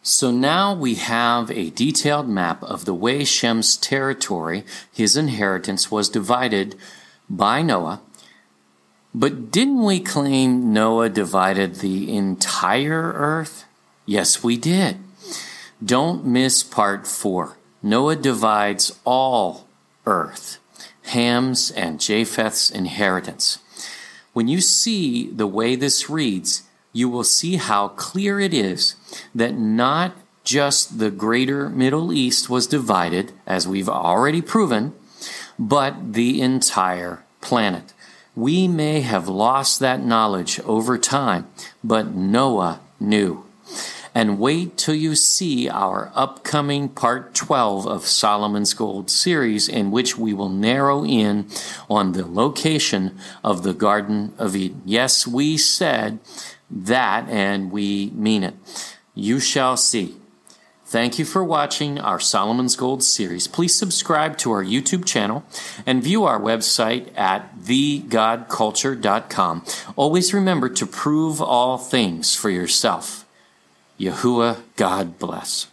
So 0.04 0.32
now 0.32 0.74
we 0.74 0.96
have 0.96 1.50
a 1.50 1.70
detailed 1.70 2.28
map 2.28 2.62
of 2.64 2.84
the 2.84 2.94
way 2.94 3.24
Shem's 3.24 3.76
territory, 3.76 4.64
his 4.92 5.16
inheritance, 5.16 5.92
was 5.92 6.08
divided 6.08 6.74
by 7.30 7.62
Noah. 7.62 8.02
But 9.14 9.52
didn't 9.52 9.84
we 9.84 10.00
claim 10.00 10.72
Noah 10.72 11.08
divided 11.08 11.76
the 11.76 12.14
entire 12.14 13.12
earth? 13.12 13.64
Yes, 14.04 14.42
we 14.42 14.56
did. 14.56 14.96
Don't 15.84 16.24
miss 16.24 16.62
part 16.62 17.06
four. 17.06 17.56
Noah 17.82 18.16
divides 18.16 18.98
all 19.04 19.66
earth, 20.06 20.58
Ham's 21.06 21.70
and 21.70 22.00
Japheth's 22.00 22.70
inheritance. 22.70 23.58
When 24.32 24.48
you 24.48 24.60
see 24.60 25.28
the 25.30 25.46
way 25.46 25.74
this 25.74 26.08
reads, 26.08 26.62
you 26.92 27.08
will 27.08 27.24
see 27.24 27.56
how 27.56 27.88
clear 27.88 28.38
it 28.38 28.54
is 28.54 28.94
that 29.34 29.54
not 29.54 30.12
just 30.44 30.98
the 30.98 31.10
greater 31.10 31.68
Middle 31.68 32.12
East 32.12 32.48
was 32.50 32.66
divided, 32.66 33.32
as 33.46 33.66
we've 33.66 33.88
already 33.88 34.42
proven, 34.42 34.94
but 35.58 36.12
the 36.14 36.40
entire 36.40 37.24
planet. 37.40 37.92
We 38.34 38.66
may 38.68 39.00
have 39.00 39.28
lost 39.28 39.80
that 39.80 40.02
knowledge 40.02 40.58
over 40.60 40.96
time, 40.98 41.48
but 41.84 42.14
Noah 42.14 42.80
knew. 42.98 43.44
And 44.14 44.38
wait 44.38 44.76
till 44.76 44.94
you 44.94 45.14
see 45.14 45.68
our 45.68 46.12
upcoming 46.14 46.88
part 46.88 47.34
12 47.34 47.86
of 47.86 48.06
Solomon's 48.06 48.74
Gold 48.74 49.10
series, 49.10 49.68
in 49.68 49.90
which 49.90 50.18
we 50.18 50.34
will 50.34 50.50
narrow 50.50 51.04
in 51.04 51.46
on 51.88 52.12
the 52.12 52.26
location 52.26 53.18
of 53.42 53.62
the 53.62 53.72
Garden 53.72 54.34
of 54.38 54.54
Eden. 54.54 54.82
Yes, 54.84 55.26
we 55.26 55.56
said 55.56 56.18
that 56.70 57.28
and 57.28 57.70
we 57.70 58.10
mean 58.14 58.42
it. 58.42 58.54
You 59.14 59.40
shall 59.40 59.76
see. 59.76 60.16
Thank 60.92 61.18
you 61.18 61.24
for 61.24 61.42
watching 61.42 61.98
our 61.98 62.20
Solomon's 62.20 62.76
Gold 62.76 63.02
series. 63.02 63.48
Please 63.48 63.74
subscribe 63.74 64.36
to 64.36 64.52
our 64.52 64.62
YouTube 64.62 65.06
channel 65.06 65.42
and 65.86 66.02
view 66.02 66.24
our 66.24 66.38
website 66.38 67.16
at 67.16 67.58
thegodculture.com. 67.60 69.64
Always 69.96 70.34
remember 70.34 70.68
to 70.68 70.84
prove 70.84 71.40
all 71.40 71.78
things 71.78 72.34
for 72.34 72.50
yourself. 72.50 73.21
Yahuwah, 73.98 74.62
God 74.76 75.18
bless. 75.18 75.71